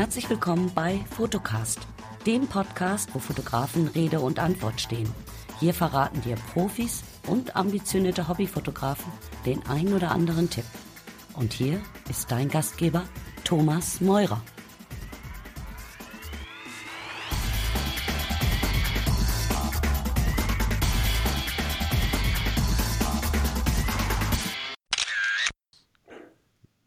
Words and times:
Herzlich 0.00 0.30
willkommen 0.30 0.72
bei 0.74 0.98
Fotocast, 1.10 1.78
dem 2.24 2.46
Podcast, 2.46 3.14
wo 3.14 3.18
Fotografen 3.18 3.86
Rede 3.86 4.20
und 4.20 4.38
Antwort 4.38 4.80
stehen. 4.80 5.14
Hier 5.58 5.74
verraten 5.74 6.22
dir 6.22 6.36
Profis 6.54 7.04
und 7.26 7.54
ambitionierte 7.54 8.26
Hobbyfotografen 8.26 9.12
den 9.44 9.62
ein 9.66 9.92
oder 9.92 10.12
anderen 10.12 10.48
Tipp. 10.48 10.64
Und 11.34 11.52
hier 11.52 11.82
ist 12.08 12.32
dein 12.32 12.48
Gastgeber 12.48 13.04
Thomas 13.44 14.00
Meurer. 14.00 14.40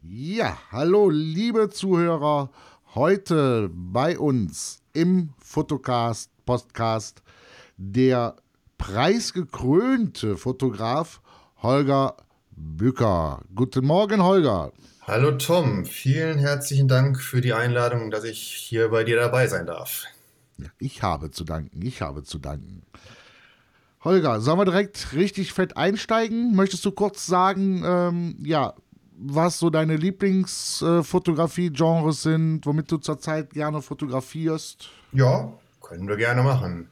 Ja, 0.02 0.58
hallo 0.72 1.10
liebe 1.10 1.70
Zuhörer, 1.70 2.50
heute 2.94 3.70
bei 3.72 4.18
uns 4.18 4.80
im 4.92 5.30
Fotocast 5.38 6.30
Podcast 6.46 7.22
der 7.76 8.36
preisgekrönte 8.78 10.36
Fotograf 10.36 11.20
Holger 11.60 12.16
Bücker. 12.50 13.42
Guten 13.52 13.84
Morgen, 13.84 14.22
Holger. 14.22 14.72
Hallo 15.02 15.32
Tom, 15.32 15.84
vielen 15.84 16.38
herzlichen 16.38 16.86
Dank 16.86 17.20
für 17.20 17.40
die 17.40 17.52
Einladung, 17.52 18.12
dass 18.12 18.22
ich 18.22 18.40
hier 18.40 18.90
bei 18.90 19.02
dir 19.02 19.16
dabei 19.16 19.48
sein 19.48 19.66
darf. 19.66 20.04
Ja, 20.58 20.68
ich 20.78 21.02
habe 21.02 21.32
zu 21.32 21.42
danken, 21.42 21.82
ich 21.82 22.00
habe 22.00 22.22
zu 22.22 22.38
danken. 22.38 22.82
Holger, 24.04 24.40
sollen 24.40 24.58
wir 24.58 24.66
direkt 24.66 25.14
richtig 25.14 25.52
fett 25.52 25.76
einsteigen? 25.76 26.54
Möchtest 26.54 26.84
du 26.84 26.92
kurz 26.92 27.26
sagen, 27.26 27.82
ähm, 27.84 28.36
ja, 28.44 28.74
was 29.16 29.58
so 29.58 29.70
deine 29.70 29.96
Lieblingsfotografie-Genres 29.96 32.22
sind, 32.22 32.66
womit 32.66 32.90
du 32.90 32.96
zurzeit 32.98 33.50
gerne 33.50 33.80
fotografierst? 33.82 34.88
Ja, 35.12 35.52
können 35.80 36.08
wir 36.08 36.16
gerne 36.16 36.42
machen. 36.42 36.88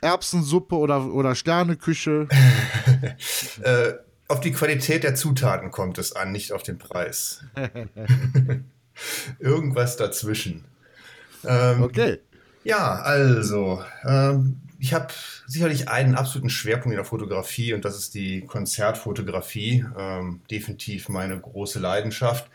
Erbsensuppe 0.00 0.76
oder, 0.76 1.12
oder 1.12 1.34
Sterneküche? 1.34 2.28
äh, 3.62 3.92
auf 4.28 4.40
die 4.40 4.52
Qualität 4.52 5.02
der 5.04 5.14
Zutaten 5.14 5.70
kommt 5.70 5.98
es 5.98 6.16
an, 6.16 6.32
nicht 6.32 6.52
auf 6.52 6.62
den 6.62 6.78
Preis. 6.78 7.44
Irgendwas 9.38 9.96
dazwischen. 9.96 10.64
Ähm, 11.44 11.82
okay. 11.82 12.20
Ja, 12.64 13.02
also, 13.02 13.82
ähm, 14.04 14.60
ich 14.82 14.92
habe 14.92 15.14
sicherlich 15.46 15.88
einen 15.88 16.16
absoluten 16.16 16.50
Schwerpunkt 16.50 16.92
in 16.92 16.96
der 16.96 17.04
Fotografie 17.04 17.72
und 17.72 17.84
das 17.84 17.96
ist 17.96 18.14
die 18.14 18.40
Konzertfotografie. 18.40 19.84
Ähm, 19.96 20.40
definitiv 20.50 21.08
meine 21.08 21.38
große 21.38 21.78
Leidenschaft. 21.78 22.50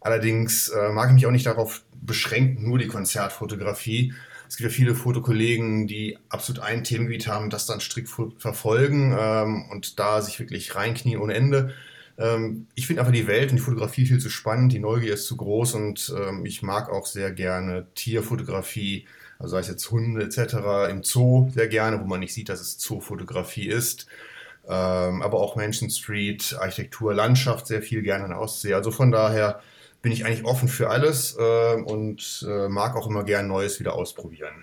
Allerdings 0.00 0.70
äh, 0.70 0.88
mag 0.88 1.08
ich 1.08 1.14
mich 1.14 1.26
auch 1.26 1.30
nicht 1.30 1.46
darauf 1.46 1.84
beschränken, 2.02 2.68
nur 2.68 2.80
die 2.80 2.88
Konzertfotografie. 2.88 4.12
Es 4.48 4.56
gibt 4.56 4.72
ja 4.72 4.76
viele 4.76 4.96
Fotokollegen, 4.96 5.86
die 5.86 6.18
absolut 6.30 6.62
ein 6.62 6.82
Themengebiet 6.82 7.28
haben, 7.28 7.48
das 7.48 7.66
dann 7.66 7.78
strikt 7.78 8.10
verfolgen 8.38 9.16
ähm, 9.16 9.66
und 9.70 10.00
da 10.00 10.20
sich 10.20 10.40
wirklich 10.40 10.74
reinknien 10.74 11.20
ohne 11.20 11.34
Ende. 11.34 11.74
Ähm, 12.18 12.66
ich 12.74 12.88
finde 12.88 13.02
einfach 13.02 13.14
die 13.14 13.28
Welt 13.28 13.50
und 13.50 13.56
die 13.58 13.62
Fotografie 13.62 14.04
viel 14.04 14.18
zu 14.18 14.30
spannend, 14.30 14.72
die 14.72 14.80
Neugier 14.80 15.14
ist 15.14 15.26
zu 15.26 15.36
groß 15.36 15.74
und 15.74 16.12
ähm, 16.18 16.44
ich 16.44 16.60
mag 16.62 16.90
auch 16.90 17.06
sehr 17.06 17.30
gerne 17.30 17.86
Tierfotografie, 17.94 19.06
also 19.38 19.52
sei 19.52 19.60
es 19.60 19.68
jetzt 19.68 19.90
Hunde 19.90 20.24
etc. 20.24 20.90
im 20.90 21.02
Zoo 21.02 21.48
sehr 21.54 21.68
gerne, 21.68 22.00
wo 22.00 22.04
man 22.04 22.20
nicht 22.20 22.34
sieht, 22.34 22.48
dass 22.48 22.60
es 22.60 22.78
Zoofotografie 22.78 23.68
ist. 23.68 24.06
Ähm, 24.66 25.22
aber 25.22 25.40
auch 25.40 25.56
Mansion 25.56 25.88
Street, 25.88 26.56
Architektur, 26.60 27.14
Landschaft 27.14 27.66
sehr 27.66 27.80
viel 27.80 28.02
gerne 28.02 28.24
in 28.24 28.30
der 28.30 28.40
Ostsee. 28.40 28.74
Also 28.74 28.90
von 28.90 29.10
daher 29.10 29.62
bin 30.02 30.12
ich 30.12 30.26
eigentlich 30.26 30.44
offen 30.44 30.68
für 30.68 30.90
alles 30.90 31.36
äh, 31.38 31.74
und 31.74 32.46
äh, 32.48 32.68
mag 32.68 32.96
auch 32.96 33.06
immer 33.06 33.24
gern 33.24 33.46
Neues 33.46 33.80
wieder 33.80 33.94
ausprobieren. 33.94 34.54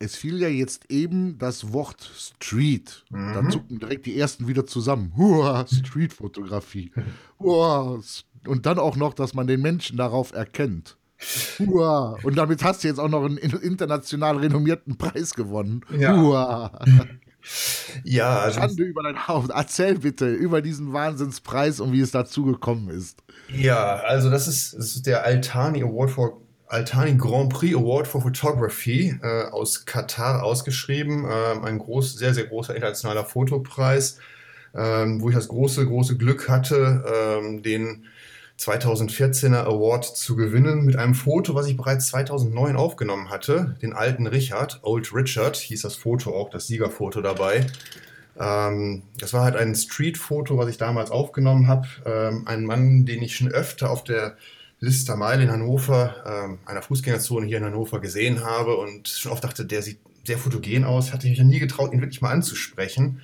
Es 0.00 0.16
fiel 0.16 0.40
ja 0.40 0.48
jetzt 0.48 0.90
eben 0.90 1.38
das 1.38 1.72
Wort 1.72 2.08
Street. 2.16 3.04
Mhm. 3.10 3.34
Da 3.34 3.48
zucken 3.48 3.78
direkt 3.78 4.06
die 4.06 4.18
ersten 4.18 4.46
wieder 4.46 4.66
zusammen. 4.66 5.12
Hua, 5.16 5.66
Street-Fotografie. 5.66 6.92
Und 7.38 8.66
dann 8.66 8.78
auch 8.78 8.96
noch, 8.96 9.14
dass 9.14 9.34
man 9.34 9.46
den 9.46 9.60
Menschen 9.60 9.96
darauf 9.96 10.32
erkennt. 10.32 10.97
Hua. 11.58 12.16
Und 12.22 12.36
damit 12.36 12.62
hast 12.62 12.84
du 12.84 12.88
jetzt 12.88 12.98
auch 12.98 13.08
noch 13.08 13.24
einen 13.24 13.38
international 13.38 14.38
renommierten 14.38 14.96
Preis 14.96 15.34
gewonnen. 15.34 15.82
Ja. 15.96 16.70
Ja, 18.04 18.40
also 18.40 18.60
Schande 18.60 18.82
über 18.82 19.02
dein 19.02 19.26
Haupt. 19.26 19.50
Erzähl 19.50 19.98
bitte 19.98 20.28
über 20.28 20.60
diesen 20.60 20.92
Wahnsinnspreis 20.92 21.80
und 21.80 21.92
wie 21.92 22.00
es 22.00 22.10
dazu 22.10 22.44
gekommen 22.44 22.90
ist. 22.90 23.22
Ja, 23.48 23.96
also 24.00 24.28
das 24.28 24.48
ist, 24.48 24.74
das 24.74 24.96
ist 24.96 25.06
der 25.06 25.24
Altani 25.24 25.82
Award 25.82 26.10
for 26.10 26.40
Altani 26.66 27.16
Grand 27.16 27.50
Prix 27.50 27.74
Award 27.74 28.06
for 28.06 28.20
Photography 28.20 29.18
äh, 29.22 29.44
aus 29.50 29.86
Katar 29.86 30.42
ausgeschrieben. 30.42 31.24
Äh, 31.24 31.66
ein 31.66 31.78
groß, 31.78 32.14
sehr, 32.18 32.34
sehr 32.34 32.44
großer 32.44 32.74
internationaler 32.74 33.24
Fotopreis, 33.24 34.18
äh, 34.74 35.06
wo 35.18 35.30
ich 35.30 35.34
das 35.34 35.48
große, 35.48 35.86
große 35.86 36.18
Glück 36.18 36.48
hatte, 36.48 37.04
ähm, 37.10 37.62
den 37.62 38.04
2014er 38.58 39.64
Award 39.64 40.04
zu 40.04 40.34
gewinnen 40.34 40.84
mit 40.84 40.96
einem 40.96 41.14
Foto, 41.14 41.54
was 41.54 41.68
ich 41.68 41.76
bereits 41.76 42.08
2009 42.08 42.74
aufgenommen 42.74 43.30
hatte. 43.30 43.76
Den 43.82 43.92
alten 43.92 44.26
Richard, 44.26 44.80
Old 44.82 45.14
Richard, 45.14 45.56
hieß 45.56 45.82
das 45.82 45.94
Foto 45.94 46.34
auch, 46.34 46.50
das 46.50 46.66
Siegerfoto 46.66 47.20
dabei. 47.20 47.66
Ähm, 48.38 49.02
das 49.18 49.32
war 49.32 49.44
halt 49.44 49.54
ein 49.54 49.76
Street-Foto, 49.76 50.58
was 50.58 50.68
ich 50.68 50.76
damals 50.76 51.12
aufgenommen 51.12 51.68
habe. 51.68 51.86
Ähm, 52.04 52.42
ein 52.46 52.64
Mann, 52.64 53.06
den 53.06 53.22
ich 53.22 53.36
schon 53.36 53.48
öfter 53.48 53.90
auf 53.90 54.02
der 54.02 54.36
Lister 54.80 55.16
Meile 55.16 55.44
in 55.44 55.50
Hannover, 55.52 56.16
ähm, 56.26 56.58
einer 56.66 56.82
Fußgängerzone 56.82 57.46
hier 57.46 57.58
in 57.58 57.64
Hannover 57.64 58.00
gesehen 58.00 58.44
habe 58.44 58.76
und 58.76 59.08
schon 59.08 59.32
oft 59.32 59.44
dachte, 59.44 59.66
der 59.66 59.82
sieht 59.82 59.98
sehr 60.24 60.38
fotogen 60.38 60.84
aus, 60.84 61.12
hatte 61.12 61.28
mich 61.28 61.38
ja 61.38 61.44
nie 61.44 61.60
getraut, 61.60 61.92
ihn 61.92 62.00
wirklich 62.00 62.22
mal 62.22 62.32
anzusprechen. 62.32 63.22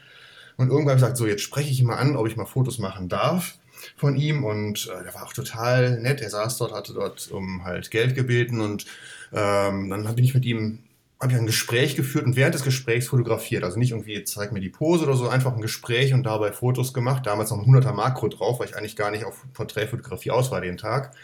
Und 0.56 0.68
irgendwann 0.68 0.92
habe 0.92 0.98
ich 0.98 1.02
gesagt, 1.02 1.16
so 1.16 1.26
jetzt 1.26 1.42
spreche 1.42 1.70
ich 1.70 1.80
ihn 1.80 1.86
mal 1.86 1.96
an, 1.96 2.16
ob 2.16 2.28
ich 2.28 2.36
mal 2.36 2.46
Fotos 2.46 2.78
machen 2.78 3.08
darf 3.08 3.58
von 3.96 4.16
ihm 4.16 4.44
und 4.44 4.88
äh, 4.88 5.04
der 5.04 5.14
war 5.14 5.24
auch 5.24 5.32
total 5.32 6.00
nett. 6.00 6.20
Er 6.20 6.30
saß 6.30 6.58
dort, 6.58 6.72
hatte 6.72 6.94
dort 6.94 7.30
um 7.30 7.64
halt 7.64 7.90
Geld 7.90 8.14
gebeten 8.14 8.60
und 8.60 8.86
ähm, 9.32 9.90
dann 9.90 10.14
bin 10.14 10.24
ich 10.24 10.34
mit 10.34 10.44
ihm 10.44 10.80
habe 11.20 11.32
ich 11.32 11.38
ein 11.38 11.46
Gespräch 11.46 11.96
geführt 11.96 12.26
und 12.26 12.36
während 12.36 12.54
des 12.54 12.64
Gesprächs 12.64 13.08
fotografiert. 13.08 13.64
Also 13.64 13.78
nicht 13.78 13.92
irgendwie, 13.92 14.22
zeig 14.24 14.52
mir 14.52 14.60
die 14.60 14.68
Pose 14.68 15.04
oder 15.04 15.14
so, 15.14 15.28
einfach 15.28 15.54
ein 15.54 15.62
Gespräch 15.62 16.12
und 16.12 16.24
dabei 16.24 16.52
Fotos 16.52 16.92
gemacht. 16.92 17.26
Damals 17.26 17.50
noch 17.50 17.58
ein 17.58 17.64
100er 17.64 17.92
Makro 17.92 18.28
drauf, 18.28 18.60
weil 18.60 18.68
ich 18.68 18.76
eigentlich 18.76 18.96
gar 18.96 19.10
nicht 19.10 19.24
auf 19.24 19.42
Porträtfotografie 19.54 20.32
aus 20.32 20.50
war 20.50 20.60
den 20.60 20.76
Tag. 20.76 21.14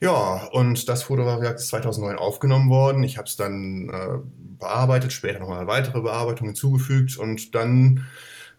Ja, 0.00 0.48
und 0.52 0.88
das 0.88 1.02
Foto 1.02 1.26
war 1.26 1.56
2009 1.56 2.16
aufgenommen 2.16 2.70
worden. 2.70 3.02
Ich 3.02 3.18
habe 3.18 3.26
es 3.26 3.36
dann 3.36 3.90
äh, 3.90 4.18
bearbeitet, 4.58 5.12
später 5.12 5.40
nochmal 5.40 5.66
weitere 5.66 6.00
Bearbeitungen 6.00 6.52
hinzugefügt 6.54 7.18
und 7.18 7.54
dann, 7.54 8.06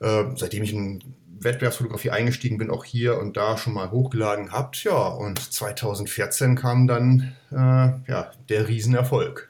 äh, 0.01 0.25
seitdem 0.35 0.63
ich 0.63 0.73
in 0.73 1.01
Wettbewerbsfotografie 1.41 2.11
eingestiegen 2.11 2.57
bin, 2.57 2.69
auch 2.69 2.83
hier 2.83 3.19
und 3.19 3.38
da 3.38 3.57
schon 3.57 3.73
mal 3.73 3.91
hochgeladen 3.91 4.47
gehabt. 4.47 4.83
Ja, 4.83 5.07
und 5.07 5.39
2014 5.39 6.55
kam 6.55 6.88
dann 6.88 7.35
äh, 7.51 7.55
ja, 7.55 8.31
der 8.50 8.67
Riesenerfolg. 8.67 9.50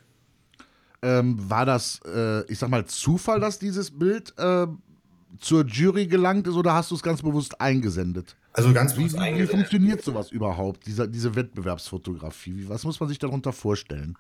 Ähm, 1.01 1.38
war 1.50 1.66
das, 1.66 2.01
äh, 2.05 2.44
ich 2.51 2.59
sag 2.59 2.69
mal, 2.69 2.85
Zufall, 2.85 3.39
dass 3.39 3.59
dieses 3.59 3.91
Bild 3.91 4.33
äh, 4.38 4.67
zur 5.39 5.66
Jury 5.66 6.07
gelangt 6.07 6.47
ist 6.47 6.55
oder 6.55 6.73
hast 6.73 6.91
du 6.91 6.95
es 6.95 7.03
ganz 7.03 7.22
bewusst 7.22 7.59
eingesendet? 7.61 8.35
Also 8.53 8.73
ganz 8.73 8.95
bewusst 8.95 9.16
wie, 9.16 9.19
eingesendet. 9.19 9.50
Wie 9.50 9.56
funktioniert 9.57 10.03
sowas 10.03 10.31
überhaupt, 10.31 10.85
diese, 10.85 11.07
diese 11.07 11.35
Wettbewerbsfotografie? 11.35 12.66
Was 12.67 12.83
muss 12.83 13.00
man 13.00 13.07
sich 13.07 13.19
darunter 13.19 13.53
vorstellen? 13.53 14.17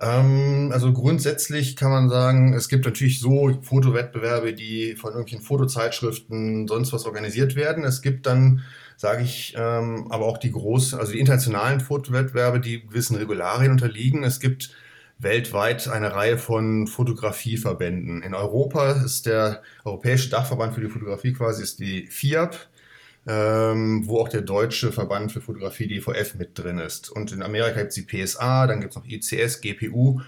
Ähm, 0.00 0.70
also 0.72 0.92
grundsätzlich 0.92 1.76
kann 1.76 1.90
man 1.90 2.08
sagen, 2.08 2.54
es 2.54 2.68
gibt 2.68 2.84
natürlich 2.84 3.20
so 3.20 3.58
Fotowettbewerbe, 3.62 4.52
die 4.54 4.94
von 4.94 5.10
irgendwelchen 5.10 5.44
Fotozeitschriften 5.44 6.68
sonst 6.68 6.92
was 6.92 7.04
organisiert 7.04 7.56
werden. 7.56 7.84
Es 7.84 8.02
gibt 8.02 8.26
dann, 8.26 8.62
sage 8.96 9.22
ich, 9.22 9.54
ähm, 9.56 10.06
aber 10.10 10.26
auch 10.26 10.38
die 10.38 10.52
großen, 10.52 10.98
also 10.98 11.12
die 11.12 11.20
internationalen 11.20 11.80
Fotowettbewerbe, 11.80 12.60
die 12.60 12.86
gewissen 12.86 13.16
Regularien 13.16 13.72
unterliegen. 13.72 14.22
Es 14.22 14.38
gibt 14.38 14.70
weltweit 15.18 15.88
eine 15.88 16.14
Reihe 16.14 16.38
von 16.38 16.86
Fotografieverbänden. 16.86 18.22
In 18.22 18.34
Europa 18.34 18.92
ist 18.92 19.26
der 19.26 19.62
Europäische 19.84 20.30
Dachverband 20.30 20.74
für 20.74 20.80
die 20.80 20.88
Fotografie 20.88 21.32
quasi 21.32 21.62
ist 21.62 21.80
die 21.80 22.06
FIAP 22.06 22.56
ähm, 23.28 24.06
wo 24.06 24.20
auch 24.20 24.28
der 24.28 24.40
deutsche 24.40 24.90
Verband 24.90 25.30
für 25.30 25.42
Fotografie 25.42 25.86
DVF 25.86 26.34
mit 26.36 26.58
drin 26.58 26.78
ist. 26.78 27.10
Und 27.10 27.30
in 27.30 27.42
Amerika 27.42 27.80
gibt 27.80 27.90
es 27.90 27.94
die 27.94 28.02
PSA, 28.02 28.66
dann 28.66 28.80
gibt 28.80 28.92
es 28.92 28.96
noch 28.96 29.04
ICS, 29.04 29.60
GPU. 29.60 30.20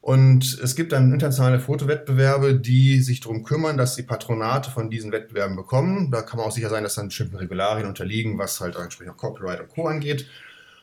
Und 0.00 0.58
es 0.60 0.74
gibt 0.74 0.90
dann 0.90 1.12
internationale 1.12 1.60
Fotowettbewerbe, 1.60 2.56
die 2.56 3.00
sich 3.00 3.20
darum 3.20 3.44
kümmern, 3.44 3.76
dass 3.78 3.94
die 3.94 4.02
Patronate 4.02 4.72
von 4.72 4.90
diesen 4.90 5.12
Wettbewerben 5.12 5.54
bekommen. 5.54 6.10
Da 6.10 6.22
kann 6.22 6.38
man 6.38 6.48
auch 6.48 6.52
sicher 6.52 6.70
sein, 6.70 6.82
dass 6.82 6.96
dann 6.96 7.06
bestimmten 7.06 7.36
Regularien 7.36 7.86
unterliegen, 7.86 8.36
was 8.36 8.60
halt 8.60 8.74
entsprechend 8.74 9.16
Copyright 9.16 9.60
und 9.60 9.68
Co. 9.68 9.86
angeht. 9.86 10.26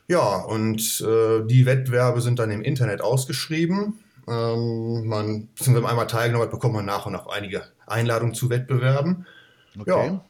Ja, 0.08 0.38
und 0.38 1.02
äh, 1.02 1.46
die 1.46 1.66
Wettbewerbe 1.66 2.22
sind 2.22 2.40
dann 2.40 2.52
im 2.52 2.62
Internet 2.62 3.02
ausgeschrieben. 3.02 4.00
Ähm, 4.30 5.06
man, 5.06 5.50
wenn 5.58 5.74
man 5.74 5.86
einmal 5.86 6.08
teilgenommen 6.08 6.46
hat, 6.46 6.52
bekommt 6.52 6.76
man 6.76 6.86
nach 6.86 7.06
und 7.06 7.12
nach 7.12 7.28
einige 7.28 7.64
Einladungen 7.86 8.34
zu 8.34 8.50
Wettbewerben. 8.50 9.26
Okay. 9.78 10.08
Ja, 10.08 10.26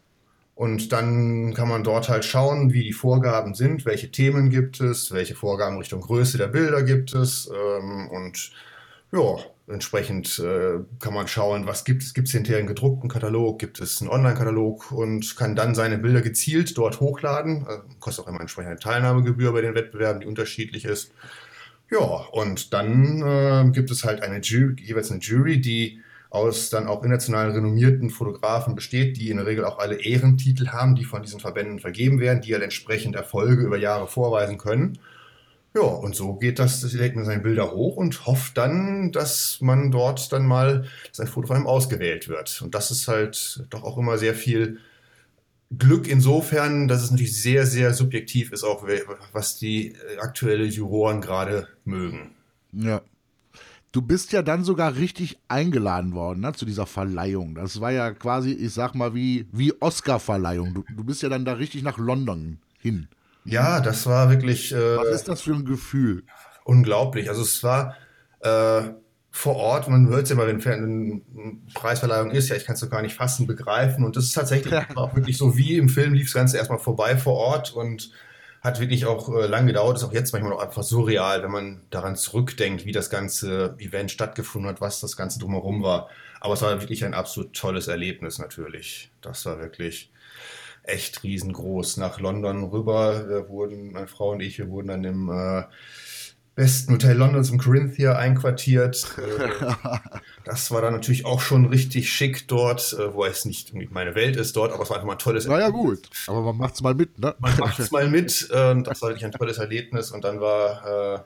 Und 0.59 0.91
dann 0.91 1.53
kann 1.53 1.69
man 1.69 1.85
dort 1.85 2.09
halt 2.09 2.25
schauen, 2.25 2.73
wie 2.73 2.83
die 2.83 2.91
Vorgaben 2.91 3.53
sind, 3.53 3.85
welche 3.85 4.11
Themen 4.11 4.49
gibt 4.49 4.81
es, 4.81 5.13
welche 5.13 5.33
Vorgaben 5.33 5.77
Richtung 5.77 6.01
Größe 6.01 6.37
der 6.37 6.49
Bilder 6.49 6.83
gibt 6.83 7.15
es. 7.15 7.49
Ähm, 7.49 8.09
und 8.09 8.51
ja, 9.13 9.37
entsprechend 9.67 10.37
äh, 10.39 10.79
kann 10.99 11.13
man 11.13 11.29
schauen, 11.29 11.65
was 11.65 11.85
gibt 11.85 12.03
es. 12.03 12.13
Gibt 12.13 12.27
es 12.27 12.33
hinterher 12.33 12.57
einen 12.59 12.67
gedruckten 12.67 13.09
Katalog, 13.09 13.57
gibt 13.57 13.79
es 13.79 14.01
einen 14.01 14.09
Online-Katalog 14.09 14.91
und 14.91 15.37
kann 15.37 15.55
dann 15.55 15.75
seine 15.75 15.97
Bilder 15.97 16.19
gezielt 16.21 16.77
dort 16.77 16.99
hochladen. 16.99 17.65
Äh, 17.65 17.77
kostet 18.01 18.25
auch 18.25 18.29
immer 18.29 18.41
entsprechend 18.41 18.71
eine 18.71 18.79
Teilnahmegebühr 18.79 19.53
bei 19.53 19.61
den 19.61 19.75
Wettbewerben, 19.75 20.19
die 20.19 20.27
unterschiedlich 20.27 20.83
ist. 20.83 21.13
Ja, 21.89 22.03
und 22.33 22.73
dann 22.73 23.21
äh, 23.21 23.71
gibt 23.71 23.91
es 23.91 24.03
halt 24.03 24.21
eine 24.23 24.41
Jury, 24.41 24.75
jeweils 24.81 25.09
eine 25.09 25.21
Jury, 25.21 25.61
die 25.61 26.01
aus 26.29 26.69
dann 26.69 26.87
auch 26.87 27.03
international 27.03 27.51
renommierten 27.51 28.09
Fotografen 28.09 28.75
besteht, 28.75 29.17
die 29.17 29.29
in 29.29 29.37
der 29.37 29.47
Regel 29.47 29.65
auch 29.65 29.79
alle 29.79 29.95
Ehrentitel 29.95 30.67
haben, 30.67 30.95
die 30.95 31.05
von 31.05 31.23
diesen 31.23 31.39
Verbänden 31.39 31.79
vergeben 31.79 32.19
werden, 32.19 32.41
die 32.41 32.53
halt 32.53 32.63
entsprechend 32.63 33.15
Erfolge 33.15 33.63
über 33.63 33.77
Jahre 33.77 34.07
vorweisen 34.07 34.57
können. 34.57 34.99
Ja, 35.75 35.81
und 35.81 36.15
so 36.15 36.33
geht 36.35 36.57
das, 36.59 36.81
das 36.81 36.93
legt 36.93 37.15
man 37.15 37.25
seine 37.25 37.41
Bilder 37.41 37.71
hoch 37.71 37.95
und 37.95 38.25
hofft 38.25 38.57
dann, 38.57 39.11
dass 39.11 39.59
man 39.61 39.91
dort 39.91 40.31
dann 40.31 40.45
mal, 40.45 40.85
dass 41.09 41.19
ein 41.19 41.27
Foto 41.27 41.47
von 41.47 41.57
einem 41.57 41.67
ausgewählt 41.67 42.27
wird. 42.27 42.61
Und 42.61 42.73
das 42.73 42.89
ist 42.91 43.07
halt 43.07 43.65
doch 43.69 43.83
auch 43.83 43.97
immer 43.97 44.17
sehr 44.17 44.33
viel 44.33 44.79
Glück 45.77 46.07
insofern, 46.07 46.87
dass 46.87 47.03
es 47.03 47.11
natürlich 47.11 47.39
sehr, 47.39 47.67
sehr 47.67 47.93
subjektiv 47.93 48.51
ist, 48.51 48.63
auch 48.63 48.87
was 49.31 49.57
die 49.57 49.95
aktuelle 50.19 50.65
Juroren 50.65 51.21
gerade 51.21 51.67
mögen. 51.85 52.31
Ja. 52.71 53.01
Du 53.91 54.03
bist 54.03 54.31
ja 54.33 54.43
dann 54.43 54.63
sogar 54.63 54.95
richtig 54.95 55.39
eingeladen 55.47 56.13
worden 56.13 56.41
ne, 56.41 56.53
zu 56.53 56.65
dieser 56.65 56.85
Verleihung. 56.85 57.55
Das 57.55 57.81
war 57.81 57.91
ja 57.91 58.11
quasi, 58.11 58.51
ich 58.51 58.73
sag 58.73 58.93
mal, 58.93 59.15
wie, 59.15 59.47
wie 59.51 59.73
Oscar-Verleihung. 59.79 60.75
Du, 60.75 60.83
du 60.95 61.03
bist 61.03 61.23
ja 61.23 61.29
dann 61.29 61.43
da 61.43 61.53
richtig 61.53 61.81
nach 61.81 61.97
London 61.97 62.59
hin. 62.79 63.07
Ja, 63.45 63.79
das 63.79 64.05
war 64.05 64.29
wirklich. 64.29 64.71
Äh, 64.73 64.97
Was 64.97 65.07
ist 65.07 65.27
das 65.27 65.41
für 65.41 65.55
ein 65.55 65.65
Gefühl? 65.65 66.23
Unglaublich. 66.65 67.29
Also 67.29 67.41
es 67.41 67.63
war 67.63 67.95
äh, 68.41 68.91
vor 69.31 69.55
Ort, 69.55 69.87
man 69.87 70.07
hört 70.07 70.23
es 70.23 70.29
ja 70.29 70.35
mal, 70.35 70.47
wenn 70.47 70.61
eine 70.61 71.21
Preisverleihung 71.73 72.31
ist, 72.31 72.49
ja, 72.49 72.55
ich 72.55 72.65
kann 72.65 72.75
es 72.75 72.81
doch 72.81 72.89
gar 72.89 73.01
nicht 73.01 73.15
fassen, 73.15 73.47
begreifen. 73.47 74.03
Und 74.03 74.15
das 74.15 74.25
ist 74.25 74.33
tatsächlich 74.33 74.73
auch 74.95 75.15
wirklich 75.15 75.37
so 75.37 75.57
wie 75.57 75.77
im 75.77 75.89
Film 75.89 76.13
lief 76.13 76.27
das 76.27 76.33
Ganze 76.33 76.57
erstmal 76.57 76.79
vorbei 76.79 77.17
vor 77.17 77.35
Ort 77.35 77.73
und 77.73 78.11
hat 78.61 78.79
wirklich 78.79 79.05
auch 79.05 79.29
äh, 79.29 79.47
lang 79.47 79.67
gedauert, 79.67 79.97
ist 79.97 80.03
auch 80.03 80.13
jetzt 80.13 80.33
manchmal 80.33 80.51
noch 80.51 80.61
einfach 80.61 80.83
surreal, 80.83 81.43
wenn 81.43 81.51
man 81.51 81.81
daran 81.89 82.15
zurückdenkt, 82.15 82.85
wie 82.85 82.91
das 82.91 83.09
ganze 83.09 83.75
Event 83.79 84.11
stattgefunden 84.11 84.69
hat, 84.69 84.81
was 84.81 84.99
das 84.99 85.15
Ganze 85.15 85.39
drumherum 85.39 85.83
war. 85.83 86.09
Aber 86.41 86.53
es 86.53 86.61
war 86.61 86.79
wirklich 86.79 87.05
ein 87.05 87.13
absolut 87.13 87.53
tolles 87.53 87.87
Erlebnis 87.87 88.39
natürlich. 88.39 89.11
Das 89.21 89.45
war 89.45 89.59
wirklich 89.59 90.11
echt 90.83 91.23
riesengroß. 91.23 91.97
Nach 91.97 92.19
London 92.19 92.63
rüber 92.63 93.29
wir 93.29 93.49
wurden, 93.49 93.91
meine 93.91 94.07
Frau 94.07 94.31
und 94.31 94.41
ich, 94.41 94.57
wir 94.57 94.69
wurden 94.69 94.87
dann 94.87 95.03
im 95.03 95.29
äh, 95.29 95.63
besten 96.59 96.91
Hotel 96.91 97.15
Londons 97.15 97.51
im 97.51 97.57
Corinthia 97.57 98.17
einquartiert. 98.17 99.15
Äh, 99.17 99.65
das 100.43 100.71
war 100.71 100.81
dann 100.81 100.91
natürlich 100.91 101.25
auch 101.25 101.39
schon 101.39 101.65
richtig 101.65 102.11
schick 102.11 102.49
dort, 102.49 102.97
äh, 102.99 103.13
wo 103.13 103.23
es 103.23 103.45
nicht 103.45 103.73
meine 103.91 104.13
Welt 104.13 104.35
ist 104.35 104.57
dort, 104.57 104.73
aber 104.73 104.83
es 104.83 104.89
war 104.89 104.97
einfach 104.97 105.07
mal 105.07 105.13
ein 105.13 105.19
tolles 105.19 105.45
Erlebnis. 105.45 105.69
Naja, 105.69 105.83
gut, 105.83 106.09
aber 106.27 106.41
man 106.41 106.57
macht 106.57 106.73
es 106.75 106.81
mal 106.81 106.93
mit, 106.93 107.17
ne? 107.17 107.33
Man 107.39 107.57
macht 107.57 107.79
es 107.79 107.91
mal 107.91 108.09
mit. 108.09 108.49
Äh, 108.51 108.83
das 108.83 109.01
war 109.01 109.09
wirklich 109.09 109.23
ein 109.23 109.31
tolles 109.31 109.57
Erlebnis 109.57 110.11
und 110.11 110.25
dann 110.25 110.41
war 110.41 111.25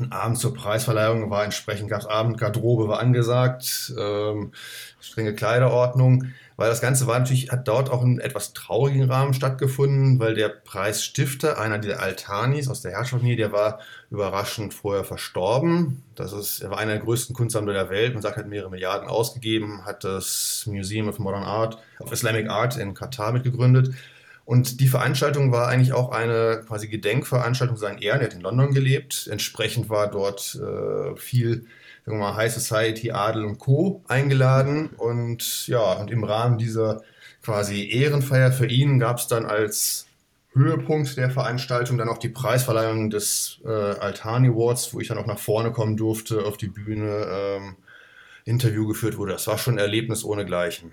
ein 0.00 0.12
Abend 0.12 0.38
zur 0.38 0.54
Preisverleihung, 0.54 1.30
war 1.30 1.44
entsprechend, 1.44 1.88
gab 1.88 2.00
es 2.00 2.06
Abendgarderobe, 2.06 2.88
war 2.88 2.98
angesagt, 2.98 3.92
ähm, 3.98 4.52
strenge 4.98 5.34
Kleiderordnung 5.34 6.24
weil 6.60 6.68
das 6.68 6.82
Ganze 6.82 7.06
war 7.06 7.18
natürlich, 7.18 7.50
hat 7.50 7.66
dort 7.68 7.88
auch 7.88 8.02
in 8.02 8.20
etwas 8.20 8.52
traurigen 8.52 9.10
Rahmen 9.10 9.32
stattgefunden, 9.32 10.18
weil 10.18 10.34
der 10.34 10.50
Preisstifter, 10.50 11.58
einer 11.58 11.78
der 11.78 12.02
Altanis 12.02 12.68
aus 12.68 12.82
der 12.82 12.90
Herrschaftsfamilie, 12.90 13.38
der 13.38 13.50
war 13.50 13.80
überraschend 14.10 14.74
vorher 14.74 15.04
verstorben. 15.04 16.02
Das 16.16 16.34
ist, 16.34 16.60
er 16.60 16.70
war 16.70 16.76
einer 16.76 16.92
der 16.92 17.00
größten 17.00 17.34
Kunstsammler 17.34 17.72
der 17.72 17.88
Welt 17.88 18.14
und 18.14 18.20
sagt, 18.20 18.36
hat 18.36 18.46
mehrere 18.46 18.68
Milliarden 18.68 19.08
ausgegeben, 19.08 19.86
hat 19.86 20.04
das 20.04 20.64
Museum 20.66 21.08
of 21.08 21.18
Modern 21.18 21.44
Art, 21.44 21.78
of 21.98 22.12
Islamic 22.12 22.50
Art 22.50 22.76
in 22.76 22.92
Katar 22.92 23.32
mitgegründet. 23.32 23.94
Und 24.44 24.80
die 24.80 24.88
Veranstaltung 24.88 25.52
war 25.52 25.68
eigentlich 25.68 25.94
auch 25.94 26.12
eine 26.12 26.62
quasi 26.68 26.88
Gedenkveranstaltung 26.88 27.78
seinen 27.78 28.02
Ehren. 28.02 28.20
Er 28.20 28.26
hat 28.26 28.34
in 28.34 28.42
London 28.42 28.74
gelebt. 28.74 29.30
Entsprechend 29.32 29.88
war 29.88 30.10
dort 30.10 30.60
äh, 30.60 31.16
viel 31.16 31.64
sagen 32.04 32.18
wir 32.18 32.26
mal, 32.26 32.36
High 32.36 32.52
Society, 32.52 33.10
Adel 33.10 33.44
und 33.44 33.58
Co. 33.58 34.02
eingeladen. 34.08 34.90
Und 34.96 35.66
ja, 35.66 35.92
und 35.94 36.10
im 36.10 36.24
Rahmen 36.24 36.58
dieser 36.58 37.02
quasi 37.42 37.88
Ehrenfeier 37.90 38.52
für 38.52 38.66
ihn 38.66 38.98
gab 38.98 39.18
es 39.18 39.26
dann 39.26 39.46
als 39.46 40.06
Höhepunkt 40.52 41.16
der 41.16 41.30
Veranstaltung 41.30 41.96
dann 41.96 42.08
auch 42.08 42.18
die 42.18 42.28
Preisverleihung 42.28 43.10
des 43.10 43.60
äh, 43.64 43.68
Altani 43.68 44.48
Awards, 44.48 44.92
wo 44.92 45.00
ich 45.00 45.08
dann 45.08 45.18
auch 45.18 45.26
nach 45.26 45.38
vorne 45.38 45.70
kommen 45.70 45.96
durfte, 45.96 46.44
auf 46.44 46.56
die 46.56 46.68
Bühne, 46.68 47.26
ähm, 47.30 47.76
Interview 48.44 48.86
geführt 48.86 49.16
wurde. 49.16 49.32
Das 49.32 49.46
war 49.46 49.58
schon 49.58 49.74
ein 49.74 49.78
Erlebnis 49.78 50.24
ohnegleichen. 50.24 50.92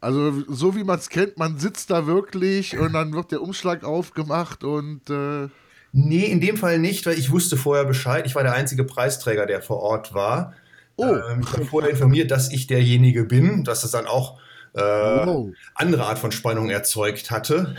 Also 0.00 0.44
so 0.48 0.76
wie 0.76 0.84
man 0.84 0.98
es 0.98 1.08
kennt, 1.08 1.38
man 1.38 1.58
sitzt 1.58 1.90
da 1.90 2.06
wirklich 2.06 2.78
und 2.78 2.92
dann 2.92 3.14
wird 3.14 3.32
der 3.32 3.40
Umschlag 3.40 3.84
aufgemacht 3.84 4.62
und 4.62 5.08
äh 5.10 5.48
Nee, 5.96 6.24
in 6.24 6.40
dem 6.40 6.56
Fall 6.56 6.80
nicht, 6.80 7.06
weil 7.06 7.16
ich 7.16 7.30
wusste 7.30 7.56
vorher 7.56 7.84
Bescheid. 7.84 8.26
Ich 8.26 8.34
war 8.34 8.42
der 8.42 8.54
einzige 8.54 8.82
Preisträger, 8.82 9.46
der 9.46 9.62
vor 9.62 9.78
Ort 9.78 10.12
war. 10.12 10.52
Oh. 10.96 11.04
Ähm, 11.04 11.42
ich 11.42 11.52
habe 11.52 11.64
vorher 11.64 11.88
informiert, 11.88 12.32
dass 12.32 12.50
ich 12.50 12.66
derjenige 12.66 13.22
bin, 13.22 13.62
dass 13.62 13.84
es 13.84 13.92
dann 13.92 14.08
auch 14.08 14.40
äh, 14.72 14.80
wow. 14.80 15.50
andere 15.76 16.06
Art 16.06 16.18
von 16.18 16.32
Spannung 16.32 16.68
erzeugt 16.68 17.30
hatte. 17.30 17.76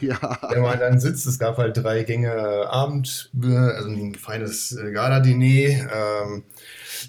Ja. 0.00 0.38
Wenn 0.48 0.62
man 0.62 0.78
dann 0.78 1.00
sitzt, 1.00 1.26
es 1.26 1.40
gab 1.40 1.58
halt 1.58 1.76
drei 1.76 2.04
Gänge 2.04 2.32
Abend, 2.70 3.32
also 3.42 3.88
ein 3.88 4.14
feines 4.14 4.78
Gala-Diner, 4.92 5.90
ähm, 5.92 6.44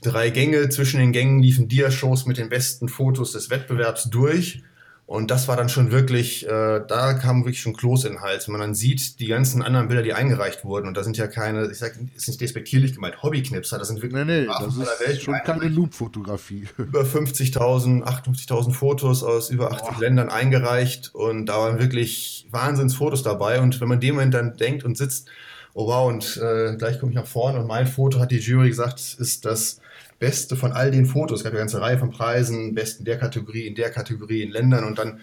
drei 0.01 0.31
Gänge, 0.31 0.69
zwischen 0.69 0.99
den 0.99 1.11
Gängen 1.11 1.39
liefen 1.39 1.67
Dia-Shows 1.67 2.25
mit 2.25 2.39
den 2.39 2.49
besten 2.49 2.89
Fotos 2.89 3.33
des 3.33 3.51
Wettbewerbs 3.51 4.09
durch. 4.09 4.63
Und 5.07 5.31
das 5.31 5.47
war 5.47 5.55
dann 5.55 5.69
schon 5.69 5.89
wirklich, 5.89 6.45
äh, 6.45 6.81
da 6.85 7.13
kam 7.13 7.45
wirklich 7.45 7.61
schon 7.61 7.73
Kloß 7.73 8.03
in 8.03 8.13
den 8.13 8.21
Hals. 8.21 8.47
Wenn 8.47 8.51
man 8.51 8.59
dann 8.59 8.75
sieht, 8.75 9.21
die 9.21 9.27
ganzen 9.27 9.61
anderen 9.61 9.87
Bilder, 9.87 10.03
die 10.03 10.13
eingereicht 10.13 10.65
wurden, 10.65 10.85
und 10.85 10.97
da 10.97 11.03
sind 11.03 11.15
ja 11.15 11.27
keine, 11.27 11.71
ich 11.71 11.77
sag, 11.77 11.93
ist 12.13 12.27
nicht 12.27 12.41
despektierlich 12.41 12.93
gemeint, 12.93 13.23
Hobbyknipser, 13.23 13.79
das 13.79 13.87
sind 13.87 14.01
wirklich. 14.01 14.25
Nee, 14.25 14.41
nee, 14.41 14.47
das 14.47 14.75
ist 14.75 15.07
Welt, 15.07 15.21
schon 15.21 15.35
keine 15.45 15.69
Loop-Fotografie. 15.69 16.67
Über 16.77 17.03
50.000, 17.03 18.03
58.000 18.03 18.73
Fotos 18.73 19.23
aus 19.23 19.49
über 19.49 19.71
80 19.71 19.87
Boah. 19.87 20.01
Ländern 20.01 20.27
eingereicht 20.27 21.15
und 21.15 21.45
da 21.45 21.57
waren 21.57 21.79
wirklich 21.79 22.45
Wahnsinnsfotos 22.51 23.23
dabei. 23.23 23.61
Und 23.61 23.79
wenn 23.79 23.87
man 23.87 24.01
dem 24.01 24.15
Moment 24.15 24.33
dann 24.33 24.57
denkt 24.57 24.83
und 24.83 24.97
sitzt, 24.97 25.29
oh 25.73 25.87
wow, 25.87 26.09
und 26.09 26.35
äh, 26.35 26.75
gleich 26.75 26.99
komme 26.99 27.13
ich 27.13 27.15
nach 27.15 27.27
vorne 27.27 27.59
und 27.59 27.67
mein 27.67 27.87
Foto, 27.87 28.19
hat 28.19 28.31
die 28.31 28.39
Jury 28.39 28.67
gesagt, 28.67 28.99
ist 29.19 29.45
das 29.45 29.79
Beste 30.19 30.55
von 30.55 30.71
all 30.71 30.91
den 30.91 31.05
Fotos. 31.05 31.39
Es 31.39 31.43
gab 31.43 31.53
eine 31.53 31.59
ganze 31.59 31.81
Reihe 31.81 31.97
von 31.97 32.11
Preisen, 32.11 32.73
Besten 32.73 33.05
der 33.05 33.17
Kategorie, 33.17 33.67
in 33.67 33.75
der 33.75 33.91
Kategorie, 33.91 34.41
in 34.41 34.51
Ländern 34.51 34.83
und 34.83 34.97
dann 34.97 35.19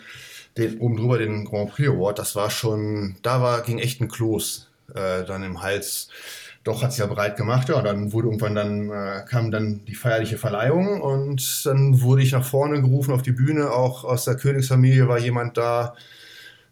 den, 0.56 0.78
oben 0.78 0.96
drüber 0.96 1.18
den 1.18 1.44
Grand 1.44 1.70
Prix 1.70 1.88
Award. 1.88 2.18
Das 2.18 2.36
war 2.36 2.50
schon, 2.50 3.16
da 3.22 3.40
war, 3.40 3.62
ging 3.62 3.78
echt 3.78 4.00
ein 4.00 4.08
Kloß 4.08 4.70
äh, 4.94 5.24
dann 5.24 5.42
im 5.42 5.62
Hals. 5.62 6.08
Doch 6.62 6.82
hat 6.82 6.92
sich 6.92 7.00
ja 7.00 7.06
bereit 7.06 7.36
gemacht, 7.36 7.68
ja, 7.68 7.76
und 7.76 7.84
dann 7.84 8.12
wurde 8.12 8.28
irgendwann 8.28 8.54
dann, 8.54 8.90
äh, 8.90 9.24
kam 9.28 9.50
dann 9.50 9.84
die 9.84 9.94
feierliche 9.94 10.38
Verleihung 10.38 11.02
und 11.02 11.66
dann 11.66 12.00
wurde 12.00 12.22
ich 12.22 12.32
nach 12.32 12.44
vorne 12.44 12.80
gerufen 12.80 13.12
auf 13.12 13.20
die 13.20 13.32
Bühne. 13.32 13.70
Auch 13.70 14.04
aus 14.04 14.24
der 14.24 14.36
Königsfamilie 14.36 15.06
war 15.06 15.18
jemand 15.18 15.58
da, 15.58 15.94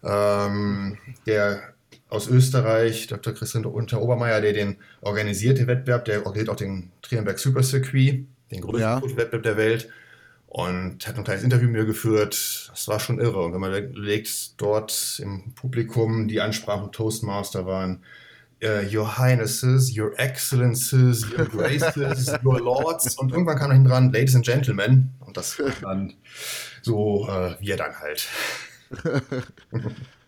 ähm, 0.03 0.97
der 1.27 1.75
aus 2.13 2.29
Österreich, 2.29 3.07
Dr. 3.07 3.33
Christian 3.33 3.65
Unter 3.65 4.03
Obermeier, 4.03 4.43
der 4.43 4.53
den 4.53 4.77
organisiert, 5.01 5.57
den 5.57 5.67
Wettbewerb, 5.67 6.05
der 6.05 6.19
organisiert 6.19 6.51
auch 6.51 6.57
den 6.57 6.93
Trienberg 7.01 7.39
Super 7.39 7.63
Circuit, 7.63 8.27
den 8.51 8.61
größten 8.61 8.81
ja. 8.81 9.03
Wettbewerb 9.03 9.43
der 9.43 9.57
Welt. 9.57 9.89
Und 10.47 11.07
hat 11.07 11.17
ein 11.17 11.25
kleines 11.25 11.43
Interview 11.43 11.69
mit 11.69 11.81
mir 11.81 11.87
geführt. 11.87 12.69
Das 12.71 12.87
war 12.87 13.01
schon 13.01 13.19
irre. 13.19 13.43
Und 13.43 13.55
wenn 13.55 13.61
man 13.63 13.75
überlegt, 13.75 14.61
dort 14.61 15.19
im 15.23 15.55
Publikum 15.55 16.29
die 16.29 16.43
Ansprachen 16.43 16.93
Toastmaster 16.93 17.65
waren, 17.65 18.03
uh, 18.63 18.95
Your 18.95 19.17
Highnesses, 19.17 19.97
Your 19.97 20.13
Excellences, 20.19 21.25
Your 21.33 21.47
Graces, 21.47 22.31
Your 22.45 22.61
Lords. 22.61 23.17
Und 23.17 23.33
irgendwann 23.33 23.57
kam 23.57 23.71
noch 23.71 23.77
hin 23.77 23.85
dran, 23.87 24.13
Ladies 24.13 24.35
and 24.35 24.45
Gentlemen. 24.45 25.15
Und 25.21 25.39
das 25.39 25.59
war 25.59 25.73
dann 25.81 26.13
so, 26.83 27.27
uh, 27.27 27.55
wir 27.59 27.79
dann 27.79 27.99
halt. 27.99 28.29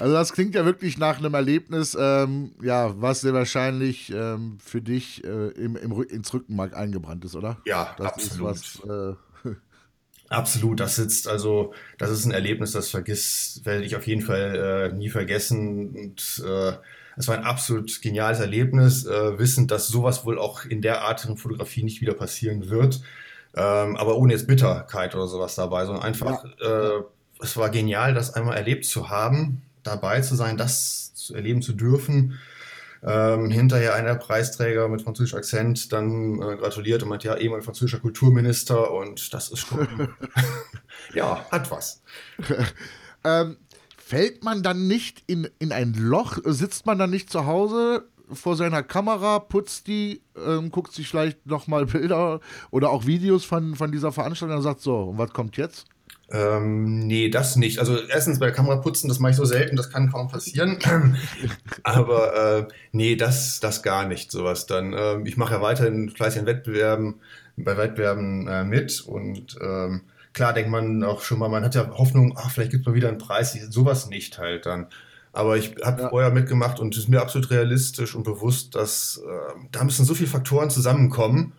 Also 0.00 0.14
das 0.14 0.32
klingt 0.32 0.54
ja 0.54 0.64
wirklich 0.64 0.98
nach 0.98 1.18
einem 1.18 1.34
Erlebnis, 1.34 1.96
ähm, 1.98 2.52
ja, 2.62 3.00
was 3.00 3.20
sehr 3.20 3.34
wahrscheinlich 3.34 4.12
ähm, 4.12 4.58
für 4.64 4.80
dich 4.80 5.24
äh, 5.24 5.48
im, 5.50 5.76
im, 5.76 6.02
ins 6.02 6.32
Rückenmark 6.32 6.76
eingebrannt 6.76 7.24
ist, 7.24 7.36
oder? 7.36 7.58
Ja, 7.64 7.94
das 7.98 8.06
absolut. 8.06 8.50
Was, 8.50 8.82
äh, 9.44 9.50
absolut, 10.28 10.80
das 10.80 10.96
sitzt, 10.96 11.28
also 11.28 11.74
das 11.98 12.10
ist 12.10 12.24
ein 12.24 12.32
Erlebnis, 12.32 12.72
das 12.72 12.90
vergisst, 12.90 13.64
werde 13.64 13.84
ich 13.84 13.96
auf 13.96 14.06
jeden 14.06 14.22
Fall 14.22 14.90
äh, 14.92 14.96
nie 14.96 15.10
vergessen. 15.10 15.94
Und 15.94 16.44
äh, 16.46 16.72
es 17.16 17.28
war 17.28 17.36
ein 17.36 17.44
absolut 17.44 18.02
geniales 18.02 18.40
Erlebnis, 18.40 19.06
äh, 19.06 19.38
wissend, 19.38 19.70
dass 19.70 19.88
sowas 19.88 20.24
wohl 20.24 20.38
auch 20.38 20.64
in 20.64 20.82
der 20.82 21.02
Art 21.02 21.20
von 21.20 21.36
Fotografie 21.36 21.82
nicht 21.82 22.00
wieder 22.00 22.14
passieren 22.14 22.70
wird. 22.70 23.00
Ähm, 23.56 23.96
aber 23.96 24.16
ohne 24.16 24.32
jetzt 24.32 24.48
Bitterkeit 24.48 25.14
oder 25.14 25.28
sowas 25.28 25.54
dabei, 25.54 25.86
sondern 25.86 26.02
einfach 26.02 26.44
ja. 26.60 26.96
äh, 26.96 27.02
es 27.40 27.56
war 27.56 27.70
genial, 27.70 28.14
das 28.14 28.34
einmal 28.34 28.56
erlebt 28.56 28.84
zu 28.84 29.10
haben, 29.10 29.62
dabei 29.84 30.20
zu 30.20 30.34
sein, 30.34 30.56
das 30.56 31.14
zu 31.14 31.34
erleben 31.34 31.62
zu 31.62 31.72
dürfen. 31.72 32.38
Ähm, 33.06 33.50
hinterher 33.50 33.94
einer 33.94 34.14
Preisträger 34.14 34.88
mit 34.88 35.02
französischem 35.02 35.38
Akzent 35.38 35.92
dann 35.92 36.40
äh, 36.40 36.56
gratuliert 36.56 37.02
und 37.02 37.10
meint, 37.10 37.22
ja, 37.22 37.36
ehemaliger 37.36 37.66
französischer 37.66 38.00
Kulturminister 38.00 38.92
und 38.92 39.34
das 39.34 39.50
ist 39.50 39.58
schon, 39.58 40.08
ja, 41.14 41.44
hat 41.50 41.70
was. 41.70 42.02
ähm, 43.24 43.58
fällt 43.98 44.42
man 44.42 44.62
dann 44.62 44.86
nicht 44.86 45.22
in, 45.26 45.48
in 45.58 45.70
ein 45.70 45.92
Loch? 45.92 46.38
Sitzt 46.44 46.86
man 46.86 46.98
dann 46.98 47.10
nicht 47.10 47.28
zu 47.28 47.44
Hause 47.44 48.08
vor 48.32 48.56
seiner 48.56 48.82
Kamera, 48.82 49.38
putzt 49.38 49.86
die, 49.86 50.22
ähm, 50.36 50.70
guckt 50.70 50.92
sich 50.92 51.08
vielleicht 51.08 51.44
nochmal 51.46 51.86
Bilder 51.86 52.40
oder 52.70 52.88
auch 52.88 53.06
Videos 53.06 53.44
von, 53.44 53.74
von 53.74 53.92
dieser 53.92 54.12
Veranstaltung 54.12 54.56
und 54.56 54.62
sagt 54.62 54.80
so, 54.80 54.96
und 55.02 55.18
was 55.18 55.30
kommt 55.30 55.58
jetzt? 55.58 55.86
Ähm, 56.34 56.98
nee, 56.98 57.28
das 57.28 57.54
nicht. 57.54 57.78
Also 57.78 57.96
erstens 57.96 58.40
bei 58.40 58.46
der 58.46 58.54
Kamera 58.54 58.76
putzen, 58.76 59.08
das 59.08 59.20
mache 59.20 59.30
ich 59.30 59.36
so 59.36 59.44
selten, 59.44 59.76
das 59.76 59.90
kann 59.90 60.10
kaum 60.10 60.26
passieren. 60.26 60.78
Aber 61.84 62.58
äh, 62.58 62.66
nee, 62.90 63.14
das, 63.14 63.60
das 63.60 63.84
gar 63.84 64.08
nicht, 64.08 64.32
sowas 64.32 64.66
dann. 64.66 64.94
Äh, 64.94 65.20
ich 65.28 65.36
mache 65.36 65.54
ja 65.54 65.62
weiterhin 65.62 66.10
fleißig 66.10 66.40
an 66.40 66.46
Wettbewerben, 66.46 67.20
bei 67.56 67.76
Wettbewerben 67.76 68.48
äh, 68.48 68.64
mit 68.64 69.00
und 69.02 69.56
ähm, 69.60 70.00
klar 70.32 70.52
denkt 70.52 70.72
man 70.72 71.04
auch 71.04 71.22
schon 71.22 71.38
mal, 71.38 71.48
man 71.48 71.62
hat 71.62 71.76
ja 71.76 71.88
Hoffnung, 71.90 72.34
ach, 72.36 72.50
vielleicht 72.50 72.72
gibt 72.72 72.80
es 72.80 72.86
mal 72.88 72.96
wieder 72.96 73.10
einen 73.10 73.18
Preis, 73.18 73.52
sowas 73.70 74.08
nicht 74.08 74.38
halt 74.38 74.66
dann. 74.66 74.88
Aber 75.32 75.56
ich 75.56 75.76
habe 75.84 76.02
ja. 76.02 76.08
vorher 76.08 76.30
mitgemacht 76.30 76.80
und 76.80 76.96
es 76.96 77.04
ist 77.04 77.08
mir 77.08 77.20
absolut 77.20 77.50
realistisch 77.52 78.16
und 78.16 78.24
bewusst, 78.24 78.74
dass 78.74 79.22
äh, 79.24 79.68
da 79.70 79.84
müssen 79.84 80.04
so 80.04 80.14
viele 80.14 80.30
Faktoren 80.30 80.68
zusammenkommen 80.68 81.52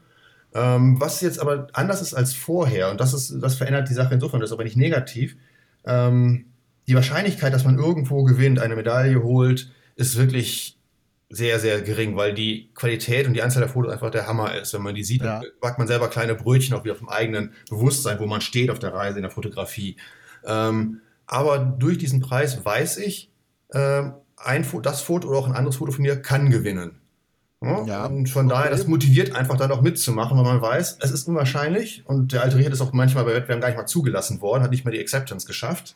ähm, 0.56 1.00
was 1.02 1.20
jetzt 1.20 1.40
aber 1.40 1.68
anders 1.74 2.02
ist 2.02 2.14
als 2.14 2.34
vorher, 2.34 2.90
und 2.90 3.00
das, 3.00 3.14
ist, 3.14 3.36
das 3.42 3.56
verändert 3.56 3.90
die 3.90 3.94
Sache 3.94 4.14
insofern, 4.14 4.40
das 4.40 4.50
ist 4.50 4.54
aber 4.54 4.64
nicht 4.64 4.78
negativ, 4.78 5.36
ähm, 5.86 6.46
die 6.88 6.96
Wahrscheinlichkeit, 6.96 7.54
dass 7.54 7.66
man 7.66 7.78
irgendwo 7.78 8.24
gewinnt, 8.24 8.60
eine 8.60 8.76
Medaille 8.76 9.22
holt, 9.22 9.70
ist 9.96 10.18
wirklich 10.18 10.80
sehr, 11.30 11.60
sehr 11.60 11.82
gering, 11.82 12.16
weil 12.16 12.34
die 12.34 12.70
Qualität 12.74 13.28
und 13.28 13.34
die 13.34 13.42
Anzahl 13.42 13.64
der 13.64 13.70
Fotos 13.70 13.92
einfach 13.92 14.12
der 14.12 14.28
Hammer 14.28 14.56
ist. 14.56 14.74
Wenn 14.74 14.84
man 14.84 14.96
die 14.96 15.04
sieht, 15.04 15.24
ja. 15.24 15.42
backt 15.60 15.78
man 15.78 15.88
selber 15.88 16.08
kleine 16.08 16.36
Brötchen 16.36 16.76
auch 16.76 16.86
wieder 16.86 16.96
vom 16.96 17.10
eigenen 17.10 17.54
Bewusstsein, 17.70 18.20
wo 18.20 18.26
man 18.26 18.42
steht 18.42 18.70
auf 18.70 18.80
der 18.80 18.94
Reise 18.94 19.18
in 19.18 19.24
der 19.24 19.32
Fotografie. 19.32 19.98
Ähm, 20.46 21.02
aber 21.26 21.58
durch 21.60 21.98
diesen 21.98 22.22
Preis 22.22 22.64
weiß 22.64 22.98
ich, 22.98 23.32
äh, 23.70 24.04
ein, 24.38 24.66
das 24.84 25.02
Foto 25.02 25.28
oder 25.28 25.40
auch 25.40 25.48
ein 25.48 25.56
anderes 25.56 25.78
Foto 25.78 25.92
von 25.92 26.04
mir 26.04 26.22
kann 26.22 26.50
gewinnen. 26.52 27.02
Ja, 27.88 28.06
und 28.06 28.30
von 28.30 28.46
okay. 28.46 28.56
daher, 28.56 28.72
das 28.72 28.88
motiviert 28.88 29.36
einfach 29.36 29.58
dann 29.58 29.72
auch 29.72 29.82
mitzumachen, 29.82 30.38
weil 30.38 30.44
man 30.44 30.62
weiß, 30.62 30.98
es 31.02 31.12
ist 31.12 31.28
unwahrscheinlich 31.28 32.04
und 32.06 32.32
der 32.32 32.44
Alteriert 32.44 32.74
ist 32.74 32.82
auch 32.82 32.94
manchmal 32.94 33.26
bei 33.26 33.34
Wettbewerben 33.34 33.62
gar 33.62 33.70
nicht 33.70 33.78
mal 33.78 33.86
zugelassen 33.86 34.42
worden, 34.42 34.64
hat 34.64 34.72
nicht 34.72 34.86
mal 34.86 34.92
die 34.92 35.00
Acceptance 35.00 35.48
geschafft 35.48 35.96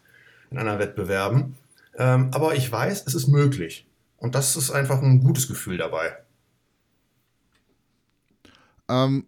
in 0.52 0.58
anderen 0.58 0.80
Wettbewerben. 0.80 1.56
Ähm, 1.98 2.30
aber 2.32 2.56
ich 2.56 2.72
weiß, 2.72 3.04
es 3.06 3.14
ist 3.14 3.28
möglich. 3.28 3.86
Und 4.18 4.36
das 4.36 4.56
ist 4.56 4.72
einfach 4.72 5.02
ein 5.02 5.22
gutes 5.22 5.48
Gefühl 5.48 5.78
dabei. 5.78 6.18
Ähm, 8.90 9.26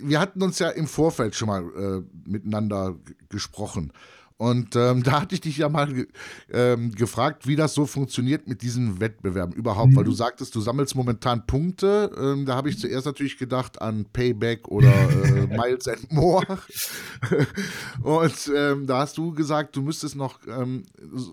wir 0.00 0.20
hatten 0.20 0.42
uns 0.42 0.58
ja 0.58 0.70
im 0.70 0.86
Vorfeld 0.86 1.34
schon 1.34 1.48
mal 1.48 1.62
äh, 1.62 2.28
miteinander 2.28 2.96
gesprochen. 3.28 3.92
Und 4.38 4.76
ähm, 4.76 5.02
da 5.04 5.20
hatte 5.22 5.34
ich 5.34 5.40
dich 5.40 5.58
ja 5.58 5.68
mal 5.68 5.92
ge 5.92 6.06
ähm, 6.52 6.92
gefragt, 6.92 7.46
wie 7.46 7.56
das 7.56 7.74
so 7.74 7.86
funktioniert 7.86 8.46
mit 8.46 8.62
diesen 8.62 9.00
Wettbewerben 9.00 9.54
überhaupt, 9.54 9.92
mhm. 9.92 9.96
weil 9.96 10.04
du 10.04 10.12
sagtest, 10.12 10.54
du 10.54 10.60
sammelst 10.60 10.94
momentan 10.94 11.46
Punkte. 11.46 12.10
Ähm, 12.18 12.46
da 12.46 12.54
habe 12.54 12.68
ich 12.68 12.78
zuerst 12.78 13.06
natürlich 13.06 13.38
gedacht 13.38 13.80
an 13.80 14.06
Payback 14.12 14.68
oder 14.68 14.92
äh, 14.92 15.46
Miles 15.56 15.88
and 15.88 16.12
More. 16.12 16.46
Und 18.02 18.52
ähm, 18.54 18.86
da 18.86 18.98
hast 18.98 19.16
du 19.18 19.32
gesagt, 19.32 19.76
du 19.76 19.82
müsstest 19.82 20.16
noch 20.16 20.40
ähm, 20.46 20.84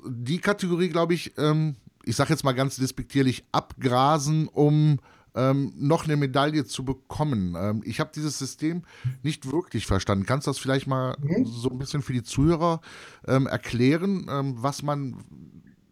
die 0.07 0.39
Kategorie, 0.39 0.89
glaube 0.89 1.13
ich, 1.13 1.33
ähm, 1.37 1.75
ich 2.05 2.15
sage 2.15 2.31
jetzt 2.31 2.43
mal 2.43 2.53
ganz 2.53 2.75
despektierlich, 2.75 3.45
abgrasen, 3.51 4.47
um 4.47 4.99
ähm, 5.35 5.73
noch 5.75 6.05
eine 6.05 6.15
Medaille 6.15 6.65
zu 6.65 6.85
bekommen. 6.85 7.55
Ähm, 7.57 7.81
ich 7.85 7.99
habe 7.99 8.11
dieses 8.13 8.37
System 8.37 8.83
nicht 9.23 9.51
wirklich 9.51 9.85
verstanden. 9.85 10.25
Kannst 10.25 10.47
du 10.47 10.51
das 10.51 10.59
vielleicht 10.59 10.87
mal 10.87 11.15
mhm. 11.19 11.45
so 11.45 11.69
ein 11.69 11.77
bisschen 11.77 12.01
für 12.01 12.13
die 12.13 12.23
Zuhörer 12.23 12.81
ähm, 13.27 13.47
erklären, 13.47 14.27
ähm, 14.29 14.55
was 14.57 14.83
man 14.83 15.23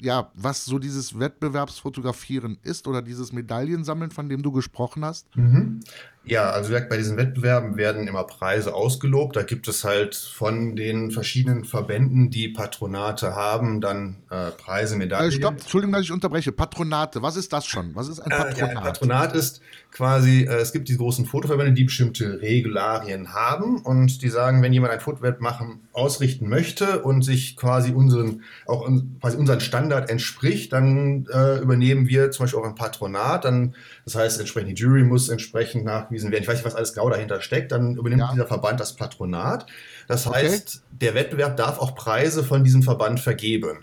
ja, 0.01 0.31
was 0.33 0.65
so 0.65 0.79
dieses 0.79 1.19
Wettbewerbsfotografieren 1.19 2.57
ist 2.63 2.87
oder 2.87 3.03
dieses 3.03 3.31
Medaillensammeln, 3.33 4.09
von 4.09 4.29
dem 4.29 4.41
du 4.41 4.51
gesprochen 4.51 5.05
hast? 5.05 5.35
Mhm. 5.35 5.81
Ja, 6.23 6.51
also 6.51 6.71
bei 6.71 6.97
diesen 6.97 7.17
Wettbewerben 7.17 7.77
werden 7.77 8.07
immer 8.07 8.23
Preise 8.23 8.75
ausgelobt. 8.75 9.35
Da 9.35 9.41
gibt 9.41 9.67
es 9.67 9.83
halt 9.83 10.15
von 10.15 10.75
den 10.75 11.09
verschiedenen 11.09 11.65
Verbänden, 11.65 12.29
die 12.29 12.47
Patronate 12.47 13.35
haben, 13.35 13.81
dann 13.81 14.17
äh, 14.29 14.51
Preise, 14.51 14.97
Medaillen. 14.97 15.31
Äh, 15.31 15.35
stopp, 15.35 15.53
Entschuldigung, 15.53 15.93
dass 15.93 16.03
ich 16.03 16.11
unterbreche. 16.11 16.51
Patronate, 16.51 17.23
was 17.23 17.37
ist 17.37 17.51
das 17.51 17.65
schon? 17.65 17.95
Was 17.95 18.07
ist 18.07 18.19
ein 18.19 18.29
Patronat? 18.29 18.55
Äh, 18.55 18.59
ja, 18.59 18.67
ein 18.67 18.83
Patronat 18.83 19.33
ist 19.35 19.61
quasi, 19.91 20.43
äh, 20.43 20.57
es 20.57 20.71
gibt 20.73 20.89
die 20.89 20.97
großen 20.97 21.25
Fotoverbände, 21.25 21.73
die 21.73 21.85
bestimmte 21.85 22.39
Regularien 22.39 23.33
haben 23.33 23.81
und 23.81 24.21
die 24.21 24.29
sagen, 24.29 24.61
wenn 24.61 24.73
jemand 24.73 24.93
ein 24.93 24.99
Fotoweb 24.99 25.41
machen, 25.41 25.87
ausrichten 25.91 26.47
möchte 26.47 27.01
und 27.01 27.23
sich 27.23 27.57
quasi 27.57 27.93
unseren, 27.93 28.43
auch 28.67 28.87
quasi 29.19 29.37
unseren 29.37 29.59
Standard 29.59 30.09
entspricht, 30.11 30.71
dann 30.71 31.25
äh, 31.33 31.57
übernehmen 31.57 32.07
wir 32.07 32.29
zum 32.29 32.43
Beispiel 32.43 32.59
auch 32.59 32.67
ein 32.67 32.75
Patronat. 32.75 33.43
Dann, 33.43 33.73
das 34.05 34.15
heißt, 34.15 34.39
entsprechend 34.39 34.77
die 34.77 34.81
Jury 34.81 35.03
muss 35.03 35.29
entsprechend 35.29 35.83
nach 35.83 36.10
nachgewiesen 36.11 36.31
werden. 36.31 36.43
Ich 36.43 36.47
weiß 36.47 36.57
nicht, 36.57 36.65
was 36.65 36.75
alles 36.75 36.93
genau 36.93 37.09
dahinter 37.09 37.41
steckt. 37.41 37.71
Dann 37.71 37.95
übernimmt 37.95 38.21
ja. 38.21 38.31
dieser 38.31 38.47
Verband 38.47 38.79
das 38.79 38.95
Patronat. 38.95 39.65
Das 40.07 40.29
heißt, 40.29 40.83
okay. 40.83 40.97
der 41.01 41.15
Wettbewerb 41.15 41.57
darf 41.57 41.79
auch 41.79 41.95
Preise 41.95 42.43
von 42.43 42.63
diesem 42.63 42.83
Verband 42.83 43.19
vergeben. 43.19 43.79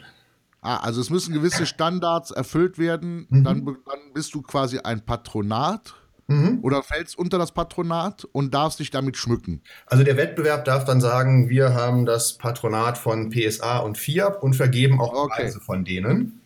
Ah, 0.61 0.78
also 0.78 1.00
es 1.00 1.11
müssen 1.11 1.35
gewisse 1.35 1.66
Standards 1.66 2.30
erfüllt 2.30 2.78
werden. 2.78 3.26
Mhm. 3.30 3.44
Dann, 3.44 3.64
dann, 3.64 4.12
bist 4.12 4.35
du 4.35 4.42
quasi 4.42 4.78
ein 4.78 5.04
Patronat. 5.04 5.94
Mhm. 6.30 6.58
Oder 6.61 6.82
fällst 6.82 7.18
unter 7.18 7.38
das 7.38 7.52
Patronat 7.52 8.26
und 8.32 8.52
darfst 8.52 8.80
dich 8.80 8.90
damit 8.90 9.16
schmücken? 9.16 9.62
Also 9.87 10.04
der 10.04 10.18
Wettbewerb 10.18 10.66
darf 10.66 10.85
dann 10.85 11.00
sagen, 11.00 11.49
wir 11.49 11.73
haben 11.73 12.04
das 12.04 12.35
Patronat 12.35 12.99
von 12.99 13.30
PSA 13.30 13.78
und 13.78 13.97
FIAP 13.97 14.42
und 14.42 14.54
vergeben 14.54 15.00
auch 15.00 15.14
okay. 15.14 15.44
Preise 15.44 15.61
von 15.61 15.87
denen. 15.87 16.42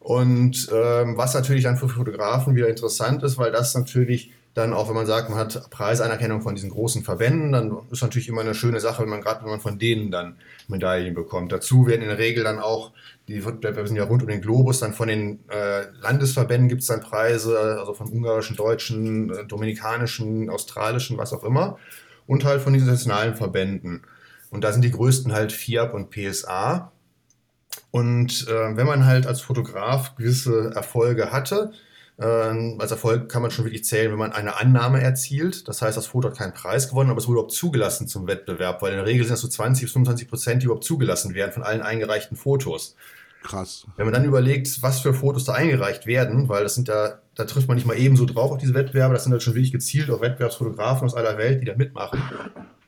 Und 0.00 0.68
ähm, 0.72 1.16
was 1.16 1.34
natürlich 1.34 1.62
dann 1.62 1.76
für 1.76 1.88
Fotografen 1.88 2.56
wieder 2.56 2.68
interessant 2.68 3.22
ist, 3.22 3.38
weil 3.38 3.52
das 3.52 3.74
natürlich 3.74 4.32
dann 4.54 4.72
auch, 4.72 4.88
wenn 4.88 4.96
man 4.96 5.06
sagt, 5.06 5.30
man 5.30 5.38
hat 5.38 5.70
Preisanerkennung 5.70 6.42
von 6.42 6.56
diesen 6.56 6.70
großen 6.70 7.04
Verbänden, 7.04 7.52
dann 7.52 7.78
ist 7.90 8.02
natürlich 8.02 8.28
immer 8.28 8.40
eine 8.40 8.54
schöne 8.54 8.80
Sache, 8.80 9.02
wenn 9.02 9.08
man 9.08 9.20
gerade, 9.20 9.44
wenn 9.44 9.50
man 9.50 9.60
von 9.60 9.78
denen 9.78 10.10
dann 10.10 10.36
Medaillen 10.66 11.14
bekommt. 11.14 11.52
Dazu 11.52 11.86
werden 11.86 12.02
in 12.02 12.08
der 12.08 12.18
Regel 12.18 12.42
dann 12.42 12.58
auch, 12.58 12.92
die 13.28 13.44
wir 13.44 13.86
sind 13.86 13.96
ja 13.96 14.04
rund 14.04 14.22
um 14.22 14.28
den 14.28 14.40
Globus, 14.40 14.80
dann 14.80 14.92
von 14.92 15.06
den 15.06 15.38
äh, 15.48 15.84
Landesverbänden 16.02 16.68
gibt 16.68 16.80
es 16.80 16.88
dann 16.88 17.00
Preise, 17.00 17.78
also 17.78 17.94
von 17.94 18.08
ungarischen, 18.08 18.56
deutschen, 18.56 19.30
äh, 19.30 19.44
dominikanischen, 19.46 20.50
australischen, 20.50 21.16
was 21.16 21.32
auch 21.32 21.44
immer, 21.44 21.78
und 22.26 22.44
halt 22.44 22.60
von 22.60 22.72
diesen 22.72 22.88
nationalen 22.88 23.36
Verbänden. 23.36 24.02
Und 24.50 24.64
da 24.64 24.72
sind 24.72 24.82
die 24.82 24.90
größten 24.90 25.32
halt 25.32 25.52
FIAP 25.52 25.94
und 25.94 26.10
PSA. 26.10 26.90
Und 27.92 28.48
äh, 28.48 28.76
wenn 28.76 28.86
man 28.86 29.06
halt 29.06 29.28
als 29.28 29.40
Fotograf 29.40 30.16
gewisse 30.16 30.72
Erfolge 30.74 31.30
hatte, 31.30 31.72
als 32.24 32.90
Erfolg 32.90 33.30
kann 33.30 33.40
man 33.42 33.50
schon 33.50 33.64
wirklich 33.64 33.84
zählen, 33.84 34.10
wenn 34.10 34.18
man 34.18 34.32
eine 34.32 34.60
Annahme 34.60 35.00
erzielt. 35.00 35.66
Das 35.68 35.80
heißt, 35.80 35.96
das 35.96 36.06
Foto 36.06 36.28
hat 36.28 36.36
keinen 36.36 36.52
Preis 36.52 36.88
gewonnen, 36.88 37.10
aber 37.10 37.18
es 37.18 37.26
wurde 37.26 37.38
überhaupt 37.38 37.52
zugelassen 37.52 38.08
zum 38.08 38.26
Wettbewerb, 38.26 38.82
weil 38.82 38.92
in 38.92 38.98
der 38.98 39.06
Regel 39.06 39.24
sind 39.24 39.32
das 39.32 39.40
so 39.40 39.48
20 39.48 39.84
bis 39.84 39.92
25 39.92 40.28
Prozent, 40.28 40.62
die 40.62 40.66
überhaupt 40.66 40.84
zugelassen 40.84 41.34
werden 41.34 41.52
von 41.52 41.62
allen 41.62 41.82
eingereichten 41.82 42.36
Fotos. 42.36 42.94
Krass. 43.42 43.86
Wenn 43.96 44.04
man 44.04 44.12
dann 44.12 44.24
überlegt, 44.24 44.82
was 44.82 45.00
für 45.00 45.14
Fotos 45.14 45.44
da 45.44 45.54
eingereicht 45.54 46.06
werden, 46.06 46.48
weil 46.50 46.62
das 46.62 46.74
sind 46.74 46.88
da, 46.88 47.20
da 47.34 47.44
trifft 47.44 47.68
man 47.68 47.76
nicht 47.76 47.86
mal 47.86 47.96
eben 47.96 48.16
so 48.16 48.26
drauf 48.26 48.50
auf 48.50 48.58
diese 48.58 48.74
Wettbewerbe, 48.74 49.14
das 49.14 49.24
sind 49.24 49.32
halt 49.32 49.42
schon 49.42 49.54
wirklich 49.54 49.72
gezielt 49.72 50.10
auf 50.10 50.20
Wettbewerbsfotografen 50.20 51.06
aus 51.06 51.14
aller 51.14 51.38
Welt, 51.38 51.62
die 51.62 51.64
da 51.64 51.74
mitmachen. 51.74 52.22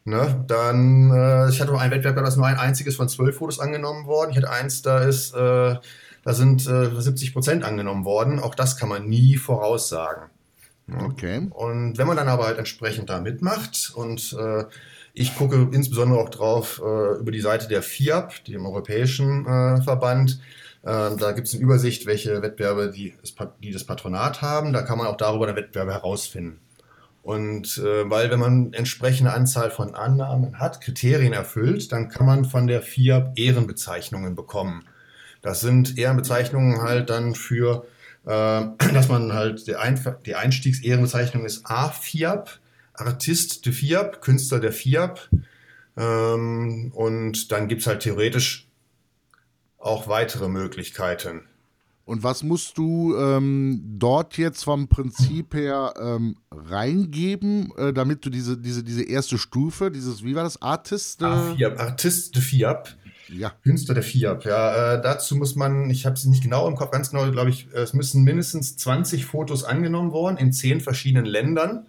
Ne? 0.05 0.45
Dann, 0.49 1.11
äh, 1.11 1.49
ich 1.49 1.61
hatte 1.61 1.73
noch 1.73 1.81
einen 1.81 1.93
Wettbewerb, 1.93 2.17
da 2.17 2.29
ist 2.29 2.37
nur 2.37 2.47
ein 2.47 2.59
einziges 2.59 2.97
von 2.97 3.09
zwölf 3.09 3.37
Fotos 3.37 3.61
angenommen 3.61 4.07
worden. 4.07 4.33
Ich 4.33 4.37
hatte 4.37 4.51
eins, 4.51 4.83
da 4.83 4.99
ist 4.99 5.35
äh, 5.35 5.77
da 6.25 6.35
sind 6.35 6.67
äh, 6.67 7.00
70 7.00 7.33
Prozent 7.33 7.64
angenommen 7.64 8.05
worden. 8.05 8.38
Auch 8.38 8.55
das 8.55 8.76
kann 8.76 8.88
man 8.88 9.09
nie 9.09 9.37
voraussagen. 9.37 10.31
Okay. 11.05 11.49
Und 11.50 11.97
wenn 11.99 12.07
man 12.07 12.17
dann 12.17 12.29
aber 12.29 12.47
halt 12.47 12.59
entsprechend 12.59 13.09
da 13.09 13.21
mitmacht 13.21 13.93
und 13.95 14.37
äh, 14.38 14.64
ich 15.14 15.37
gucke 15.37 15.69
insbesondere 15.73 16.21
auch 16.21 16.31
drauf 16.31 16.81
äh, 16.85 17.19
über 17.19 17.31
die 17.31 17.41
Seite 17.41 17.69
der 17.69 17.83
FIAP, 17.83 18.45
dem 18.47 18.67
Europäischen 18.67 19.47
äh, 19.47 19.83
Verband. 19.83 20.41
Äh, 20.83 21.17
da 21.17 21.33
gibt 21.33 21.49
es 21.49 21.55
eine 21.55 21.62
Übersicht, 21.62 22.07
welche 22.07 22.43
Wettbewerbe 22.43 22.91
die, 22.91 23.14
die, 23.62 23.73
das 23.73 23.85
Patronat 23.85 24.43
haben. 24.43 24.73
Da 24.73 24.83
kann 24.83 24.99
man 24.99 25.07
auch 25.07 25.17
darüber 25.17 25.47
eine 25.47 25.57
Wettbewerbe 25.57 25.93
herausfinden. 25.93 26.61
Und 27.23 27.79
äh, 27.79 28.11
weil 28.11 28.31
wenn 28.31 28.41
man 28.41 28.73
entsprechende 28.73 29.33
Anzahl 29.33 29.71
von 29.71 29.95
Annahmen 29.95 30.59
hat, 30.59 30.81
Kriterien 30.81 31.33
erfüllt, 31.33 31.93
dann 31.93 32.09
kann 32.09 32.26
man 32.26 32.45
von 32.45 32.67
der 32.67 32.83
FIAP 32.83 33.38
Ehrenbezeichnungen 33.38 34.35
bekommen. 34.35 34.85
Das 35.42 35.61
sind 35.61 35.99
Ehrenbezeichnungen 35.99 36.80
halt 36.82 37.11
dann 37.11 37.34
für, 37.34 37.87
äh, 38.25 38.62
dass 38.94 39.08
man 39.08 39.32
halt, 39.32 39.66
die, 39.66 39.76
Ein 39.76 40.00
die 40.25 40.34
Einstiegsehrenbezeichnung 40.34 41.44
ist 41.44 41.66
A-FIAP, 41.66 42.58
Artist 42.94 43.66
de 43.66 43.72
FIAP, 43.72 44.22
Künstler 44.22 44.61
der 44.61 44.72
FIAP. 44.72 45.28
Ähm, 45.96 46.92
und 46.94 47.52
dann 47.52 47.68
gibt 47.68 47.82
es 47.82 47.87
halt 47.87 48.00
theoretisch 48.00 48.68
auch 49.78 50.08
weitere 50.08 50.49
Möglichkeiten. 50.49 51.42
Und 52.04 52.25
was 52.25 52.42
musst 52.42 52.78
du 52.78 53.16
ähm, 53.16 53.80
dort 53.99 54.37
jetzt 54.37 54.64
vom 54.64 54.88
Prinzip 54.88 55.54
her 55.54 55.94
ähm, 56.00 56.37
reingeben, 56.50 57.72
äh, 57.76 57.92
damit 57.92 58.25
du 58.25 58.30
diese, 58.30 58.58
diese, 58.58 58.82
diese 58.82 59.04
erste 59.04 59.38
Stufe, 59.38 59.90
dieses, 59.90 60.25
wie 60.25 60.34
war 60.34 60.42
das, 60.42 60.61
Artist? 60.61 61.22
Äh, 61.22 61.26
A4, 61.26 61.76
Artist 61.76 62.34
de 62.34 62.42
FIAP. 62.42 62.96
Ja. 63.29 63.52
Künstler 63.62 63.95
der 63.95 64.02
FIAP, 64.02 64.45
ja. 64.45 64.95
Äh, 64.95 65.02
dazu 65.02 65.37
muss 65.37 65.55
man, 65.55 65.91
ich 65.91 66.07
habe 66.07 66.14
es 66.14 66.25
nicht 66.25 66.43
genau 66.43 66.69
im 66.69 66.76
Kopf, 66.76 66.91
ganz 66.91 67.11
genau, 67.11 67.31
glaube 67.31 67.50
ich, 67.50 67.69
es 67.73 67.93
müssen 67.93 68.25
mindestens 68.25 68.76
20 68.76 69.25
Fotos 69.25 69.64
angenommen 69.64 70.12
worden 70.12 70.37
in 70.37 70.52
zehn 70.52 70.81
verschiedenen 70.81 71.26
Ländern 71.26 71.87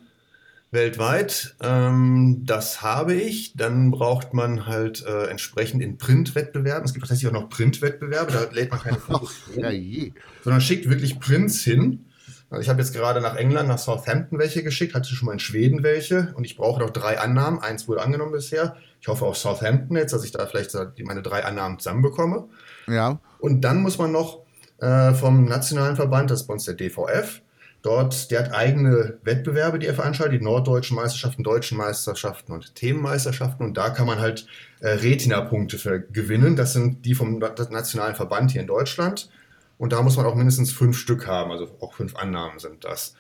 weltweit. 0.74 1.56
Ähm, 1.62 2.42
das 2.46 2.82
habe 2.82 3.14
ich. 3.14 3.54
Dann 3.56 3.92
braucht 3.92 4.34
man 4.34 4.66
halt 4.66 5.06
äh, 5.06 5.28
entsprechend 5.28 5.82
in 5.82 5.98
Printwettbewerben. 5.98 6.84
Es 6.84 6.94
gibt 6.94 7.06
tatsächlich 7.06 7.30
auch 7.30 7.40
noch 7.40 7.50
Printwettbewerbe, 7.50 8.32
da 8.32 8.48
lädt 8.52 8.72
man 8.72 8.80
keine 8.80 8.98
Fotos 8.98 9.36
ja, 9.56 9.70
je. 9.70 10.12
sondern 10.44 10.62
schickt 10.62 10.90
wirklich 10.90 11.20
Prints 11.20 11.62
hin. 11.62 12.06
Also 12.50 12.62
ich 12.62 12.70
habe 12.70 12.82
jetzt 12.82 12.94
gerade 12.94 13.22
nach 13.22 13.36
England, 13.36 13.68
nach 13.68 13.80
Southampton 13.80 14.38
welche 14.38 14.64
geschickt, 14.64 14.94
hatte 14.94 15.10
schon 15.16 15.28
mal 15.28 15.34
in 15.34 15.40
Schweden 15.40 15.82
welche 15.82 16.34
und 16.36 16.44
ich 16.44 16.58
brauche 16.58 16.82
noch 16.82 16.90
drei 16.90 17.20
Annahmen. 17.20 17.60
Eins 17.60 17.88
wurde 17.88 18.02
angenommen 18.02 18.32
bisher. 18.32 18.76
Ich 19.04 19.08
hoffe 19.10 19.26
auf 19.26 19.38
Southampton 19.38 19.98
jetzt, 19.98 20.14
dass 20.14 20.24
ich 20.24 20.32
da 20.32 20.46
vielleicht 20.46 20.74
meine 21.04 21.22
drei 21.22 21.44
Annahmen 21.44 21.78
zusammenbekomme. 21.78 22.48
Ja. 22.88 23.20
Und 23.40 23.62
dann 23.62 23.82
muss 23.82 23.98
man 23.98 24.14
noch 24.14 24.40
äh, 24.80 25.14
vom 25.14 25.44
nationalen 25.44 25.98
Verband, 25.98 26.32
das 26.32 26.42
ist 26.42 26.48
bei 26.48 26.54
uns 26.54 26.64
der 26.64 26.76
DVF, 26.76 27.42
Dort, 27.84 28.32
der 28.32 28.46
hat 28.46 28.54
eigene 28.54 29.20
Wettbewerbe, 29.24 29.78
die 29.78 29.88
er 29.88 29.94
veranstaltet, 29.94 30.40
die 30.40 30.44
norddeutschen 30.44 30.96
Meisterschaften, 30.96 31.44
deutschen 31.44 31.78
Meisterschaften 31.78 32.54
und 32.54 32.76
Themenmeisterschaften. 32.76 33.66
Und 33.66 33.76
da 33.76 33.90
kann 33.90 34.08
man 34.08 34.20
halt 34.20 34.48
äh, 34.80 34.88
Retina-Punkte 34.88 36.06
gewinnen. 36.10 36.56
Das 36.56 36.72
sind 36.72 37.06
die 37.06 37.14
vom 37.14 37.40
nationalen 37.40 38.16
Verband 38.16 38.52
hier 38.52 38.62
in 38.62 38.68
Deutschland. 38.68 39.30
Und 39.78 39.92
da 39.92 40.02
muss 40.02 40.16
man 40.16 40.26
auch 40.26 40.36
mindestens 40.36 40.72
fünf 40.72 40.98
Stück 40.98 41.28
haben, 41.28 41.52
also 41.52 41.76
auch 41.82 41.94
fünf 41.94 42.16
Annahmen 42.16 42.58
sind 42.58 42.86
das. 42.86 43.16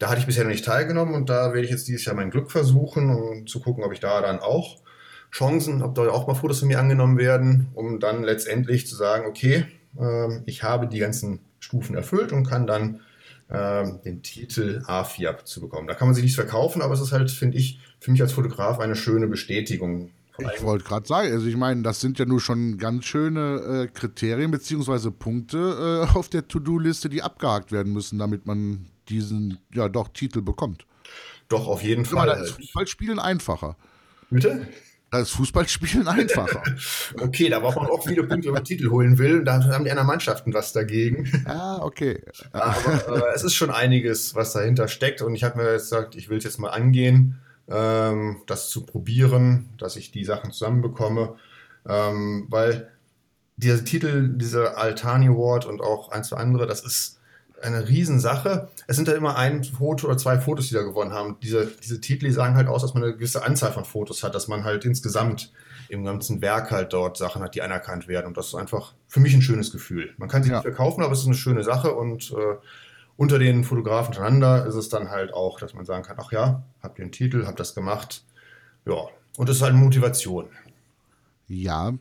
Da 0.00 0.10
hatte 0.10 0.18
ich 0.18 0.26
bisher 0.26 0.42
noch 0.42 0.50
nicht 0.50 0.64
teilgenommen 0.64 1.14
und 1.14 1.30
da 1.30 1.52
werde 1.52 1.64
ich 1.64 1.70
jetzt 1.70 1.86
dieses 1.86 2.04
Jahr 2.04 2.16
mein 2.16 2.30
Glück 2.30 2.50
versuchen, 2.50 3.10
um 3.10 3.46
zu 3.46 3.60
gucken, 3.60 3.84
ob 3.84 3.92
ich 3.92 4.00
da 4.00 4.20
dann 4.20 4.40
auch 4.40 4.78
Chancen, 5.30 5.82
ob 5.82 5.94
da 5.94 6.08
auch 6.08 6.26
mal 6.26 6.34
Fotos 6.34 6.60
von 6.60 6.68
mir 6.68 6.78
angenommen 6.78 7.18
werden, 7.18 7.68
um 7.74 8.00
dann 8.00 8.22
letztendlich 8.22 8.86
zu 8.86 8.96
sagen, 8.96 9.26
okay, 9.26 9.66
äh, 9.98 10.40
ich 10.46 10.62
habe 10.62 10.86
die 10.86 10.98
ganzen 10.98 11.40
Stufen 11.60 11.94
erfüllt 11.94 12.32
und 12.32 12.46
kann 12.46 12.66
dann 12.66 13.00
ähm, 13.50 14.00
den 14.04 14.22
Titel 14.22 14.82
A4 14.86 15.44
zu 15.44 15.60
bekommen. 15.60 15.88
Da 15.88 15.94
kann 15.94 16.08
man 16.08 16.14
sich 16.14 16.22
nichts 16.22 16.36
verkaufen, 16.36 16.82
aber 16.82 16.94
es 16.94 17.00
ist 17.00 17.12
halt, 17.12 17.30
finde 17.30 17.58
ich, 17.58 17.80
für 18.00 18.10
mich 18.10 18.20
als 18.20 18.32
Fotograf 18.32 18.78
eine 18.78 18.94
schöne 18.94 19.26
Bestätigung. 19.26 20.10
Ich 20.54 20.62
wollte 20.62 20.84
gerade 20.84 21.06
sagen, 21.06 21.32
also 21.32 21.46
ich 21.46 21.56
meine, 21.56 21.82
das 21.82 22.00
sind 22.00 22.18
ja 22.18 22.24
nur 22.24 22.40
schon 22.40 22.78
ganz 22.78 23.06
schöne 23.06 23.88
äh, 23.88 23.92
Kriterien 23.92 24.52
bzw. 24.52 25.10
Punkte 25.10 26.06
äh, 26.12 26.16
auf 26.16 26.28
der 26.28 26.46
To-Do-Liste, 26.46 27.08
die 27.08 27.22
abgehakt 27.22 27.72
werden 27.72 27.92
müssen, 27.92 28.18
damit 28.18 28.46
man 28.46 28.86
diesen, 29.08 29.58
ja 29.74 29.88
doch, 29.88 30.08
Titel 30.08 30.42
bekommt. 30.42 30.86
Doch, 31.48 31.66
auf 31.66 31.82
jeden 31.82 32.04
Fall. 32.04 32.26
Da 32.26 32.34
ist 32.34 32.50
Fußballspielen 32.50 33.18
einfacher. 33.18 33.76
Bitte? 34.30 34.68
Da 35.10 35.20
ist 35.20 35.30
Fußballspielen 35.30 36.06
einfacher. 36.08 36.62
okay, 37.20 37.48
da 37.48 37.60
braucht 37.60 37.76
man 37.76 37.86
auch 37.86 38.06
viele 38.06 38.24
Punkte, 38.24 38.48
wenn 38.48 38.54
man 38.54 38.64
Titel 38.64 38.90
holen 38.90 39.18
will. 39.18 39.42
Da 39.44 39.64
haben 39.64 39.84
die 39.84 39.90
anderen 39.90 40.06
Mannschaften 40.06 40.52
was 40.52 40.72
dagegen. 40.72 41.30
Ah, 41.46 41.78
okay. 41.80 42.22
Aber 42.52 43.30
äh, 43.30 43.34
es 43.34 43.42
ist 43.42 43.54
schon 43.54 43.70
einiges, 43.70 44.34
was 44.34 44.52
dahinter 44.52 44.88
steckt. 44.88 45.22
Und 45.22 45.34
ich 45.34 45.44
habe 45.44 45.58
mir 45.58 45.72
jetzt 45.72 45.90
gesagt, 45.90 46.14
ich 46.14 46.28
will 46.28 46.38
es 46.38 46.44
jetzt 46.44 46.58
mal 46.58 46.70
angehen, 46.70 47.40
ähm, 47.68 48.42
das 48.46 48.68
zu 48.68 48.84
probieren, 48.84 49.70
dass 49.78 49.96
ich 49.96 50.10
die 50.10 50.24
Sachen 50.24 50.52
zusammenbekomme. 50.52 51.36
Ähm, 51.88 52.46
weil 52.50 52.90
dieser 53.56 53.84
Titel, 53.84 54.28
dieser 54.36 54.76
Altani 54.76 55.28
Award 55.28 55.64
und 55.64 55.80
auch 55.80 56.10
ein, 56.10 56.22
zwei 56.22 56.36
andere, 56.36 56.66
das 56.66 56.84
ist 56.84 57.17
eine 57.62 57.88
Riesensache. 57.88 58.68
Es 58.86 58.96
sind 58.96 59.08
da 59.08 59.12
immer 59.12 59.36
ein 59.36 59.64
Foto 59.64 60.06
oder 60.06 60.16
zwei 60.16 60.38
Fotos, 60.38 60.68
die 60.68 60.74
da 60.74 60.82
gewonnen 60.82 61.12
haben. 61.12 61.36
Diese, 61.42 61.66
diese 61.66 62.00
Titel 62.00 62.30
sagen 62.30 62.56
halt 62.56 62.68
aus, 62.68 62.82
dass 62.82 62.94
man 62.94 63.02
eine 63.02 63.14
gewisse 63.14 63.44
Anzahl 63.44 63.72
von 63.72 63.84
Fotos 63.84 64.22
hat, 64.22 64.34
dass 64.34 64.48
man 64.48 64.64
halt 64.64 64.84
insgesamt 64.84 65.52
im 65.88 66.04
ganzen 66.04 66.42
Werk 66.42 66.70
halt 66.70 66.92
dort 66.92 67.16
Sachen 67.16 67.42
hat, 67.42 67.54
die 67.54 67.62
anerkannt 67.62 68.08
werden. 68.08 68.26
Und 68.26 68.36
das 68.36 68.48
ist 68.48 68.54
einfach 68.54 68.94
für 69.06 69.20
mich 69.20 69.34
ein 69.34 69.42
schönes 69.42 69.72
Gefühl. 69.72 70.14
Man 70.18 70.28
kann 70.28 70.42
sich 70.42 70.52
ja. 70.52 70.58
nicht 70.58 70.64
verkaufen, 70.64 71.02
aber 71.02 71.12
es 71.12 71.20
ist 71.20 71.26
eine 71.26 71.34
schöne 71.34 71.64
Sache 71.64 71.94
und 71.94 72.32
äh, 72.32 72.56
unter 73.16 73.38
den 73.38 73.64
Fotografen 73.64 74.14
untereinander 74.14 74.66
ist 74.66 74.76
es 74.76 74.88
dann 74.88 75.10
halt 75.10 75.32
auch, 75.32 75.58
dass 75.58 75.74
man 75.74 75.84
sagen 75.84 76.04
kann, 76.04 76.16
ach 76.20 76.30
ja, 76.30 76.62
habt 76.82 76.98
ihr 76.98 77.02
einen 77.02 77.12
Titel, 77.12 77.46
habt 77.46 77.58
das 77.58 77.74
gemacht. 77.74 78.24
Ja, 78.86 79.08
und 79.36 79.48
das 79.48 79.56
ist 79.56 79.62
halt 79.62 79.72
eine 79.72 79.82
Motivation. 79.82 80.48
Ja. 81.48 81.94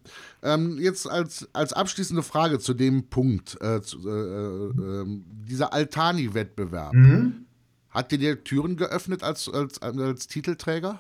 Ähm, 0.44 0.78
jetzt 0.80 1.10
als, 1.10 1.48
als 1.54 1.74
abschließende 1.74 2.22
Frage 2.22 2.60
zu 2.60 2.74
dem 2.74 3.08
Punkt, 3.08 3.58
äh, 3.62 3.82
zu, 3.82 4.00
äh, 4.08 4.12
äh, 4.12 5.02
ähm, 5.02 5.26
dieser 5.48 5.74
Altani-Wettbewerb. 5.74 6.94
Mhm. 6.94 7.46
Hat 7.90 8.12
dir 8.12 8.18
die 8.18 8.36
Türen 8.36 8.76
geöffnet 8.76 9.24
als, 9.24 9.50
als, 9.50 9.82
als 9.82 10.28
Titelträger? 10.28 11.00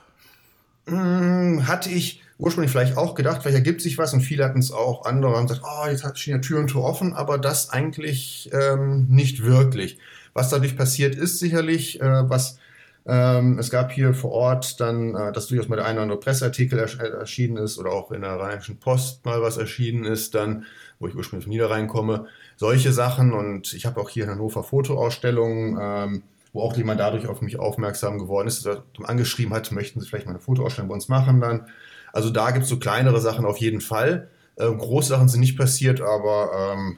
Mhm, 0.87 1.67
hatte 1.67 1.89
ich 1.89 2.23
ursprünglich 2.37 2.71
vielleicht 2.71 2.97
auch 2.97 3.13
gedacht, 3.15 3.41
vielleicht 3.41 3.57
ergibt 3.57 3.81
sich 3.81 3.97
was 3.97 4.13
und 4.13 4.21
viele 4.21 4.45
hatten 4.45 4.59
es 4.59 4.71
auch, 4.71 5.05
andere 5.05 5.35
haben 5.35 5.47
gesagt, 5.47 5.65
oh, 5.65 5.87
jetzt 5.89 6.17
stehen 6.17 6.35
ja 6.35 6.39
Tür 6.39 6.59
und 6.59 6.67
Tor 6.67 6.85
offen, 6.85 7.13
aber 7.13 7.37
das 7.37 7.71
eigentlich 7.71 8.49
ähm, 8.53 9.07
nicht 9.09 9.43
wirklich. 9.43 9.97
Was 10.33 10.49
dadurch 10.49 10.77
passiert 10.77 11.15
ist 11.15 11.39
sicherlich, 11.39 11.99
äh, 11.99 12.29
was 12.29 12.59
ähm, 13.09 13.57
es 13.57 13.69
gab 13.69 13.93
hier 13.93 14.13
vor 14.13 14.31
Ort 14.31 14.81
dann, 14.81 15.15
äh, 15.15 15.31
dass 15.31 15.47
durchaus 15.47 15.69
mal 15.69 15.77
der 15.77 15.85
eine 15.85 15.93
oder 15.95 16.03
andere 16.03 16.19
Presseartikel 16.19 16.77
ers 16.77 16.95
erschienen 16.95 17.55
ist 17.55 17.77
oder 17.77 17.91
auch 17.91 18.11
in 18.11 18.21
der 18.21 18.37
Rheinischen 18.37 18.79
Post 18.79 19.23
mal 19.23 19.41
was 19.41 19.55
erschienen 19.55 20.03
ist, 20.03 20.35
dann, 20.35 20.65
wo 20.99 21.07
ich 21.07 21.15
ursprünglich 21.15 21.45
von 21.45 21.51
Niederrhein 21.51 21.87
komme. 21.87 22.25
Solche 22.57 22.91
Sachen 22.91 23.31
und 23.31 23.73
ich 23.73 23.85
habe 23.85 24.01
auch 24.01 24.09
hier 24.09 24.25
in 24.25 24.29
Hannover 24.29 24.61
Fotoausstellungen, 24.61 25.77
ähm, 25.79 26.23
wo 26.51 26.61
auch 26.61 26.75
jemand 26.75 26.99
dadurch 26.99 27.27
auf 27.27 27.41
mich 27.41 27.59
aufmerksam 27.59 28.19
geworden 28.19 28.49
ist, 28.49 28.65
dass 28.65 28.77
er 28.77 29.09
angeschrieben 29.09 29.53
hat, 29.53 29.71
möchten 29.71 30.01
Sie 30.01 30.07
vielleicht 30.07 30.25
mal 30.25 30.33
eine 30.33 30.41
Fotoausstellung 30.41 30.89
bei 30.89 30.95
uns 30.95 31.07
machen 31.07 31.39
dann. 31.39 31.67
Also 32.11 32.29
da 32.29 32.51
gibt 32.51 32.63
es 32.63 32.69
so 32.69 32.77
kleinere 32.77 33.21
Sachen 33.21 33.45
auf 33.45 33.57
jeden 33.57 33.79
Fall. 33.79 34.29
Äh, 34.57 34.69
große 34.69 35.09
Sachen 35.09 35.29
sind 35.29 35.39
nicht 35.39 35.57
passiert, 35.57 36.01
aber 36.01 36.73
ähm, 36.73 36.97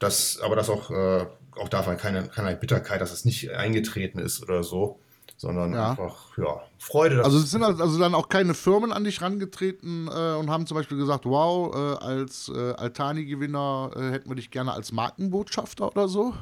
das, 0.00 0.40
aber 0.42 0.56
das 0.56 0.68
auch, 0.68 0.90
äh, 0.90 1.26
auch 1.60 1.68
davon 1.68 1.96
keine, 1.96 2.26
keine 2.26 2.56
Bitterkeit, 2.56 3.00
dass 3.00 3.12
es 3.12 3.24
nicht 3.24 3.52
eingetreten 3.52 4.18
ist 4.18 4.42
oder 4.42 4.64
so 4.64 4.98
sondern 5.44 5.74
ja. 5.74 5.90
einfach, 5.90 6.38
ja, 6.38 6.62
Freude. 6.78 7.22
Also 7.22 7.38
es 7.38 7.50
sind 7.50 7.62
also 7.62 7.98
dann 7.98 8.14
auch 8.14 8.30
keine 8.30 8.54
Firmen 8.54 8.92
an 8.92 9.04
dich 9.04 9.20
rangetreten 9.20 10.08
äh, 10.08 10.34
und 10.36 10.48
haben 10.48 10.66
zum 10.66 10.76
Beispiel 10.76 10.96
gesagt, 10.96 11.26
wow, 11.26 11.74
äh, 11.74 12.04
als 12.04 12.50
äh, 12.54 12.72
Altani-Gewinner 12.72 13.90
äh, 13.94 14.00
hätten 14.12 14.30
wir 14.30 14.36
dich 14.36 14.50
gerne 14.50 14.72
als 14.72 14.90
Markenbotschafter 14.90 15.88
oder 15.88 16.08
so? 16.08 16.32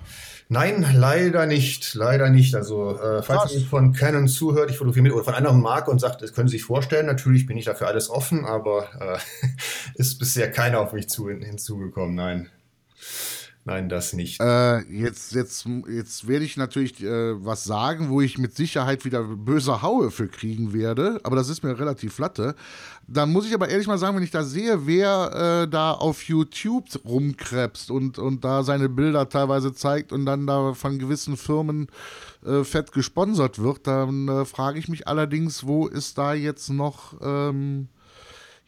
Nein, 0.48 0.86
leider 0.94 1.46
nicht, 1.46 1.94
leider 1.94 2.30
nicht. 2.30 2.54
Also 2.54 2.96
äh, 2.96 3.22
falls 3.22 3.52
ihr 3.54 3.66
von 3.66 3.92
Canon 3.92 4.28
zuhört, 4.28 4.70
ich 4.70 4.76
fotografiere 4.76 5.02
mit 5.02 5.12
oder 5.12 5.24
von 5.24 5.34
anderen 5.34 5.60
Marken 5.60 5.90
und 5.90 5.98
sagt, 5.98 6.22
das 6.22 6.32
können 6.32 6.46
Sie 6.46 6.58
sich 6.58 6.64
vorstellen, 6.64 7.06
natürlich 7.06 7.46
bin 7.46 7.56
ich 7.56 7.64
dafür 7.64 7.88
alles 7.88 8.08
offen, 8.08 8.44
aber 8.44 8.86
äh, 9.00 9.18
ist 9.96 10.20
bisher 10.20 10.48
keiner 10.50 10.78
auf 10.78 10.92
mich 10.92 11.08
zu, 11.08 11.28
hinzugekommen, 11.28 12.14
nein. 12.14 12.50
Nein, 13.64 13.88
das 13.88 14.12
nicht. 14.12 14.40
Äh, 14.40 14.80
jetzt, 14.90 15.34
jetzt, 15.34 15.66
jetzt 15.88 16.26
werde 16.26 16.44
ich 16.44 16.56
natürlich 16.56 17.00
äh, 17.00 17.44
was 17.44 17.62
sagen, 17.62 18.10
wo 18.10 18.20
ich 18.20 18.36
mit 18.36 18.56
Sicherheit 18.56 19.04
wieder 19.04 19.22
böse 19.22 19.82
Haue 19.82 20.10
für 20.10 20.26
kriegen 20.26 20.72
werde, 20.72 21.20
aber 21.22 21.36
das 21.36 21.48
ist 21.48 21.62
mir 21.62 21.78
relativ 21.78 22.12
flatte. 22.14 22.56
Dann 23.06 23.30
muss 23.30 23.46
ich 23.46 23.54
aber 23.54 23.68
ehrlich 23.68 23.86
mal 23.86 23.98
sagen, 23.98 24.16
wenn 24.16 24.24
ich 24.24 24.32
da 24.32 24.42
sehe, 24.42 24.84
wer 24.86 25.62
äh, 25.62 25.68
da 25.68 25.92
auf 25.92 26.24
YouTube 26.24 26.86
rumkrebst 27.04 27.92
und, 27.92 28.18
und 28.18 28.44
da 28.44 28.64
seine 28.64 28.88
Bilder 28.88 29.28
teilweise 29.28 29.72
zeigt 29.72 30.12
und 30.12 30.26
dann 30.26 30.44
da 30.44 30.74
von 30.74 30.98
gewissen 30.98 31.36
Firmen 31.36 31.86
äh, 32.44 32.64
fett 32.64 32.90
gesponsert 32.90 33.60
wird, 33.60 33.86
dann 33.86 34.26
äh, 34.26 34.44
frage 34.44 34.80
ich 34.80 34.88
mich 34.88 35.06
allerdings, 35.06 35.64
wo 35.64 35.86
ist 35.86 36.18
da 36.18 36.34
jetzt 36.34 36.68
noch. 36.68 37.14
Ähm, 37.22 37.86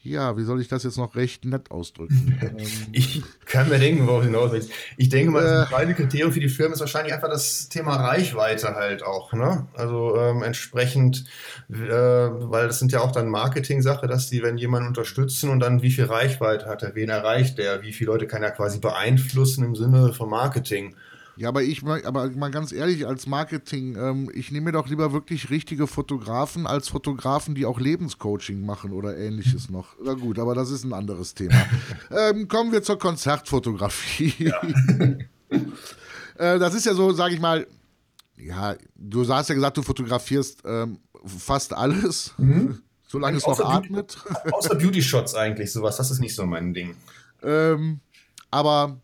ja, 0.04 0.36
wie 0.36 0.44
soll 0.44 0.60
ich 0.60 0.68
das 0.68 0.82
jetzt 0.82 0.98
noch 0.98 1.16
recht 1.16 1.46
nett 1.46 1.70
ausdrücken? 1.70 2.38
ich 2.92 3.22
kann 3.46 3.70
mir 3.70 3.78
denken, 3.78 4.06
worauf 4.06 4.22
hinaus 4.22 4.52
willst. 4.52 4.70
Ich 4.98 5.08
denke 5.08 5.32
mal, 5.32 5.66
das 5.70 5.82
äh, 5.82 5.94
Kriterium 5.94 6.30
für 6.30 6.40
die 6.40 6.50
Firmen 6.50 6.74
ist 6.74 6.80
wahrscheinlich 6.80 7.14
einfach 7.14 7.30
das 7.30 7.70
Thema 7.70 7.96
Reichweite 7.96 8.74
halt 8.74 9.02
auch. 9.02 9.32
Ne? 9.32 9.66
Also 9.74 10.16
ähm, 10.16 10.42
entsprechend, 10.42 11.24
äh, 11.70 11.74
weil 11.88 12.66
das 12.66 12.78
sind 12.78 12.92
ja 12.92 13.00
auch 13.00 13.12
dann 13.12 13.28
Marketing-Sache, 13.28 14.06
dass 14.06 14.28
die, 14.28 14.42
wenn 14.42 14.58
jemanden 14.58 14.88
unterstützen 14.88 15.48
und 15.48 15.60
dann 15.60 15.80
wie 15.80 15.90
viel 15.90 16.04
Reichweite 16.04 16.66
hat 16.66 16.82
er, 16.82 16.94
wen 16.94 17.08
erreicht 17.08 17.58
er, 17.58 17.82
wie 17.82 17.92
viele 17.92 18.10
Leute 18.12 18.26
kann 18.26 18.42
er 18.42 18.50
quasi 18.50 18.78
beeinflussen 18.80 19.64
im 19.64 19.74
Sinne 19.74 20.12
von 20.12 20.28
Marketing. 20.28 20.94
Ja, 21.36 21.48
aber 21.48 21.62
ich 21.62 21.84
aber 21.84 22.30
mal 22.30 22.50
ganz 22.50 22.72
ehrlich, 22.72 23.06
als 23.06 23.26
Marketing, 23.26 23.96
ähm, 23.96 24.30
ich 24.32 24.52
nehme 24.52 24.66
mir 24.66 24.72
doch 24.72 24.88
lieber 24.88 25.12
wirklich 25.12 25.50
richtige 25.50 25.86
Fotografen 25.86 26.66
als 26.66 26.88
Fotografen, 26.88 27.54
die 27.54 27.66
auch 27.66 27.80
Lebenscoaching 27.80 28.64
machen 28.64 28.92
oder 28.92 29.16
ähnliches 29.16 29.68
noch. 29.68 29.96
Na 30.02 30.14
gut, 30.14 30.38
aber 30.38 30.54
das 30.54 30.70
ist 30.70 30.84
ein 30.84 30.92
anderes 30.92 31.34
Thema. 31.34 31.66
ähm, 32.10 32.48
kommen 32.48 32.72
wir 32.72 32.82
zur 32.82 32.98
Konzertfotografie. 32.98 34.34
Ja. 34.38 34.60
äh, 36.38 36.58
das 36.58 36.74
ist 36.74 36.86
ja 36.86 36.94
so, 36.94 37.12
sag 37.12 37.32
ich 37.32 37.40
mal, 37.40 37.66
ja, 38.36 38.76
du 38.94 39.26
hast 39.28 39.48
ja 39.48 39.54
gesagt, 39.54 39.76
du 39.76 39.82
fotografierst 39.82 40.62
ähm, 40.64 40.98
fast 41.24 41.72
alles. 41.72 42.34
Mhm. 42.38 42.78
solange 43.14 43.36
es 43.36 43.46
noch 43.46 43.60
atmet. 43.60 44.18
Beauty, 44.24 44.52
außer 44.52 44.74
Beauty 44.74 45.02
Shots 45.02 45.34
eigentlich, 45.34 45.72
sowas, 45.72 45.96
das 45.96 46.10
ist 46.10 46.20
nicht 46.20 46.34
so 46.34 46.44
mein 46.46 46.74
Ding. 46.74 46.96
Ähm, 47.42 48.00
aber 48.50 49.00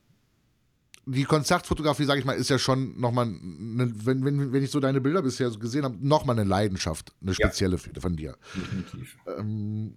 die 1.13 1.25
Konzertfotografie, 1.25 2.05
sage 2.05 2.21
ich 2.21 2.27
mal, 2.27 2.33
ist 2.33 2.51
ja 2.51 2.59
schon 2.59 2.99
nochmal, 2.99 3.27
ne, 3.27 3.93
wenn, 4.05 4.25
wenn, 4.25 4.53
wenn 4.53 4.63
ich 4.63 4.71
so 4.71 4.81
deine 4.81 5.01
Bilder 5.01 5.23
bisher 5.23 5.51
gesehen 5.51 5.85
habe, 5.85 5.97
nochmal 6.01 6.39
eine 6.39 6.49
Leidenschaft, 6.49 7.13
eine 7.21 7.35
spezielle 7.35 7.77
ja. 7.77 8.01
von 8.01 8.17
dir. 8.17 8.37
Definitiv. 8.55 9.17
Ähm, 9.39 9.95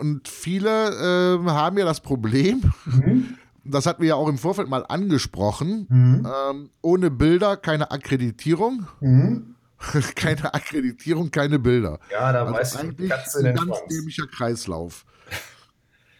und 0.00 0.28
viele 0.28 1.40
äh, 1.40 1.50
haben 1.50 1.78
ja 1.78 1.84
das 1.84 2.00
Problem, 2.00 2.72
mhm. 2.84 3.36
das 3.64 3.86
hatten 3.86 4.02
wir 4.02 4.10
ja 4.10 4.14
auch 4.14 4.28
im 4.28 4.38
Vorfeld 4.38 4.68
mal 4.68 4.84
angesprochen, 4.88 5.86
mhm. 5.88 6.26
ähm, 6.26 6.70
ohne 6.82 7.10
Bilder 7.10 7.56
keine 7.56 7.90
Akkreditierung. 7.90 8.86
Mhm. 9.00 9.54
keine 10.14 10.54
Akkreditierung, 10.54 11.30
keine 11.30 11.58
Bilder. 11.58 11.98
Ja, 12.10 12.32
da 12.32 12.42
also 12.42 12.54
weiß 12.54 12.76
eigentlich 12.76 13.12
ein 13.12 13.54
ganz 13.54 13.78
dämlicher 13.90 14.26
Kreislauf. 14.26 15.04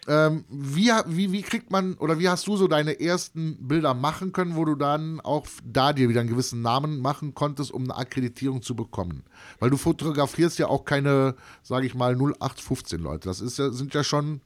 Ähm, 0.07 0.45
wie, 0.49 0.91
wie, 1.07 1.31
wie 1.31 1.41
kriegt 1.41 1.71
man 1.71 1.95
oder 1.95 2.19
wie 2.19 2.29
hast 2.29 2.45
du 2.45 2.55
so 2.57 2.67
deine 2.67 2.99
ersten 2.99 3.67
Bilder 3.67 3.95
machen 3.95 4.33
können, 4.33 4.55
wo 4.55 4.63
du 4.63 4.75
dann 4.75 5.19
auch 5.19 5.47
da 5.63 5.93
dir 5.93 6.09
wieder 6.09 6.19
einen 6.19 6.29
gewissen 6.29 6.61
Namen 6.61 6.99
machen 6.99 7.33
konntest, 7.33 7.71
um 7.71 7.83
eine 7.83 7.95
Akkreditierung 7.95 8.61
zu 8.61 8.75
bekommen? 8.75 9.23
Weil 9.59 9.71
du 9.71 9.77
fotografierst 9.77 10.59
ja 10.59 10.67
auch 10.67 10.85
keine, 10.85 11.35
sage 11.63 11.87
ich 11.87 11.95
mal, 11.95 12.15
0815 12.15 12.99
Leute. 12.99 13.27
Das 13.27 13.41
ist 13.41 13.57
ja, 13.57 13.71
sind 13.71 13.93
ja 13.95 14.03
schon 14.03 14.41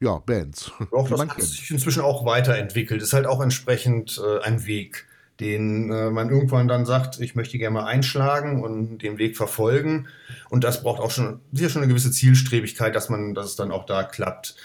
ja, 0.00 0.18
Bands. 0.18 0.72
Doch, 0.90 1.08
das 1.10 1.20
hat 1.20 1.40
sich 1.40 1.70
inzwischen 1.70 2.02
auch 2.02 2.24
weiterentwickelt. 2.24 3.00
Ist 3.00 3.12
halt 3.12 3.26
auch 3.26 3.40
entsprechend 3.40 4.20
äh, 4.22 4.42
ein 4.42 4.66
Weg, 4.66 5.06
den 5.40 5.90
äh, 5.90 6.10
man 6.10 6.30
irgendwann 6.30 6.68
dann 6.68 6.86
sagt, 6.86 7.20
ich 7.20 7.34
möchte 7.34 7.58
gerne 7.58 7.74
mal 7.74 7.86
einschlagen 7.86 8.62
und 8.62 8.98
den 8.98 9.18
Weg 9.18 9.36
verfolgen. 9.36 10.06
Und 10.48 10.64
das 10.64 10.82
braucht 10.82 11.00
auch 11.00 11.10
schon 11.10 11.40
sicher 11.52 11.70
schon 11.70 11.82
eine 11.82 11.88
gewisse 11.88 12.12
Zielstrebigkeit, 12.12 12.94
dass 12.94 13.08
man, 13.08 13.34
dass 13.34 13.46
es 13.46 13.56
dann 13.56 13.72
auch 13.72 13.86
da 13.86 14.04
klappt. 14.04 14.56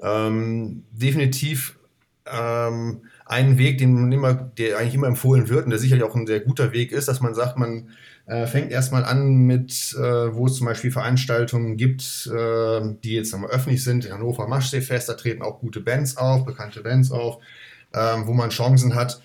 Ähm, 0.00 0.84
definitiv 0.90 1.78
ähm, 2.26 3.02
einen 3.24 3.58
Weg, 3.58 3.78
den 3.78 4.10
immer, 4.12 4.34
der 4.34 4.78
eigentlich 4.78 4.94
immer 4.94 5.06
empfohlen 5.06 5.48
wird 5.48 5.64
und 5.64 5.70
der 5.70 5.78
sicherlich 5.78 6.04
auch 6.04 6.14
ein 6.14 6.26
sehr 6.26 6.40
guter 6.40 6.72
Weg 6.72 6.92
ist, 6.92 7.08
dass 7.08 7.20
man 7.20 7.34
sagt, 7.34 7.56
man 7.56 7.90
äh, 8.26 8.46
fängt 8.46 8.72
erstmal 8.72 9.04
an 9.04 9.46
mit, 9.46 9.94
äh, 9.96 10.34
wo 10.34 10.46
es 10.46 10.56
zum 10.56 10.66
Beispiel 10.66 10.90
Veranstaltungen 10.90 11.76
gibt, 11.76 12.28
äh, 12.32 12.80
die 13.04 13.14
jetzt 13.14 13.32
nochmal 13.32 13.50
öffentlich 13.50 13.84
sind. 13.84 14.04
In 14.04 14.12
Hannover 14.12 14.48
Maschseefest, 14.48 15.08
da 15.08 15.14
treten 15.14 15.42
auch 15.42 15.60
gute 15.60 15.80
Bands 15.80 16.16
auf, 16.16 16.44
bekannte 16.44 16.82
Bands 16.82 17.12
auf, 17.12 17.38
ähm, 17.94 18.26
wo 18.26 18.32
man 18.32 18.50
Chancen 18.50 18.94
hat, 18.94 19.20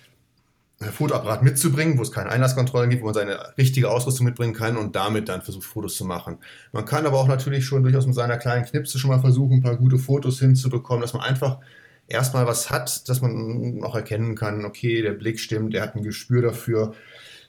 Fotoapparat 0.90 1.42
mitzubringen, 1.42 1.98
wo 1.98 2.02
es 2.02 2.10
keine 2.10 2.30
Einlasskontrollen 2.30 2.90
gibt, 2.90 3.02
wo 3.02 3.06
man 3.06 3.14
seine 3.14 3.56
richtige 3.56 3.90
Ausrüstung 3.90 4.26
mitbringen 4.26 4.54
kann 4.54 4.76
und 4.76 4.96
damit 4.96 5.28
dann 5.28 5.42
versucht, 5.42 5.64
Fotos 5.64 5.96
zu 5.96 6.04
machen. 6.04 6.38
Man 6.72 6.84
kann 6.84 7.06
aber 7.06 7.18
auch 7.18 7.28
natürlich 7.28 7.64
schon 7.64 7.82
durchaus 7.82 8.06
mit 8.06 8.14
seiner 8.14 8.38
kleinen 8.38 8.64
Knipse 8.64 8.98
schon 8.98 9.10
mal 9.10 9.20
versuchen, 9.20 9.58
ein 9.58 9.62
paar 9.62 9.76
gute 9.76 9.98
Fotos 9.98 10.38
hinzubekommen, 10.38 11.02
dass 11.02 11.12
man 11.12 11.22
einfach 11.22 11.58
erstmal 12.08 12.46
was 12.46 12.70
hat, 12.70 13.08
dass 13.08 13.20
man 13.20 13.82
auch 13.84 13.94
erkennen 13.94 14.34
kann, 14.34 14.64
okay, 14.64 15.02
der 15.02 15.12
Blick 15.12 15.38
stimmt, 15.38 15.74
er 15.74 15.82
hat 15.82 15.96
ein 15.96 16.02
Gespür 16.02 16.42
dafür. 16.42 16.94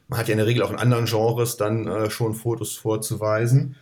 Man 0.08 0.20
hat 0.20 0.28
ja 0.28 0.34
in 0.34 0.38
der 0.38 0.48
Regel 0.48 0.64
auch 0.64 0.72
in 0.72 0.78
anderen 0.78 1.06
Genres 1.06 1.58
dann 1.58 1.88
äh, 1.88 2.10
schon 2.10 2.34
Fotos 2.34 2.76
vorzuweisen. 2.76 3.76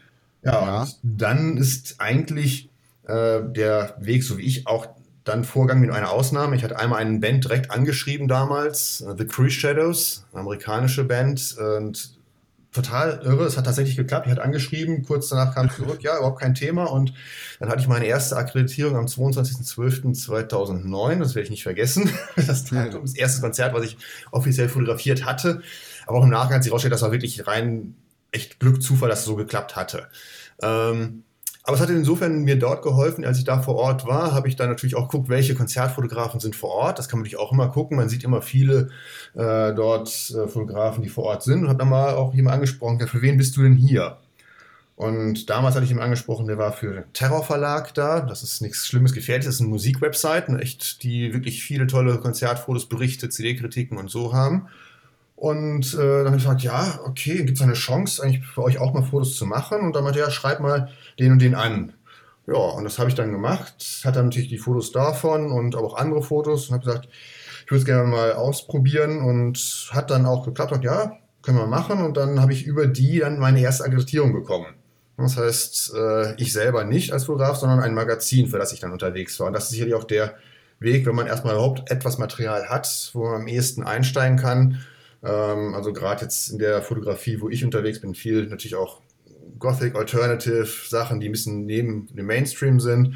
Ja, 0.43 0.51
ja. 0.83 0.87
dann 1.03 1.57
ist 1.57 1.95
eigentlich 1.99 2.69
äh, 3.03 3.41
der 3.43 3.95
Weg, 3.99 4.23
so 4.23 4.37
wie 4.37 4.43
ich 4.43 4.67
auch 4.67 4.87
dann 5.23 5.43
Vorgang 5.43 5.79
mit 5.79 5.91
einer 5.91 6.12
Ausnahme. 6.12 6.55
Ich 6.55 6.63
hatte 6.63 6.79
einmal 6.79 6.99
einen 6.99 7.19
Band 7.19 7.43
direkt 7.43 7.71
angeschrieben 7.71 8.27
damals, 8.27 9.01
äh, 9.01 9.15
The 9.17 9.25
Cruise 9.25 9.51
Shadows, 9.51 10.25
eine 10.31 10.41
amerikanische 10.41 11.03
Band. 11.03 11.57
Und 11.57 12.21
total 12.71 13.21
irre, 13.23 13.45
es 13.45 13.57
hat 13.57 13.65
tatsächlich 13.65 13.97
geklappt. 13.97 14.25
Ich 14.25 14.31
hatte 14.31 14.43
angeschrieben, 14.43 15.03
kurz 15.03 15.29
danach 15.29 15.53
kam 15.53 15.69
zurück, 15.75 16.01
ja, 16.01 16.17
überhaupt 16.17 16.39
kein 16.39 16.55
Thema. 16.55 16.86
Und 16.86 17.13
dann 17.60 17.69
hatte 17.69 17.81
ich 17.81 17.88
meine 17.88 18.05
erste 18.05 18.36
Akkreditierung 18.38 18.95
am 18.95 19.05
22.12.2009, 19.05 21.19
das 21.19 21.36
werde 21.36 21.43
ich 21.43 21.51
nicht 21.51 21.63
vergessen. 21.63 22.10
Das 22.47 22.63
Datum, 22.65 23.03
das 23.03 23.15
erste 23.15 23.41
Konzert, 23.41 23.73
was 23.73 23.86
ich 23.86 23.97
offiziell 24.31 24.69
fotografiert 24.69 25.25
hatte. 25.25 25.62
Aber 26.07 26.19
auch 26.19 26.23
im 26.23 26.29
Nachgang 26.29 26.55
hat 26.55 26.63
sich 26.63 26.71
herausgestellt, 26.71 26.93
das 26.93 27.03
war 27.03 27.12
wirklich 27.12 27.45
rein 27.45 27.95
echt 28.31 28.60
Glück, 28.60 28.81
Zufall, 28.81 29.10
dass 29.10 29.19
es 29.19 29.25
so 29.25 29.36
geklappt 29.36 29.75
hatte. 29.75 30.07
Ähm, 30.62 31.23
aber 31.63 31.76
es 31.76 31.82
hat 31.82 31.89
insofern 31.89 32.43
mir 32.43 32.58
dort 32.58 32.82
geholfen, 32.82 33.24
als 33.24 33.38
ich 33.38 33.43
da 33.43 33.62
vor 33.62 33.76
Ort 33.76 34.08
war, 34.08 34.34
habe 34.34 34.47
ich 34.47 34.56
dann 34.56 34.69
natürlich 34.69 34.95
auch 34.95 35.08
geguckt, 35.08 35.30
welche 35.30 35.54
Konzertfotografen 35.54 36.39
sind 36.39 36.56
vor 36.56 36.71
Ort. 36.71 36.97
Das 36.97 37.08
kann 37.08 37.19
man 37.19 37.24
natürlich 37.24 37.39
auch 37.39 37.52
immer 37.52 37.69
gucken. 37.69 37.97
Man 37.97 38.10
sieht 38.10 38.24
immer 38.24 38.41
viele 38.41 38.89
äh, 39.36 39.74
dort 39.74 40.10
äh, 40.32 40.47
Fotografen, 40.47 41.04
die 41.04 41.10
vor 41.10 41.26
Ort 41.26 41.43
sind. 41.43 41.63
Und 41.63 41.69
habe 41.69 41.78
dann 41.78 41.89
mal 41.89 42.15
auch 42.15 42.34
jemand 42.34 42.56
angesprochen, 42.56 43.00
ja, 43.00 43.06
für 43.06 43.21
wen 43.21 43.38
bist 43.38 43.56
du 43.58 43.62
denn 43.62 43.76
hier? 43.76 44.17
Und 44.95 45.50
damals 45.50 45.76
hatte 45.76 45.86
ich 45.86 45.91
ihn 45.91 46.00
angesprochen, 46.00 46.47
der 46.47 46.58
war 46.58 46.74
für 46.74 46.93
den 46.93 47.13
Terrorverlag 47.13 47.93
da. 47.93 48.21
Das 48.21 48.41
ist 48.41 48.62
nichts 48.62 48.88
Schlimmes, 48.88 49.13
Gefährliches. 49.13 49.45
Das 49.45 49.56
ist 49.56 49.62
eine 49.62 49.69
Musikwebsite, 49.69 50.60
echt, 50.60 51.04
die 51.04 51.34
wirklich 51.34 51.63
viele 51.63 51.86
tolle 51.86 52.17
Konzertfotos, 52.17 52.89
Berichte, 52.89 53.30
CD-Kritiken 53.30 53.97
und 53.97 54.10
so 54.10 54.34
haben. 54.34 54.67
Und 55.41 55.95
äh, 55.95 55.97
dann 55.97 56.27
habe 56.27 56.38
ich 56.38 56.43
gesagt, 56.43 56.62
ja, 56.62 56.99
okay, 57.04 57.43
gibt 57.43 57.58
es 57.58 57.63
eine 57.63 57.73
Chance, 57.73 58.21
eigentlich 58.21 58.45
für 58.45 58.62
euch 58.62 58.77
auch 58.77 58.93
mal 58.93 59.01
Fotos 59.01 59.36
zu 59.36 59.47
machen? 59.47 59.80
Und 59.82 59.95
dann 59.95 60.04
meinte 60.04 60.19
er, 60.19 60.25
ja, 60.25 60.32
schreib 60.32 60.60
mal 60.60 60.89
den 61.17 61.32
und 61.32 61.41
den 61.41 61.56
an. 61.56 61.93
Ja, 62.45 62.58
und 62.58 62.84
das 62.84 62.99
habe 62.99 63.10
ich 63.10 63.15
dann 63.15 63.32
gemacht. 63.32 63.73
Hat 64.04 64.15
dann 64.15 64.25
natürlich 64.25 64.49
die 64.49 64.60
Fotos 64.60 64.91
davon 64.91 65.51
und 65.51 65.75
auch 65.75 65.95
andere 65.97 66.21
Fotos 66.21 66.69
und 66.69 66.75
habe 66.75 66.86
gesagt, 66.86 67.10
ich 67.65 67.71
würde 67.71 67.80
es 67.80 67.86
gerne 67.86 68.08
mal 68.08 68.34
ausprobieren 68.34 69.19
und 69.21 69.89
hat 69.89 70.12
dann 70.12 70.27
auch 70.27 70.45
geklappt. 70.45 70.73
Und 70.73 70.84
ja, 70.84 71.17
können 71.41 71.58
wir 71.58 71.65
machen. 71.65 72.06
Und 72.06 72.17
dann 72.17 72.39
habe 72.39 72.54
ich 72.54 72.67
über 72.67 72.86
die 72.86 73.17
dann 73.17 73.39
meine 73.39 73.62
erste 73.62 73.84
Akkreditierung 73.84 74.34
bekommen. 74.34 74.67
Das 75.17 75.38
heißt, 75.38 75.95
äh, 75.95 76.36
ich 76.36 76.54
selber 76.54 76.84
nicht 76.84 77.13
als 77.13 77.23
Fotograf, 77.23 77.58
sondern 77.58 77.80
ein 77.80 77.95
Magazin, 77.95 78.45
für 78.45 78.60
das 78.60 78.73
ich 78.73 78.80
dann 78.80 78.91
unterwegs 78.91 79.39
war. 79.39 79.47
Und 79.47 79.54
das 79.54 79.63
ist 79.63 79.69
sicherlich 79.71 79.95
auch 79.95 80.04
der 80.04 80.36
Weg, 80.80 81.08
wenn 81.08 81.15
man 81.15 81.25
erstmal 81.25 81.56
überhaupt 81.56 81.89
etwas 81.89 82.19
Material 82.19 82.69
hat, 82.69 83.10
wo 83.13 83.23
man 83.23 83.41
am 83.41 83.47
ehesten 83.47 83.82
einsteigen 83.82 84.38
kann 84.38 84.86
ähm, 85.23 85.73
also 85.73 85.93
gerade 85.93 86.23
jetzt 86.23 86.49
in 86.49 86.60
der 86.60 86.81
Fotografie, 86.81 87.41
wo 87.41 87.49
ich 87.49 87.63
unterwegs 87.63 88.01
bin, 88.01 88.15
viel 88.15 88.47
natürlich 88.47 88.75
auch 88.75 89.01
Gothic 89.60 89.95
Alternative 89.95 90.67
Sachen, 90.88 91.19
die 91.19 91.29
ein 91.29 91.31
bisschen 91.31 91.65
neben 91.65 92.07
dem 92.07 92.25
Mainstream 92.25 92.79
sind. 92.79 93.15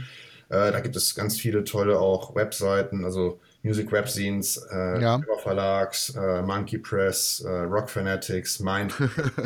Äh, 0.49 0.71
da 0.71 0.79
gibt 0.79 0.95
es 0.95 1.15
ganz 1.15 1.37
viele 1.37 1.63
tolle 1.63 1.99
auch 1.99 2.35
Webseiten, 2.35 3.03
also 3.03 3.39
Music 3.63 3.91
Webzines, 3.91 4.57
äh, 4.71 5.01
ja. 5.01 5.19
Verlags, 5.41 6.13
äh, 6.15 6.43
Monkey 6.43 6.77
Press, 6.77 7.41
äh, 7.41 7.49
Rock 7.49 7.89
Fanatics, 7.89 8.59
Mind, 8.59 8.93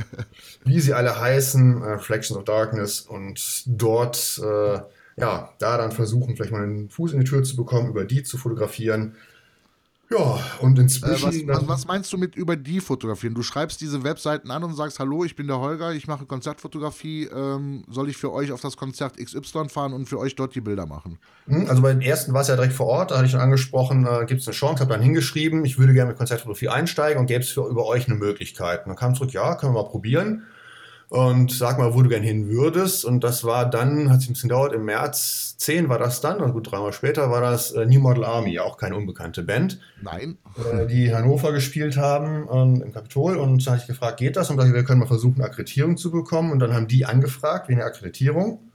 wie 0.65 0.81
sie 0.81 0.93
alle 0.93 1.17
heißen, 1.19 1.81
äh, 1.81 1.91
Reflections 1.91 2.37
of 2.37 2.43
Darkness 2.43 2.99
und 2.99 3.63
dort 3.65 4.41
äh, 4.43 4.79
ja, 5.15 5.53
da 5.57 5.77
dann 5.77 5.91
versuchen, 5.91 6.35
vielleicht 6.35 6.51
mal 6.51 6.63
einen 6.63 6.89
Fuß 6.89 7.13
in 7.13 7.19
die 7.19 7.25
Tür 7.25 7.43
zu 7.43 7.55
bekommen, 7.55 7.89
über 7.89 8.05
die 8.05 8.23
zu 8.23 8.37
fotografieren 8.37 9.15
ja, 10.11 10.39
und 10.59 10.79
inzwischen. 10.79 11.43
Äh, 11.43 11.47
was, 11.47 11.61
was, 11.61 11.67
was, 11.67 11.87
meinst 11.87 12.11
du 12.11 12.17
mit 12.17 12.35
über 12.35 12.55
die 12.55 12.79
fotografieren? 12.79 13.35
Du 13.35 13.43
schreibst 13.43 13.79
diese 13.81 14.03
Webseiten 14.03 14.49
an 14.49 14.63
und 14.63 14.75
sagst: 14.75 14.99
Hallo, 14.99 15.23
ich 15.23 15.35
bin 15.35 15.47
der 15.47 15.59
Holger, 15.59 15.93
ich 15.93 16.07
mache 16.07 16.25
Konzertfotografie. 16.25 17.25
Ähm, 17.25 17.83
soll 17.89 18.09
ich 18.09 18.17
für 18.17 18.31
euch 18.31 18.51
auf 18.51 18.61
das 18.61 18.75
Konzert 18.75 19.17
XY 19.17 19.69
fahren 19.69 19.93
und 19.93 20.07
für 20.07 20.17
euch 20.17 20.35
dort 20.35 20.55
die 20.55 20.61
Bilder 20.61 20.85
machen? 20.85 21.19
Hm, 21.47 21.67
also 21.69 21.81
bei 21.81 21.93
den 21.93 22.01
ersten 22.01 22.33
war 22.33 22.41
es 22.41 22.47
ja 22.47 22.55
direkt 22.55 22.73
vor 22.73 22.87
Ort, 22.87 23.11
da 23.11 23.15
hatte 23.15 23.25
ich 23.25 23.31
schon 23.31 23.41
angesprochen: 23.41 24.07
äh, 24.07 24.25
gibt 24.25 24.41
es 24.41 24.47
eine 24.47 24.55
Chance? 24.55 24.81
Habe 24.81 24.93
dann 24.93 25.01
hingeschrieben, 25.01 25.63
ich 25.63 25.77
würde 25.77 25.93
gerne 25.93 26.09
mit 26.09 26.17
Konzertfotografie 26.17 26.69
einsteigen 26.69 27.19
und 27.19 27.27
gäbe 27.27 27.41
es 27.41 27.49
für 27.49 27.67
über 27.69 27.85
euch 27.85 28.07
eine 28.07 28.17
Möglichkeit. 28.17 28.85
Und 28.85 28.89
dann 28.89 28.97
kam 28.97 29.15
zurück: 29.15 29.31
Ja, 29.31 29.55
können 29.55 29.73
wir 29.73 29.83
mal 29.83 29.89
probieren 29.89 30.43
und 31.09 31.51
sag 31.51 31.79
mal, 31.79 31.93
wo 31.95 32.03
du 32.03 32.09
gern 32.09 32.21
hin 32.21 32.49
würdest. 32.49 33.03
Und 33.03 33.23
das 33.23 33.43
war 33.43 33.69
dann, 33.69 34.09
hat 34.09 34.21
sich 34.21 34.29
ein 34.29 34.33
bisschen 34.33 34.49
gedauert, 34.49 34.73
im 34.73 34.85
März 34.85 35.55
10 35.57 35.89
war 35.89 35.97
das 35.97 36.21
dann, 36.21 36.39
also 36.39 36.53
gut 36.53 36.71
drei 36.71 36.79
Mal 36.79 36.93
später 36.93 37.31
war 37.31 37.41
das 37.41 37.71
äh, 37.71 37.85
New 37.85 37.99
Model 37.99 38.23
Army, 38.23 38.59
auch 38.59 38.77
keine 38.77 38.95
unbekannte 38.95 39.43
Band. 39.43 39.79
Nein. 40.01 40.37
Äh, 40.71 40.85
die 40.85 41.13
Hannover 41.13 41.51
gespielt 41.51 41.97
haben 41.97 42.47
ähm, 42.51 42.83
im 42.83 42.93
Kapitol 42.93 43.37
und 43.37 43.65
da 43.65 43.71
habe 43.71 43.81
ich 43.81 43.87
gefragt, 43.87 44.17
geht 44.17 44.37
das? 44.37 44.49
Und 44.49 44.57
dachte, 44.57 44.73
wir 44.73 44.83
können 44.83 44.99
mal 44.99 45.07
versuchen, 45.07 45.41
Akkreditierung 45.41 45.97
zu 45.97 46.11
bekommen. 46.11 46.51
Und 46.51 46.59
dann 46.59 46.73
haben 46.73 46.87
die 46.87 47.05
angefragt 47.05 47.69
wegen 47.69 47.79
der 47.79 47.87
Akkreditierung. 47.87 48.68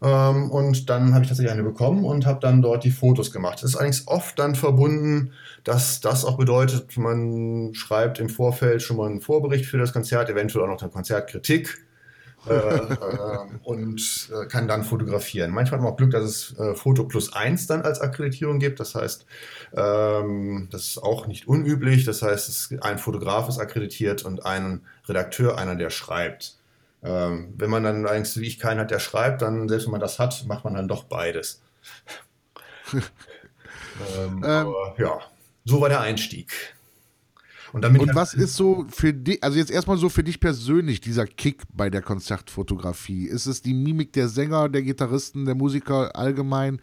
Ähm, 0.00 0.50
und 0.50 0.88
dann 0.90 1.12
habe 1.12 1.24
ich 1.24 1.28
tatsächlich 1.28 1.52
eine 1.52 1.64
bekommen 1.64 2.04
und 2.04 2.24
habe 2.24 2.40
dann 2.40 2.62
dort 2.62 2.84
die 2.84 2.90
Fotos 2.90 3.32
gemacht. 3.32 3.56
Das 3.62 3.70
ist 3.70 3.76
allerdings 3.76 4.06
oft 4.06 4.38
dann 4.38 4.54
verbunden, 4.54 5.32
dass 5.64 6.00
das 6.00 6.24
auch 6.24 6.36
bedeutet, 6.36 6.96
man 6.96 7.74
schreibt 7.74 8.20
im 8.20 8.28
Vorfeld 8.28 8.82
schon 8.82 8.96
mal 8.96 9.08
einen 9.08 9.20
Vorbericht 9.20 9.66
für 9.66 9.78
das 9.78 9.92
Konzert, 9.92 10.30
eventuell 10.30 10.64
auch 10.64 10.68
noch 10.68 10.82
eine 10.82 10.90
Konzertkritik. 10.90 11.84
äh, 12.48 12.52
äh, 12.54 13.38
und 13.64 14.30
äh, 14.32 14.46
kann 14.46 14.68
dann 14.68 14.84
fotografieren. 14.84 15.50
Manchmal 15.50 15.78
hat 15.78 15.84
man 15.84 15.92
auch 15.92 15.96
Glück, 15.96 16.12
dass 16.12 16.24
es 16.24 16.58
äh, 16.58 16.74
Foto 16.74 17.04
plus 17.04 17.32
eins 17.32 17.66
dann 17.66 17.82
als 17.82 18.00
Akkreditierung 18.00 18.60
gibt. 18.60 18.78
Das 18.80 18.94
heißt, 18.94 19.26
ähm, 19.76 20.68
das 20.70 20.86
ist 20.86 21.02
auch 21.02 21.26
nicht 21.26 21.48
unüblich. 21.48 22.04
Das 22.04 22.22
heißt, 22.22 22.48
es, 22.48 22.74
ein 22.80 22.98
Fotograf 22.98 23.48
ist 23.48 23.58
akkreditiert 23.58 24.24
und 24.24 24.46
ein 24.46 24.82
Redakteur, 25.08 25.58
einer, 25.58 25.74
der 25.74 25.90
schreibt. 25.90 26.57
Ähm, 27.02 27.54
wenn 27.56 27.70
man 27.70 27.84
dann 27.84 28.06
eigentlich, 28.06 28.36
wie 28.36 28.46
ich, 28.46 28.58
keinen 28.58 28.80
hat, 28.80 28.90
der 28.90 28.98
schreibt, 28.98 29.42
dann, 29.42 29.68
selbst 29.68 29.86
wenn 29.86 29.92
man 29.92 30.00
das 30.00 30.18
hat, 30.18 30.44
macht 30.46 30.64
man 30.64 30.74
dann 30.74 30.88
doch 30.88 31.04
beides. 31.04 31.62
ähm, 32.92 33.02
ähm, 34.16 34.44
aber 34.44 34.94
ja, 34.98 35.20
so 35.64 35.80
war 35.80 35.88
der 35.88 36.00
Einstieg. 36.00 36.52
Und, 37.72 37.82
damit 37.82 38.00
und 38.00 38.14
was 38.14 38.34
ist 38.34 38.56
so 38.56 38.86
für 38.88 39.12
dich, 39.12 39.42
also 39.42 39.58
jetzt 39.58 39.70
erstmal 39.70 39.98
so 39.98 40.08
für 40.08 40.24
dich 40.24 40.40
persönlich, 40.40 41.00
dieser 41.00 41.26
Kick 41.26 41.62
bei 41.72 41.90
der 41.90 42.02
Konzertfotografie? 42.02 43.26
Ist 43.26 43.46
es 43.46 43.62
die 43.62 43.74
Mimik 43.74 44.12
der 44.14 44.28
Sänger, 44.28 44.68
der 44.68 44.82
Gitarristen, 44.82 45.44
der 45.44 45.54
Musiker 45.54 46.16
allgemein? 46.16 46.80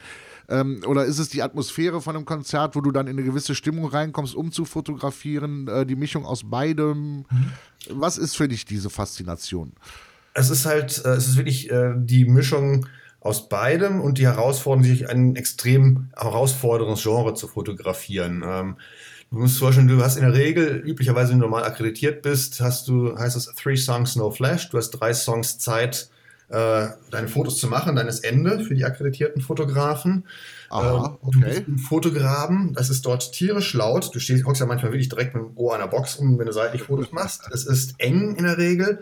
Ähm, 0.50 0.82
oder 0.86 1.06
ist 1.06 1.20
es 1.20 1.30
die 1.30 1.42
Atmosphäre 1.42 2.02
von 2.02 2.16
einem 2.16 2.26
Konzert, 2.26 2.76
wo 2.76 2.82
du 2.82 2.92
dann 2.92 3.08
in 3.08 3.18
eine 3.18 3.26
gewisse 3.26 3.56
Stimmung 3.56 3.86
reinkommst, 3.88 4.36
um 4.36 4.52
zu 4.52 4.66
fotografieren? 4.66 5.68
Äh, 5.68 5.86
die 5.86 5.96
Mischung 5.96 6.26
aus 6.26 6.50
beidem? 6.50 7.26
Mhm. 7.30 7.52
Was 7.90 8.18
ist 8.18 8.36
für 8.36 8.48
dich 8.48 8.66
diese 8.66 8.90
Faszination? 8.90 9.74
Es 10.34 10.50
ist 10.50 10.66
halt, 10.66 11.04
äh, 11.06 11.10
es 11.10 11.28
ist 11.28 11.38
wirklich 11.38 11.70
äh, 11.72 11.94
die 11.96 12.26
Mischung 12.26 12.88
aus 13.20 13.50
beidem 13.50 14.02
und 14.02 14.18
die 14.18 14.28
Herausforderung, 14.28 14.84
sich 14.84 15.10
ein 15.10 15.36
extrem 15.36 16.10
herausforderndes 16.16 17.02
Genre 17.02 17.34
zu 17.34 17.48
fotografieren. 17.48 18.44
Ähm, 18.46 18.76
Du 19.32 19.42
musst 19.42 19.58
vorstellen, 19.58 19.88
du 19.88 20.02
hast 20.02 20.18
in 20.18 20.24
der 20.24 20.34
Regel, 20.34 20.82
üblicherweise, 20.86 21.32
wenn 21.32 21.40
du 21.40 21.46
normal 21.46 21.64
akkreditiert 21.64 22.22
bist, 22.22 22.62
hast 22.62 22.88
du, 22.88 23.18
heißt 23.18 23.36
es 23.36 23.48
Three 23.56 23.76
Songs 23.76 24.16
No 24.16 24.32
Flash. 24.32 24.70
Du 24.70 24.78
hast 24.78 24.92
drei 24.92 25.14
Songs 25.14 25.58
Zeit, 25.58 26.10
äh, 26.50 26.88
deine 27.12 27.28
Fotos 27.28 27.58
zu 27.58 27.68
machen, 27.68 27.96
dann 27.96 28.08
ist 28.08 28.24
Ende 28.24 28.64
für 28.64 28.76
die 28.76 28.86
akkreditierten 28.86 29.42
Fotografen. 29.42 30.26
Aha, 30.70 31.18
okay. 31.22 31.40
Du 31.40 31.40
bist 31.40 31.68
im 31.68 31.78
Fotograben, 31.80 32.74
das 32.74 32.90
ist 32.90 33.06
dort 33.06 33.32
tierisch 33.32 33.74
laut. 33.74 34.14
Du 34.14 34.20
stehst, 34.20 34.46
hockst 34.46 34.62
ja 34.62 34.68
manchmal 34.68 34.92
wirklich 34.92 35.10
direkt 35.10 35.36
mit 35.36 35.44
dem 35.44 35.58
Ohr 35.58 35.74
an 35.74 35.82
der 35.82 35.88
Box 35.88 36.16
um, 36.16 36.38
wenn 36.38 36.46
du 36.46 36.54
seitlich 36.54 36.84
Fotos 36.84 37.12
machst. 37.12 37.42
Es 37.54 37.66
ist 37.66 37.96
eng 38.00 38.36
in 38.36 38.44
der 38.44 38.58
Regel. 38.58 39.02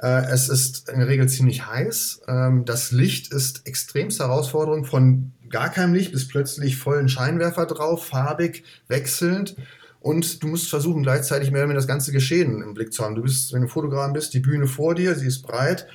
Äh, 0.00 0.26
es 0.30 0.48
ist 0.48 0.88
in 0.88 0.98
der 0.98 1.08
Regel 1.08 1.28
ziemlich 1.28 1.66
heiß. 1.66 2.22
Ähm, 2.28 2.64
das 2.64 2.92
Licht 2.92 3.32
ist 3.32 3.66
extremst 3.66 4.20
Herausforderung 4.20 4.84
von 4.84 5.32
gar 5.48 5.70
keinem 5.70 5.94
Licht 5.94 6.12
bis 6.12 6.28
plötzlich 6.28 6.76
vollen 6.76 7.08
Scheinwerfer 7.08 7.66
drauf, 7.66 8.06
farbig, 8.06 8.64
wechselnd. 8.88 9.56
Und 10.00 10.42
du 10.42 10.48
musst 10.48 10.68
versuchen, 10.68 11.02
gleichzeitig 11.02 11.50
mehr 11.50 11.60
oder 11.62 11.70
weniger 11.70 11.78
das 11.78 11.86
ganze 11.86 12.12
Geschehen 12.12 12.60
im 12.60 12.74
Blick 12.74 12.92
zu 12.92 13.02
haben. 13.02 13.14
Du 13.14 13.22
bist, 13.22 13.52
wenn 13.52 13.62
du 13.62 13.68
Fotograf 13.68 14.12
bist, 14.12 14.34
die 14.34 14.40
Bühne 14.40 14.66
vor 14.66 14.94
dir, 14.94 15.14
sie 15.14 15.26
ist 15.26 15.42
breit. 15.42 15.86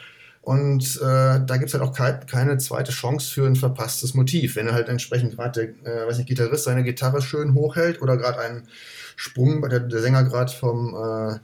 Und 0.49 0.95
äh, 0.95 1.45
da 1.45 1.57
gibt 1.57 1.67
es 1.67 1.75
halt 1.75 1.83
auch 1.83 1.93
ke 1.93 2.21
keine 2.25 2.57
zweite 2.57 2.91
Chance 2.91 3.31
für 3.31 3.45
ein 3.45 3.55
verpasstes 3.55 4.15
Motiv. 4.15 4.55
Wenn 4.55 4.65
er 4.65 4.73
halt 4.73 4.89
entsprechend 4.89 5.35
gerade 5.35 5.75
der 5.83 6.05
äh, 6.05 6.07
weiß 6.07 6.17
nicht, 6.17 6.27
Gitarrist 6.27 6.63
seine 6.63 6.83
Gitarre 6.83 7.21
schön 7.21 7.53
hochhält 7.53 8.01
oder 8.01 8.17
gerade 8.17 8.39
einen 8.39 8.67
Sprung, 9.15 9.62
der, 9.69 9.81
der 9.81 10.01
Sänger 10.01 10.23
gerade 10.23 10.51
vom 10.51 10.95
äh, 10.95 11.38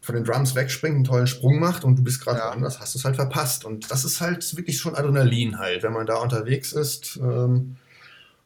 von 0.00 0.14
den 0.14 0.22
Drums 0.22 0.54
wegspringt, 0.54 0.94
einen 0.94 1.02
tollen 1.02 1.26
Sprung 1.26 1.58
macht 1.58 1.82
und 1.82 1.98
du 1.98 2.04
bist 2.04 2.20
gerade 2.22 2.38
ja. 2.38 2.50
anders, 2.50 2.78
hast 2.78 2.94
du 2.94 3.00
es 3.00 3.04
halt 3.04 3.16
verpasst. 3.16 3.64
Und 3.64 3.90
das 3.90 4.04
ist 4.04 4.20
halt 4.20 4.56
wirklich 4.56 4.78
schon 4.78 4.94
Adrenalin 4.94 5.58
halt, 5.58 5.82
wenn 5.82 5.92
man 5.92 6.06
da 6.06 6.18
unterwegs 6.18 6.72
ist, 6.72 7.18
ähm, 7.20 7.74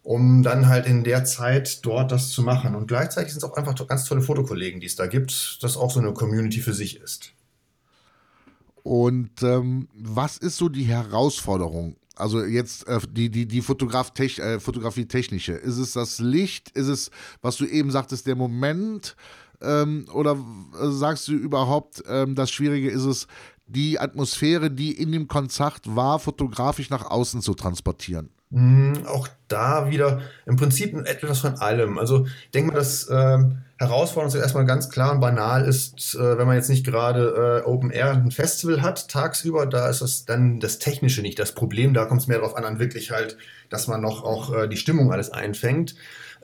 um 0.02 0.42
dann 0.42 0.66
halt 0.66 0.87
in 0.87 1.05
der 1.05 1.26
Zeit 1.26 1.85
dort 1.85 2.11
das 2.11 2.31
zu 2.31 2.40
machen. 2.40 2.74
Und 2.74 2.88
gleichzeitig 2.88 3.35
sind 3.35 3.42
es 3.42 3.44
auch 3.44 3.59
einfach 3.59 3.74
ganz 3.87 4.07
tolle 4.07 4.22
Fotokollegen, 4.22 4.81
die 4.81 4.87
es 4.87 4.96
da 4.96 5.09
gibt, 5.09 5.59
das 5.62 5.76
auch 5.76 5.90
so 5.90 6.00
eine 6.00 6.14
Community 6.14 6.62
für 6.62 6.72
sich 6.72 7.02
ist. 7.02 7.36
Und 8.87 9.42
ähm, 9.42 9.88
was 9.96 10.38
ist 10.38 10.59
so 10.59 10.68
die 10.68 10.85
Herausforderung? 10.85 11.96
Also 12.14 12.44
jetzt 12.44 12.87
äh, 12.87 13.01
die, 13.11 13.31
die, 13.31 13.44
die 13.44 13.61
Fotograf 13.61 14.12
äh, 14.16 14.61
Fotografie-technische. 14.61 15.55
Ist 15.55 15.79
es 15.79 15.94
das 15.94 16.20
Licht? 16.20 16.70
Ist 16.70 16.87
es, 16.87 17.11
was 17.42 17.57
du 17.57 17.66
eben 17.66 17.90
sagtest, 17.90 18.29
der 18.29 18.37
Moment? 18.37 19.16
Ähm, 19.61 20.07
oder 20.12 20.38
sagst 20.72 21.27
du 21.27 21.33
überhaupt, 21.33 22.05
ähm, 22.07 22.37
das 22.37 22.53
Schwierige 22.53 22.88
ist 22.88 23.07
es, 23.07 23.27
die 23.66 23.98
Atmosphäre, 23.98 24.70
die 24.70 24.92
in 24.92 25.12
dem 25.12 25.29
Konzert 25.29 25.83
war, 25.85 26.18
fotografisch 26.18 26.90
nach 26.90 27.11
außen 27.11 27.42
zu 27.42 27.55
transportieren? 27.55 28.31
Mhm, 28.50 29.07
auch 29.07 29.29
da 29.48 29.90
wieder 29.90 30.20
im 30.46 30.57
Prinzip 30.57 30.94
etwas 30.94 31.40
von 31.40 31.57
allem. 31.57 31.98
Also 31.98 32.26
ich 32.26 32.50
denke 32.52 32.72
mal, 32.72 32.79
dass 32.79 33.09
ähm, 33.11 33.59
Herausforderung 33.79 34.40
erstmal 34.40 34.64
ganz 34.64 34.88
klar 34.88 35.12
und 35.12 35.20
banal 35.20 35.64
ist, 35.64 36.14
äh, 36.14 36.38
wenn 36.38 36.46
man 36.46 36.55
jetzt 36.55 36.70
nicht 36.70 36.87
gerade 36.87 37.62
äh, 37.64 37.68
Open 37.68 37.90
Air 37.90 38.12
ein 38.12 38.31
Festival 38.31 38.83
hat, 38.83 39.09
tagsüber, 39.09 39.66
da 39.66 39.88
ist 39.88 40.00
das 40.00 40.26
dann 40.26 40.61
das 40.61 40.79
Technische 40.79 41.22
nicht 41.22 41.38
das 41.40 41.52
Problem. 41.52 41.92
Da 41.92 42.05
kommt 42.05 42.20
es 42.20 42.29
mehr 42.29 42.38
darauf 42.38 42.57
an, 42.57 42.62
dann 42.62 42.79
wirklich 42.79 43.11
halt, 43.11 43.37
dass 43.68 43.88
man 43.88 44.00
noch 44.00 44.22
auch 44.22 44.55
äh, 44.55 44.68
die 44.68 44.76
Stimmung 44.76 45.12
alles 45.12 45.31
einfängt. 45.31 45.96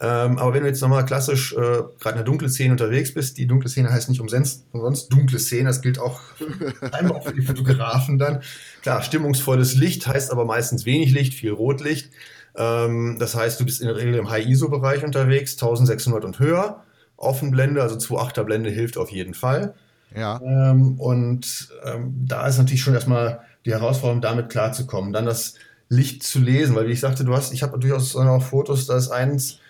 Ähm, 0.05 0.37
aber 0.39 0.53
wenn 0.53 0.63
du 0.63 0.69
jetzt 0.69 0.81
nochmal 0.81 1.05
klassisch 1.05 1.53
äh, 1.53 1.57
gerade 1.57 2.11
in 2.11 2.17
der 2.17 2.25
dunklen 2.25 2.51
Szene 2.51 2.73
unterwegs 2.73 3.15
bist, 3.15 3.39
die 3.39 3.47
dunkle 3.47 3.71
Szene 3.71 3.89
heißt 3.89 4.09
nicht 4.09 4.21
umsonst, 4.21 4.67
umsonst 4.73 5.13
dunkle 5.13 5.39
Szene, 5.39 5.69
das 5.69 5.81
gilt 5.81 6.01
auch, 6.01 6.21
auch 7.09 7.23
für 7.25 7.33
die 7.33 7.43
Fotografen 7.43 8.19
dann. 8.19 8.43
Klar, 8.83 9.03
stimmungsvolles 9.03 9.77
Licht 9.77 10.09
heißt 10.09 10.33
aber 10.33 10.45
meistens 10.45 10.87
wenig 10.87 11.13
Licht, 11.13 11.35
viel 11.35 11.53
Rotlicht. 11.53 12.11
Ähm, 12.57 13.17
das 13.21 13.37
heißt, 13.37 13.61
du 13.61 13.65
bist 13.65 13.81
in 13.81 13.87
der 13.87 13.97
Regel 13.97 14.15
im 14.15 14.29
High-ISO-Bereich 14.29 15.05
unterwegs, 15.05 15.53
1600 15.53 16.25
und 16.25 16.41
höher. 16.41 16.83
Offenblende, 17.17 17.81
also 17.81 17.95
2.8er 17.95 18.43
Blende 18.43 18.71
hilft 18.71 18.99
auf 18.99 19.13
jeden 19.13 19.35
Fall. 19.35 19.75
Ja. 20.17 20.41
Ähm, 20.43 20.99
und 20.99 21.69
ähm, 21.85 22.13
da 22.27 22.49
ist 22.49 22.59
natürlich 22.59 22.83
schon 22.83 22.95
erstmal 22.95 23.43
die 23.65 23.71
Herausforderung, 23.71 24.21
damit 24.21 24.49
klarzukommen. 24.51 25.13
Dann 25.13 25.27
das 25.27 25.55
Licht 25.89 26.25
zu 26.25 26.41
lesen, 26.41 26.75
weil 26.75 26.89
wie 26.89 26.93
ich 26.93 27.01
sagte, 27.01 27.25
du 27.25 27.37
hast, 27.37 27.53
ich 27.53 27.63
habe 27.63 27.79
durchaus 27.79 28.17
auch 28.17 28.43
Fotos, 28.43 28.87
da 28.87 28.97
ist 28.97 29.11
eins, 29.11 29.61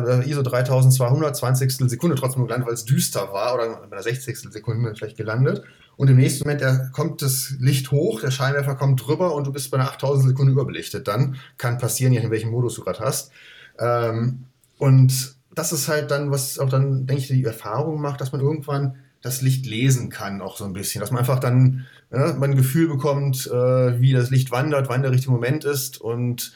da 0.00 0.20
ISO 0.20 0.42
3200, 0.42 1.36
20 1.36 1.72
Sekunde 1.90 2.16
trotzdem 2.16 2.44
gelandet, 2.44 2.66
weil 2.66 2.74
es 2.74 2.84
düster 2.84 3.32
war 3.32 3.54
oder 3.54 3.76
bei 3.88 3.96
der 3.96 4.02
60 4.02 4.38
Sekunde 4.38 4.94
vielleicht 4.94 5.16
gelandet. 5.16 5.62
Und 5.96 6.08
im 6.08 6.16
nächsten 6.16 6.44
Moment 6.44 6.62
der, 6.62 6.90
kommt 6.92 7.22
das 7.22 7.54
Licht 7.58 7.90
hoch, 7.90 8.20
der 8.20 8.30
Scheinwerfer 8.30 8.74
kommt 8.74 9.06
drüber 9.06 9.34
und 9.34 9.46
du 9.46 9.52
bist 9.52 9.70
bei 9.70 9.78
einer 9.78 9.88
8000 9.90 10.28
Sekunde 10.30 10.52
überbelichtet. 10.52 11.06
Dann 11.06 11.36
kann 11.58 11.78
passieren, 11.78 12.12
je 12.12 12.18
nachdem, 12.18 12.32
welchen 12.32 12.50
Modus 12.50 12.74
du 12.74 12.82
gerade 12.82 13.00
hast. 13.00 13.30
Ähm, 13.78 14.44
und 14.78 15.36
das 15.54 15.72
ist 15.72 15.88
halt 15.88 16.10
dann, 16.10 16.30
was 16.30 16.58
auch 16.58 16.70
dann, 16.70 17.06
denke 17.06 17.22
ich, 17.22 17.28
die 17.28 17.44
Erfahrung 17.44 18.00
macht, 18.00 18.20
dass 18.20 18.32
man 18.32 18.40
irgendwann 18.40 18.96
das 19.20 19.42
Licht 19.42 19.66
lesen 19.66 20.08
kann, 20.08 20.40
auch 20.40 20.56
so 20.56 20.64
ein 20.64 20.72
bisschen. 20.72 21.00
Dass 21.00 21.10
man 21.10 21.20
einfach 21.20 21.38
dann 21.38 21.86
ja, 22.10 22.34
man 22.34 22.50
ein 22.50 22.56
Gefühl 22.56 22.88
bekommt, 22.88 23.46
äh, 23.46 24.00
wie 24.00 24.12
das 24.12 24.30
Licht 24.30 24.50
wandert, 24.50 24.88
wann 24.88 25.02
der 25.02 25.12
richtige 25.12 25.32
Moment 25.32 25.64
ist 25.64 26.00
und 26.00 26.52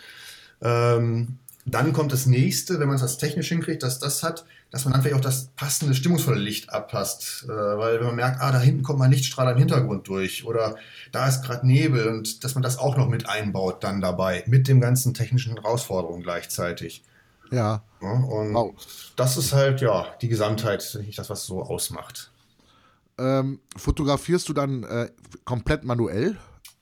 ähm, 0.61 1.38
dann 1.68 1.92
kommt 1.92 2.12
das 2.12 2.26
nächste, 2.26 2.79
wenn 2.79 2.88
man 2.88 2.98
das 2.98 3.18
technisch 3.18 3.48
hinkriegt, 3.48 3.83
dass 3.83 3.98
das 3.98 4.22
hat, 4.22 4.44
dass 4.70 4.85
man 4.85 4.92
dann 4.92 5.02
vielleicht 5.02 5.16
auch 5.16 5.20
das 5.20 5.48
passende 5.57 5.94
stimmungsvolle 5.94 6.38
Licht 6.38 6.72
abpasst. 6.72 7.44
Äh, 7.44 7.48
weil 7.48 7.98
wenn 7.98 8.07
man 8.07 8.16
merkt, 8.16 8.40
ah, 8.40 8.52
da 8.52 8.61
hinten 8.61 8.85
kommt 8.85 9.00
mal 9.00 9.11
Lichtstrahl 9.11 9.52
im 9.52 9.59
Hintergrund 9.59 10.07
durch 10.07 10.46
oder 10.46 10.76
da 11.11 11.26
ist 11.26 11.42
gerade 11.42 11.66
Nebel 11.66 12.07
und 12.07 12.44
dass 12.44 12.55
man 12.55 12.62
das 12.62 12.79
auch 12.79 12.96
noch 12.96 13.09
mit 13.09 13.29
einbaut 13.29 13.83
dann 13.83 14.00
dabei, 14.00 14.44
mit 14.46 14.68
dem 14.68 14.81
ganzen 14.81 15.12
technischen 15.12 15.55
Herausforderungen 15.55 16.22
gleichzeitig. 16.22 17.02
Ja. 17.50 17.83
ja 18.00 18.11
und 18.11 18.55
wow. 18.55 18.74
das 19.16 19.37
ist 19.37 19.52
halt, 19.52 19.81
ja, 19.81 20.07
die 20.22 20.29
Gesamtheit, 20.29 20.98
das, 21.16 21.31
was 21.31 21.46
so 21.46 21.62
ausmacht. 21.62 22.31
Ähm, 23.18 23.61
fotografierst 23.76 24.48
du 24.48 24.52
dann 24.52 24.85
äh, 24.85 25.11
komplett 25.44 25.85
manuell? 25.85 26.37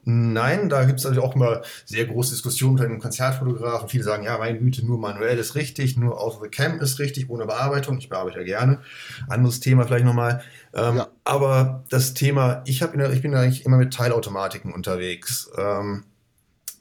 Nein, 0.05 0.69
da 0.69 0.85
gibt 0.85 1.01
es 1.01 1.07
also 1.07 1.23
auch 1.23 1.35
immer 1.35 1.63
sehr 1.87 2.05
große 2.05 2.33
Diskussionen 2.33 2.75
unter 2.75 2.89
den 2.89 2.99
Konzertfotografen. 2.99 3.89
Viele 3.89 4.05
sagen, 4.05 4.25
ja, 4.25 4.37
meine 4.37 4.59
Güte, 4.59 4.85
nur 4.85 4.99
manuell 4.99 5.39
ist 5.39 5.55
richtig, 5.55 5.97
nur 5.97 6.21
out 6.21 6.35
of 6.35 6.43
the 6.43 6.49
cam 6.49 6.79
ist 6.81 6.99
richtig, 6.99 7.31
ohne 7.31 7.47
Bearbeitung. 7.47 7.97
Ich 7.99 8.11
bearbeite 8.11 8.39
ja 8.39 8.45
gerne. 8.45 8.81
Anderes 9.29 9.61
Thema 9.61 9.87
vielleicht 9.87 10.05
nochmal. 10.05 10.43
Ähm, 10.75 10.99
ja. 10.99 11.09
Aber 11.25 11.85
das 11.89 12.13
Thema, 12.13 12.63
ich, 12.67 12.83
hab 12.83 12.95
ich 12.95 13.23
bin 13.23 13.35
eigentlich 13.35 13.65
immer 13.65 13.79
mit 13.79 13.95
Teilautomatiken 13.95 14.73
unterwegs. 14.73 15.51
Ähm, 15.57 16.05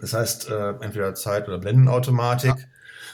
das 0.01 0.13
heißt, 0.13 0.49
äh, 0.49 0.69
entweder 0.81 1.15
Zeit- 1.15 1.47
oder 1.47 1.59
Blendenautomatik. 1.59 2.55
Ja. 2.57 2.65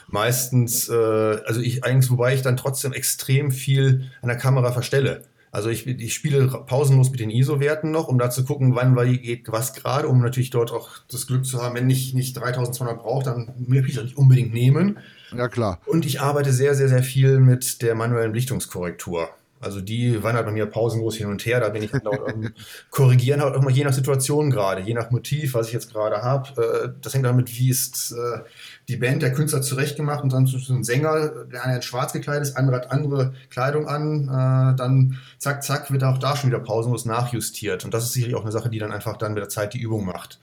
Meistens, 0.08 0.88
äh, 0.88 0.92
also 0.92 1.60
ich 1.60 1.84
eigentlich, 1.84 2.10
wobei 2.10 2.34
ich 2.34 2.42
dann 2.42 2.56
trotzdem 2.56 2.92
extrem 2.92 3.52
viel 3.52 4.10
an 4.22 4.28
der 4.28 4.38
Kamera 4.38 4.72
verstelle. 4.72 5.22
Also 5.52 5.68
ich, 5.68 5.86
ich 5.86 6.14
spiele 6.14 6.46
pausenlos 6.46 7.10
mit 7.10 7.18
den 7.18 7.30
ISO-Werten 7.30 7.90
noch, 7.90 8.06
um 8.06 8.18
da 8.18 8.30
zu 8.30 8.44
gucken, 8.44 8.76
wann 8.76 8.94
geht 9.20 9.50
was 9.50 9.72
gerade, 9.72 10.06
um 10.06 10.20
natürlich 10.20 10.50
dort 10.50 10.70
auch 10.70 10.88
das 11.10 11.26
Glück 11.26 11.44
zu 11.44 11.60
haben, 11.60 11.74
wenn 11.74 11.90
ich 11.90 12.14
nicht 12.14 12.36
3200 12.36 12.98
brauche, 12.98 13.24
dann 13.24 13.52
will 13.58 13.84
ich 13.84 13.96
das 13.96 14.04
nicht 14.04 14.16
unbedingt 14.16 14.52
nehmen. 14.52 14.98
Ja, 15.36 15.48
klar. 15.48 15.80
Und 15.86 16.06
ich 16.06 16.20
arbeite 16.20 16.52
sehr, 16.52 16.74
sehr, 16.74 16.88
sehr 16.88 17.02
viel 17.02 17.40
mit 17.40 17.82
der 17.82 17.96
manuellen 17.96 18.30
Belichtungskorrektur. 18.30 19.28
Also 19.60 19.82
die 19.82 20.22
wandert 20.22 20.46
bei 20.46 20.52
mir 20.52 20.64
pausenlos 20.66 21.16
hin 21.16 21.26
und 21.26 21.44
her. 21.44 21.60
Da 21.60 21.68
bin 21.68 21.82
ich 21.82 21.92
laut 21.92 22.20
ähm, 22.28 22.54
korrigieren, 22.90 23.42
halt 23.42 23.54
auch 23.54 23.62
mal 23.62 23.70
je 23.70 23.84
nach 23.84 23.92
Situation 23.92 24.50
gerade, 24.50 24.80
je 24.80 24.94
nach 24.94 25.10
Motiv, 25.10 25.54
was 25.54 25.66
ich 25.66 25.74
jetzt 25.74 25.92
gerade 25.92 26.22
habe. 26.22 26.62
Äh, 26.62 26.88
das 27.02 27.12
hängt 27.12 27.26
damit, 27.26 27.52
wie 27.58 27.70
ist 27.70 28.12
äh, 28.12 28.40
die 28.88 28.96
Band, 28.96 29.22
der 29.22 29.32
Künstler 29.32 29.62
zurechtgemacht 29.62 30.22
und 30.22 30.32
dann 30.32 30.46
so 30.46 30.58
ein 30.72 30.84
Sänger, 30.84 31.44
der 31.52 31.64
eine 31.64 31.76
in 31.76 31.82
schwarz 31.82 32.12
gekleidet 32.12 32.42
ist, 32.42 32.56
andere 32.56 32.76
hat 32.76 32.90
andere 32.90 33.34
Kleidung 33.50 33.86
an, 33.86 34.24
äh, 34.24 34.76
dann 34.76 35.18
zack, 35.38 35.62
zack, 35.62 35.90
wird 35.90 36.02
auch 36.02 36.18
da 36.18 36.36
schon 36.36 36.50
wieder 36.50 36.60
pausenlos 36.60 37.04
nachjustiert. 37.04 37.84
Und 37.84 37.94
das 37.94 38.04
ist 38.04 38.12
sicherlich 38.12 38.36
auch 38.36 38.42
eine 38.42 38.52
Sache, 38.52 38.70
die 38.70 38.78
dann 38.78 38.92
einfach 38.92 39.16
dann 39.16 39.34
mit 39.34 39.42
der 39.42 39.48
Zeit 39.48 39.74
die 39.74 39.80
Übung 39.80 40.04
macht. 40.04 40.40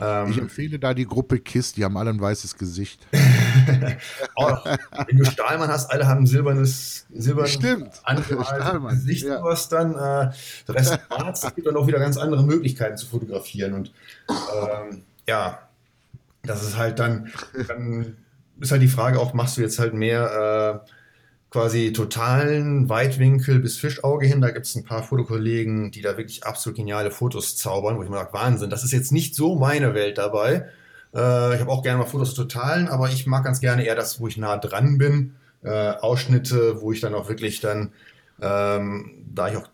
Ähm, 0.00 0.30
ich 0.30 0.38
empfehle 0.38 0.78
da 0.78 0.94
die 0.94 1.06
Gruppe 1.06 1.38
KISS, 1.38 1.74
die 1.74 1.84
haben 1.84 1.96
alle 1.96 2.10
ein 2.10 2.20
weißes 2.20 2.56
Gesicht. 2.56 3.06
oh, 4.36 4.56
wenn 5.06 5.18
du 5.18 5.24
Stahlmann 5.24 5.68
hast, 5.68 5.90
alle 5.90 6.06
haben 6.06 6.24
ein 6.24 6.26
silbernes, 6.26 7.06
silbernes 7.14 7.52
Stimmt. 7.52 8.02
Gesicht, 8.88 9.24
ja. 9.24 9.42
was 9.44 9.68
dann 9.68 9.92
äh, 9.92 10.32
der 10.66 10.74
Rest 10.74 10.98
schwarz. 11.06 11.44
Es 11.44 11.54
gibt 11.54 11.66
dann 11.66 11.76
auch 11.76 11.86
wieder 11.86 11.98
ganz 11.98 12.16
andere 12.16 12.42
Möglichkeiten 12.42 12.96
zu 12.96 13.06
fotografieren. 13.06 13.74
Und 13.74 13.92
ähm, 14.28 15.02
ja, 15.28 15.60
das 16.42 16.62
ist 16.62 16.76
halt 16.76 16.98
dann, 16.98 17.32
dann 17.68 18.16
ist 18.60 18.72
halt 18.72 18.82
die 18.82 18.88
Frage 18.88 19.20
auch, 19.20 19.34
machst 19.34 19.56
du 19.56 19.60
jetzt 19.60 19.78
halt 19.78 19.94
mehr 19.94 20.82
äh, 20.84 20.90
quasi 21.50 21.92
totalen 21.92 22.88
Weitwinkel 22.88 23.58
bis 23.58 23.76
Fischauge 23.76 24.26
hin. 24.26 24.40
Da 24.40 24.50
gibt 24.50 24.66
es 24.66 24.74
ein 24.74 24.84
paar 24.84 25.02
Fotokollegen, 25.02 25.90
die 25.90 26.00
da 26.00 26.16
wirklich 26.16 26.44
absolut 26.44 26.76
geniale 26.76 27.10
Fotos 27.10 27.56
zaubern, 27.56 27.98
wo 27.98 28.02
ich 28.02 28.08
mir 28.08 28.16
sage, 28.16 28.32
Wahnsinn, 28.32 28.70
das 28.70 28.84
ist 28.84 28.92
jetzt 28.92 29.12
nicht 29.12 29.34
so 29.34 29.56
meine 29.56 29.94
Welt 29.94 30.18
dabei. 30.18 30.68
Äh, 31.14 31.54
ich 31.54 31.60
habe 31.60 31.70
auch 31.70 31.82
gerne 31.82 31.98
mal 31.98 32.06
Fotos 32.06 32.34
totalen, 32.34 32.88
aber 32.88 33.08
ich 33.08 33.26
mag 33.26 33.44
ganz 33.44 33.60
gerne 33.60 33.84
eher 33.84 33.94
das, 33.94 34.20
wo 34.20 34.28
ich 34.28 34.36
nah 34.36 34.56
dran 34.56 34.98
bin. 34.98 35.34
Äh, 35.62 35.90
Ausschnitte, 35.90 36.80
wo 36.80 36.90
ich 36.90 37.00
dann 37.00 37.14
auch 37.14 37.28
wirklich 37.28 37.60
dann, 37.60 37.92
ähm, 38.40 39.24
da 39.32 39.48
ich 39.48 39.56
auch 39.56 39.68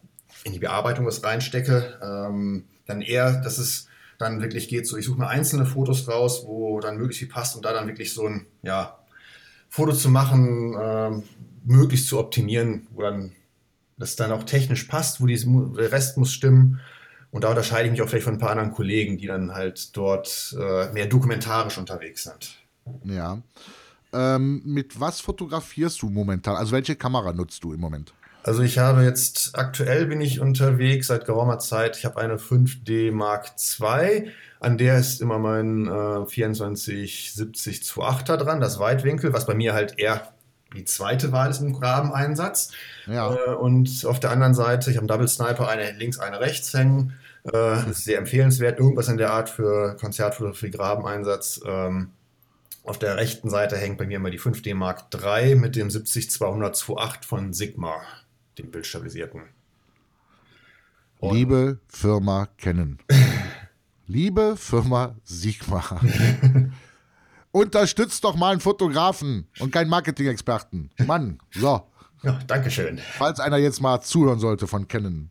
in 0.45 0.53
die 0.53 0.59
Bearbeitung 0.59 1.07
was 1.07 1.23
reinstecke, 1.25 1.99
ähm, 2.03 2.65
dann 2.87 3.01
eher, 3.01 3.41
dass 3.41 3.59
es 3.59 3.88
dann 4.19 4.43
wirklich 4.43 4.69
geht, 4.69 4.87
so 4.87 4.97
ich 4.97 5.05
suche 5.05 5.19
mir 5.19 5.29
einzelne 5.29 5.65
Fotos 5.65 6.09
raus, 6.09 6.45
wo 6.45 6.81
dann 6.81 6.97
möglichst 6.97 7.21
viel 7.21 7.29
passt 7.29 7.57
und 7.57 7.65
da 7.65 7.73
dann 7.73 7.87
wirklich 7.87 8.13
so 8.13 8.27
ein, 8.27 8.47
ja, 8.63 8.99
Foto 9.69 9.93
zu 9.93 10.09
machen, 10.09 10.77
ähm, 10.81 11.23
möglichst 11.65 12.09
zu 12.09 12.19
optimieren, 12.19 12.87
wo 12.91 13.03
dann 13.03 13.33
das 13.99 14.17
dann 14.17 14.33
auch 14.33 14.45
technisch 14.45 14.85
passt, 14.85 15.21
wo 15.21 15.27
die, 15.27 15.37
der 15.77 15.93
Rest 15.93 16.17
muss 16.17 16.33
stimmen. 16.33 16.81
Und 17.31 17.45
da 17.45 17.51
unterscheide 17.51 17.87
ich 17.87 17.93
mich 17.93 18.01
auch 18.01 18.09
vielleicht 18.09 18.25
von 18.25 18.35
ein 18.35 18.39
paar 18.39 18.51
anderen 18.51 18.73
Kollegen, 18.73 19.19
die 19.19 19.27
dann 19.27 19.53
halt 19.53 19.97
dort 19.97 20.57
äh, 20.59 20.91
mehr 20.93 21.07
dokumentarisch 21.07 21.77
unterwegs 21.77 22.23
sind. 22.23 22.57
Ja. 23.05 23.43
Ähm, 24.13 24.63
mit 24.65 24.99
was 24.99 25.21
fotografierst 25.21 26.01
du 26.01 26.09
momentan? 26.09 26.57
Also 26.57 26.73
welche 26.73 26.97
Kamera 26.97 27.33
nutzt 27.33 27.63
du 27.63 27.75
im 27.75 27.81
Moment? 27.81 28.15
Also 28.49 28.63
ich 28.63 28.79
habe 28.79 29.03
jetzt, 29.03 29.59
aktuell 29.59 30.07
bin 30.07 30.23
ich 30.23 30.41
unterwegs 30.41 31.09
seit 31.09 31.27
geraumer 31.27 31.59
Zeit. 31.59 31.99
Ich 31.99 32.07
habe 32.07 32.19
eine 32.19 32.37
5D 32.37 33.13
Mark 33.13 33.51
II. 33.79 34.33
An 34.59 34.79
der 34.79 34.99
ist 34.99 35.21
immer 35.21 35.39
mein 35.39 35.83
äh, 35.83 36.27
2470 36.27 37.85
zu 37.85 38.03
8er 38.03 38.39
dran, 38.39 38.59
das 38.59 38.79
Weitwinkel, 38.79 39.35
was 39.35 39.45
bei 39.45 39.55
mir 39.55 39.75
halt 39.75 39.99
eher 39.99 40.33
die 40.75 40.87
zweite 40.87 41.31
Wahl 41.31 41.51
ist 41.51 41.61
im 41.61 41.75
Grabeneinsatz. 41.75 42.71
Ja. 43.07 43.35
Äh, 43.35 43.51
und 43.51 44.07
auf 44.07 44.19
der 44.19 44.31
anderen 44.31 44.55
Seite, 44.55 44.91
ich 44.91 44.97
habe 44.97 45.03
einen 45.03 45.09
Double 45.09 45.29
Sniper, 45.29 45.69
eine 45.69 45.93
links, 45.93 46.19
eine 46.19 46.41
rechts 46.41 46.73
hängen. 46.73 47.13
Äh, 47.53 47.91
ist 47.91 48.05
sehr 48.05 48.17
empfehlenswert. 48.17 48.79
Irgendwas 48.79 49.09
in 49.09 49.19
der 49.19 49.31
Art 49.31 49.51
für 49.51 49.95
Konzertfotografie, 50.01 50.71
Grabeneinsatz. 50.71 51.61
Ähm, 51.67 52.13
auf 52.83 52.99
der 52.99 53.19
rechten 53.19 53.51
Seite 53.51 53.77
hängt 53.77 53.99
bei 53.99 54.07
mir 54.07 54.17
immer 54.17 54.31
die 54.31 54.41
5D 54.41 54.75
Mark 54.75 55.05
III 55.13 55.55
mit 55.57 55.77
dem 55.77 55.89
70-200 55.89 56.75
2.8 56.75 57.27
von 57.27 57.53
Sigma, 57.53 57.97
dem 58.59 58.71
bildstabilisierten. 58.71 59.43
Und 61.21 61.35
Liebe 61.35 61.81
Firma 61.89 62.47
kennen. 62.57 62.99
Liebe 64.07 64.57
Firma 64.57 65.17
Sigma. 65.25 66.01
Unterstützt 67.53 68.25
doch 68.25 68.37
mal 68.37 68.53
einen 68.53 68.61
Fotografen 68.61 69.49
und 69.59 69.73
keinen 69.73 69.91
Marketing-Experten. 69.91 70.91
Mann, 71.07 71.41
so. 71.51 71.83
Ja, 72.23 72.39
danke 72.47 72.71
schön. 72.71 72.99
Falls 73.17 73.41
einer 73.41 73.59
jetzt 73.59 73.81
mal 73.81 74.01
zuhören 74.01 74.39
sollte 74.39 74.67
von 74.67 74.89
Canon. 74.89 75.31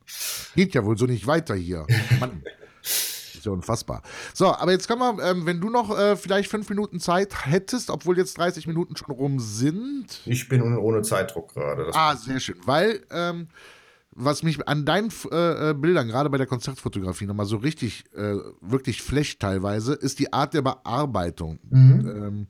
Geht 0.56 0.74
ja 0.74 0.86
wohl 0.86 0.98
so 0.98 1.06
nicht 1.06 1.28
weiter 1.28 1.56
hier. 1.56 1.86
Mann. 2.20 2.44
Ja 3.48 3.54
unfassbar. 3.54 4.02
So, 4.34 4.48
aber 4.48 4.72
jetzt 4.72 4.88
kann 4.88 5.00
man, 5.00 5.20
ähm, 5.24 5.46
wenn 5.46 5.62
du 5.62 5.70
noch 5.70 5.98
äh, 5.98 6.16
vielleicht 6.16 6.50
fünf 6.50 6.70
Minuten 6.70 7.00
Zeit 7.00 7.46
hättest, 7.46 7.90
obwohl 7.90 8.18
jetzt 8.18 8.38
30 8.38 8.68
Minuten 8.68 8.96
schon 8.96 9.16
rum 9.16 9.40
sind. 9.40 10.22
Ich 10.26 10.50
bin 10.50 10.62
ohne 10.62 11.02
Zeitdruck 11.02 11.54
gerade. 11.54 11.90
Ah, 11.94 12.16
sehr 12.16 12.40
schön. 12.40 12.58
Weil 12.66 13.02
ähm, 13.10 13.48
was 14.12 14.44
mich 14.44 14.68
an 14.68 14.84
deinen 14.84 15.12
äh, 15.32 15.70
äh, 15.70 15.74
Bildern, 15.74 16.08
gerade 16.08 16.30
bei 16.30 16.38
der 16.38 16.48
Konzertfotografie, 16.48 17.26
nochmal 17.26 17.46
so 17.46 17.58
richtig, 17.58 18.04
äh, 18.16 18.36
wirklich 18.62 19.02
flecht 19.02 19.40
teilweise, 19.40 19.94
ist 19.94 20.20
die 20.20 20.34
Art 20.34 20.54
der 20.54 20.64
Bearbeitung. 20.64 21.60
Mhm. 21.70 22.08
Ähm, 22.08 22.48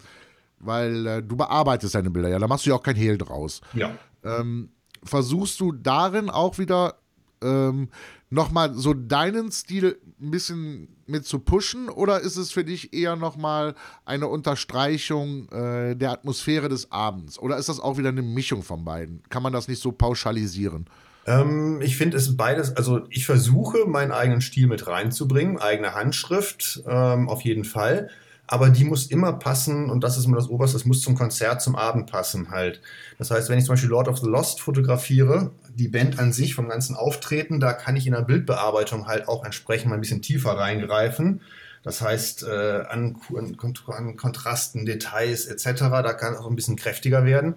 weil 0.59 1.05
äh, 1.05 1.21
du 1.21 1.35
bearbeitest 1.35 1.93
deine 1.93 2.09
Bilder, 2.09 2.29
ja, 2.29 2.39
da 2.39 2.47
machst 2.47 2.65
du 2.65 2.71
ja 2.71 2.75
auch 2.75 2.83
kein 2.83 2.95
Hehl 2.95 3.17
draus. 3.17 3.61
Ja. 3.73 3.91
Ähm, 4.23 4.71
versuchst 5.03 5.59
du 5.59 5.71
darin 5.71 6.29
auch 6.29 6.57
wieder 6.57 6.95
ähm, 7.41 7.89
nochmal 8.29 8.73
so 8.73 8.93
deinen 8.93 9.51
Stil 9.51 9.97
ein 10.19 10.31
bisschen 10.31 10.87
mit 11.05 11.25
zu 11.25 11.39
pushen 11.39 11.89
oder 11.89 12.19
ist 12.19 12.37
es 12.37 12.51
für 12.51 12.63
dich 12.63 12.93
eher 12.93 13.15
nochmal 13.15 13.75
eine 14.05 14.27
Unterstreichung 14.27 15.47
äh, 15.49 15.95
der 15.95 16.11
Atmosphäre 16.11 16.69
des 16.69 16.91
Abends? 16.91 17.39
Oder 17.39 17.57
ist 17.57 17.69
das 17.69 17.79
auch 17.79 17.97
wieder 17.97 18.09
eine 18.09 18.21
Mischung 18.21 18.63
von 18.63 18.83
beiden? 18.83 19.23
Kann 19.29 19.43
man 19.43 19.53
das 19.53 19.67
nicht 19.67 19.81
so 19.81 19.91
pauschalisieren? 19.91 20.85
Ähm, 21.25 21.81
ich 21.81 21.97
finde 21.97 22.17
es 22.17 22.35
beides, 22.35 22.75
also 22.75 23.01
ich 23.09 23.25
versuche 23.25 23.85
meinen 23.85 24.11
eigenen 24.11 24.41
Stil 24.41 24.67
mit 24.67 24.87
reinzubringen, 24.87 25.57
eigene 25.57 25.93
Handschrift 25.93 26.83
ähm, 26.87 27.29
auf 27.29 27.41
jeden 27.41 27.65
Fall. 27.65 28.09
Aber 28.47 28.69
die 28.69 28.85
muss 28.85 29.07
immer 29.07 29.33
passen 29.33 29.89
und 29.89 30.03
das 30.03 30.17
ist 30.17 30.25
immer 30.25 30.37
das 30.37 30.47
Oberste, 30.47 30.77
es 30.77 30.85
muss 30.85 31.01
zum 31.01 31.15
Konzert, 31.15 31.61
zum 31.61 31.75
Abend 31.75 32.09
passen 32.09 32.49
halt. 32.49 32.81
Das 33.17 33.29
heißt, 33.29 33.49
wenn 33.49 33.59
ich 33.59 33.65
zum 33.65 33.73
Beispiel 33.73 33.89
Lord 33.89 34.07
of 34.07 34.19
the 34.19 34.27
Lost 34.27 34.61
fotografiere, 34.61 35.51
die 35.75 35.89
Band 35.89 36.17
an 36.17 36.31
sich 36.31 36.55
vom 36.55 36.69
ganzen 36.69 36.95
Auftreten, 36.95 37.59
da 37.59 37.73
kann 37.73 37.97
ich 37.97 38.07
in 38.07 38.13
der 38.13 38.21
Bildbearbeitung 38.21 39.07
halt 39.07 39.27
auch 39.27 39.43
entsprechend 39.43 39.89
mal 39.89 39.95
ein 39.95 40.01
bisschen 40.01 40.21
tiefer 40.21 40.51
reingreifen. 40.51 41.41
Das 41.83 42.01
heißt, 42.01 42.43
äh, 42.43 42.83
an, 42.89 43.17
an, 43.35 44.15
Kontrasten, 44.17 44.85
Details 44.85 45.45
etc., 45.45 45.83
da 45.89 46.13
kann 46.13 46.33
es 46.33 46.39
auch 46.39 46.49
ein 46.49 46.55
bisschen 46.55 46.75
kräftiger 46.75 47.25
werden. 47.25 47.55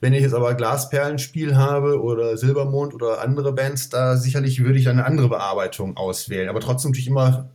Wenn 0.00 0.12
ich 0.12 0.22
jetzt 0.22 0.34
aber 0.34 0.54
Glasperlenspiel 0.54 1.56
habe 1.56 2.00
oder 2.00 2.36
Silbermond 2.36 2.94
oder 2.94 3.20
andere 3.20 3.52
Bands, 3.52 3.88
da 3.88 4.16
sicherlich 4.16 4.64
würde 4.64 4.78
ich 4.78 4.88
eine 4.88 5.04
andere 5.04 5.28
Bearbeitung 5.28 5.96
auswählen. 5.96 6.48
Aber 6.48 6.60
trotzdem 6.60 6.90
natürlich 6.90 7.08
immer 7.08 7.50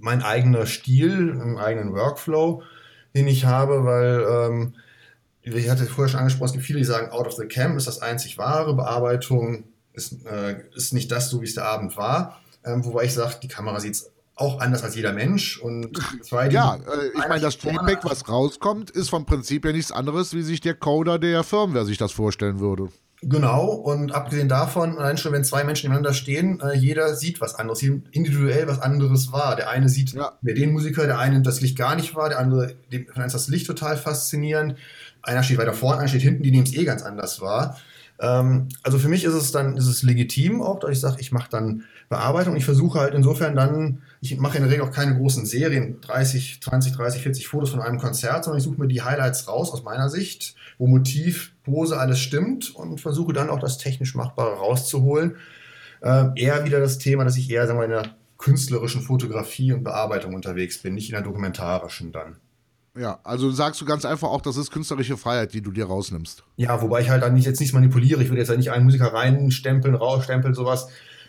mein 0.00 0.22
eigener 0.22 0.66
Stil, 0.66 1.32
einen 1.32 1.58
eigenen 1.58 1.92
Workflow, 1.92 2.62
den 3.14 3.26
ich 3.26 3.44
habe, 3.44 3.84
weil 3.84 4.26
ähm, 4.28 4.74
ich 5.42 5.68
hatte 5.68 5.86
vorher 5.86 6.10
schon 6.10 6.20
angesprochen, 6.20 6.46
es 6.46 6.52
gibt 6.52 6.64
viele, 6.64 6.78
die 6.78 6.84
sagen, 6.84 7.10
out 7.10 7.26
of 7.26 7.34
the 7.34 7.46
cam 7.46 7.76
ist 7.76 7.86
das 7.86 8.00
einzig 8.00 8.38
wahre, 8.38 8.74
Bearbeitung 8.74 9.64
ist, 9.92 10.24
äh, 10.26 10.62
ist 10.74 10.92
nicht 10.92 11.10
das, 11.10 11.30
so 11.30 11.40
wie 11.40 11.46
es 11.46 11.54
der 11.54 11.66
Abend 11.66 11.96
war. 11.96 12.40
Ähm, 12.64 12.84
wobei 12.84 13.04
ich 13.04 13.14
sage, 13.14 13.36
die 13.42 13.48
Kamera 13.48 13.80
sieht 13.80 14.02
auch 14.36 14.60
anders 14.60 14.82
als 14.82 14.94
jeder 14.94 15.12
Mensch. 15.12 15.58
Und 15.58 15.98
zwei, 16.22 16.48
ja, 16.48 16.76
äh, 16.76 17.08
ich 17.08 17.28
meine, 17.28 17.40
das 17.40 17.62
JPEG, 17.62 18.04
was 18.04 18.28
rauskommt, 18.28 18.90
ist 18.90 19.10
vom 19.10 19.26
Prinzip 19.26 19.64
ja 19.64 19.72
nichts 19.72 19.92
anderes, 19.92 20.34
wie 20.34 20.42
sich 20.42 20.60
der 20.60 20.74
Coder 20.74 21.18
der 21.18 21.44
Firmware 21.44 21.84
sich 21.84 21.98
das 21.98 22.12
vorstellen 22.12 22.60
würde. 22.60 22.88
Genau, 23.22 23.66
und 23.72 24.12
abgesehen 24.12 24.48
davon, 24.48 24.96
allein 24.96 25.18
schon, 25.18 25.32
wenn 25.32 25.44
zwei 25.44 25.62
Menschen 25.62 25.86
nebeneinander 25.86 26.14
stehen, 26.14 26.58
äh, 26.60 26.74
jeder 26.74 27.14
sieht 27.14 27.42
was 27.42 27.54
anderes, 27.54 27.82
individuell 27.82 28.66
was 28.66 28.80
anderes 28.80 29.30
wahr. 29.30 29.56
Der 29.56 29.68
eine 29.68 29.90
sieht 29.90 30.12
ja. 30.12 30.32
mehr 30.40 30.54
den 30.54 30.72
Musiker, 30.72 31.06
der 31.06 31.18
eine 31.18 31.42
das 31.42 31.60
Licht 31.60 31.76
gar 31.76 31.96
nicht 31.96 32.14
wahr, 32.14 32.30
der 32.30 32.38
andere, 32.38 32.76
dem 32.90 33.06
ist 33.06 33.34
das 33.34 33.48
Licht 33.48 33.66
total 33.66 33.98
faszinierend. 33.98 34.76
Einer 35.22 35.42
steht 35.42 35.58
weiter 35.58 35.74
vorne, 35.74 35.98
einer 35.98 36.08
steht 36.08 36.22
hinten, 36.22 36.42
die 36.42 36.50
nehmen 36.50 36.64
es 36.64 36.72
eh 36.72 36.84
ganz 36.84 37.02
anders 37.02 37.42
wahr. 37.42 37.78
Ähm, 38.20 38.68
also 38.82 38.98
für 38.98 39.08
mich 39.08 39.24
ist 39.24 39.34
es 39.34 39.50
dann 39.50 39.76
ist 39.76 39.86
es 39.86 40.02
legitim 40.02 40.60
auch, 40.60 40.78
dass 40.78 40.90
ich 40.90 41.00
sage, 41.00 41.16
ich 41.20 41.32
mache 41.32 41.50
dann 41.50 41.84
Bearbeitung. 42.10 42.56
Ich 42.56 42.64
versuche 42.64 43.00
halt 43.00 43.14
insofern 43.14 43.56
dann, 43.56 44.02
ich 44.20 44.36
mache 44.36 44.58
in 44.58 44.64
der 44.64 44.72
Regel 44.72 44.84
auch 44.84 44.92
keine 44.92 45.16
großen 45.16 45.46
Serien, 45.46 46.00
30, 46.02 46.60
20, 46.60 46.92
30, 46.92 47.22
40 47.22 47.48
Fotos 47.48 47.70
von 47.70 47.80
einem 47.80 47.98
Konzert, 47.98 48.44
sondern 48.44 48.58
ich 48.58 48.64
suche 48.64 48.78
mir 48.80 48.88
die 48.88 49.02
Highlights 49.02 49.48
raus 49.48 49.72
aus 49.72 49.84
meiner 49.84 50.10
Sicht, 50.10 50.54
wo 50.76 50.86
Motiv, 50.86 51.52
Pose, 51.64 51.98
alles 51.98 52.18
stimmt 52.20 52.74
und 52.74 53.00
versuche 53.00 53.32
dann 53.32 53.48
auch 53.48 53.58
das 53.58 53.78
technisch 53.78 54.14
Machbare 54.14 54.56
rauszuholen. 54.56 55.36
Äh, 56.02 56.26
eher 56.36 56.64
wieder 56.64 56.80
das 56.80 56.98
Thema, 56.98 57.24
dass 57.24 57.36
ich 57.36 57.50
eher 57.50 57.66
sagen 57.66 57.78
wir, 57.78 57.84
in 57.84 57.90
der 57.90 58.14
künstlerischen 58.36 59.02
Fotografie 59.02 59.72
und 59.72 59.84
Bearbeitung 59.84 60.34
unterwegs 60.34 60.78
bin, 60.78 60.94
nicht 60.94 61.10
in 61.10 61.14
der 61.14 61.22
dokumentarischen 61.22 62.12
dann. 62.12 62.36
Ja, 62.96 63.20
also 63.22 63.50
sagst 63.50 63.80
du 63.80 63.84
ganz 63.84 64.04
einfach 64.04 64.28
auch, 64.28 64.40
das 64.40 64.56
ist 64.56 64.72
künstlerische 64.72 65.16
Freiheit, 65.16 65.54
die 65.54 65.62
du 65.62 65.70
dir 65.70 65.86
rausnimmst. 65.86 66.42
Ja, 66.56 66.82
wobei 66.82 67.02
ich 67.02 67.10
halt 67.10 67.22
dann 67.22 67.34
nicht, 67.34 67.46
jetzt 67.46 67.60
nichts 67.60 67.72
manipuliere. 67.72 68.22
Ich 68.22 68.28
würde 68.28 68.40
jetzt 68.40 68.48
halt 68.48 68.58
nicht 68.58 68.72
einen 68.72 68.84
Musiker 68.84 69.12
reinstempeln, 69.12 69.94
rausstempeln, 69.94 70.54
sowas. 70.54 70.88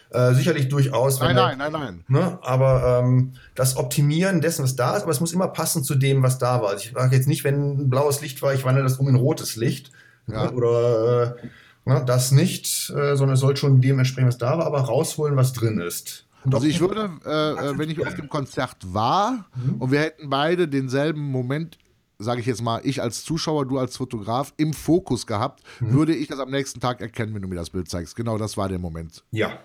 Äh, 0.10 0.34
sicherlich 0.34 0.68
durchaus. 0.68 1.20
Nein, 1.22 1.36
nein, 1.36 1.58
nein, 1.58 1.72
nein. 1.72 2.04
Ne, 2.10 2.38
aber 2.42 3.02
ähm, 3.02 3.34
das 3.56 3.78
Optimieren 3.78 4.42
dessen, 4.42 4.64
was 4.64 4.76
da 4.76 4.98
ist, 4.98 5.04
aber 5.04 5.12
es 5.12 5.22
muss 5.22 5.32
immer 5.32 5.48
passen 5.48 5.86
zu 5.86 5.96
dem, 5.96 6.22
was 6.22 6.38
da 6.38 6.62
war. 6.62 6.70
Also 6.72 6.86
ich 6.86 6.94
sage 6.94 7.16
jetzt 7.16 7.30
nicht, 7.30 7.46
wenn 7.46 7.84
ein 7.84 7.90
blaues 7.90 8.20
Licht 8.22 8.42
war, 8.42 8.54
ich 8.54 8.66
wandle 8.66 8.84
das 8.84 8.98
um 8.98 9.08
in 9.08 9.16
rotes 9.16 9.56
Licht. 9.56 9.92
Ja. 10.28 10.46
Ne, 10.46 10.52
oder 10.52 11.38
äh, 11.38 11.90
ne, 11.90 12.04
das 12.06 12.32
nicht, 12.32 12.90
äh, 12.90 13.16
sondern 13.16 13.36
es 13.36 13.40
soll 13.40 13.56
schon 13.56 13.80
dementsprechend, 13.80 14.28
was 14.28 14.38
da 14.38 14.58
war, 14.58 14.66
aber 14.66 14.82
rausholen, 14.82 15.38
was 15.38 15.54
drin 15.54 15.80
ist. 15.80 16.26
Also 16.50 16.66
ich 16.66 16.80
würde, 16.80 17.10
äh, 17.26 17.30
äh, 17.30 17.78
wenn 17.78 17.90
ich 17.90 18.06
auf 18.06 18.16
dem 18.16 18.30
Konzert 18.30 18.78
war 18.82 19.46
mhm. 19.56 19.76
und 19.80 19.92
wir 19.92 20.00
hätten 20.00 20.30
beide 20.30 20.68
denselben 20.68 21.22
Moment 21.22 21.78
sage 22.24 22.40
ich 22.40 22.46
jetzt 22.46 22.62
mal, 22.62 22.82
ich 22.84 23.02
als 23.02 23.24
Zuschauer, 23.24 23.66
du 23.66 23.80
als 23.80 23.98
Fotograf 23.98 24.54
im 24.58 24.74
Fokus 24.74 25.26
gehabt, 25.26 25.64
mhm. 25.80 25.94
würde 25.94 26.16
ich 26.16 26.28
das 26.28 26.40
am 26.40 26.52
nächsten 26.52 26.80
Tag 26.80 27.02
erkennen, 27.02 27.34
wenn 27.34 27.42
du 27.42 27.48
mir 27.48 27.56
das 27.56 27.72
Bild 27.72 27.90
zeigst. 27.90 28.16
Genau 28.16 28.38
das 28.38 28.58
war 28.58 28.70
der 28.70 28.80
Moment. 28.80 29.24
Ja, 29.32 29.60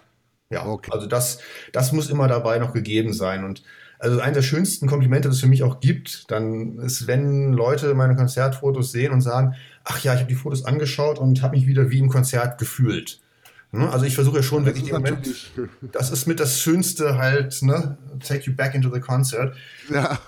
ja, 0.51 0.65
okay. 0.67 0.91
also 0.93 1.07
das, 1.07 1.39
das 1.73 1.93
muss 1.93 2.09
immer 2.09 2.29
dabei 2.29 2.59
noch 2.59 2.73
gegeben 2.73 3.13
sein. 3.13 3.45
Und 3.45 3.63
also 3.99 4.21
eines 4.21 4.35
der 4.37 4.43
schönsten 4.43 4.87
Komplimente, 4.87 5.29
das 5.29 5.37
es 5.37 5.43
für 5.43 5.49
mich 5.49 5.63
auch 5.63 5.81
gibt, 5.81 6.31
dann 6.31 6.79
ist, 6.79 7.07
wenn 7.07 7.53
Leute 7.53 7.95
meine 7.95 8.17
Konzertfotos 8.17 8.93
sehen 8.93 9.13
und 9.13 9.23
sagen, 9.23 9.55
ach 9.85 10.03
ja, 10.03 10.15
ich 10.15 10.21
habe 10.21 10.29
die 10.29 10.37
Fotos 10.37 10.65
angeschaut 10.65 11.19
und 11.19 11.43
habe 11.43 11.57
mich 11.57 11.67
wieder 11.67 11.91
wie 11.91 11.99
im 11.99 12.09
Konzert 12.09 12.59
gefühlt. 12.59 13.21
Ne? 13.73 13.91
Also 13.91 14.05
ich 14.07 14.15
versuche 14.15 14.37
ja 14.37 14.43
schon 14.43 14.65
das 14.65 14.75
wirklich 14.75 14.91
im 14.91 14.97
Moment, 14.97 15.51
das 15.93 16.11
ist 16.11 16.27
mit 16.27 16.41
das 16.41 16.61
Schönste 16.61 17.19
halt, 17.19 17.63
ne? 17.63 17.99
Take 18.21 18.45
you 18.45 18.55
back 18.55 18.75
into 18.75 18.93
the 18.93 19.01
concert. 19.01 19.57
Ja. 19.91 20.19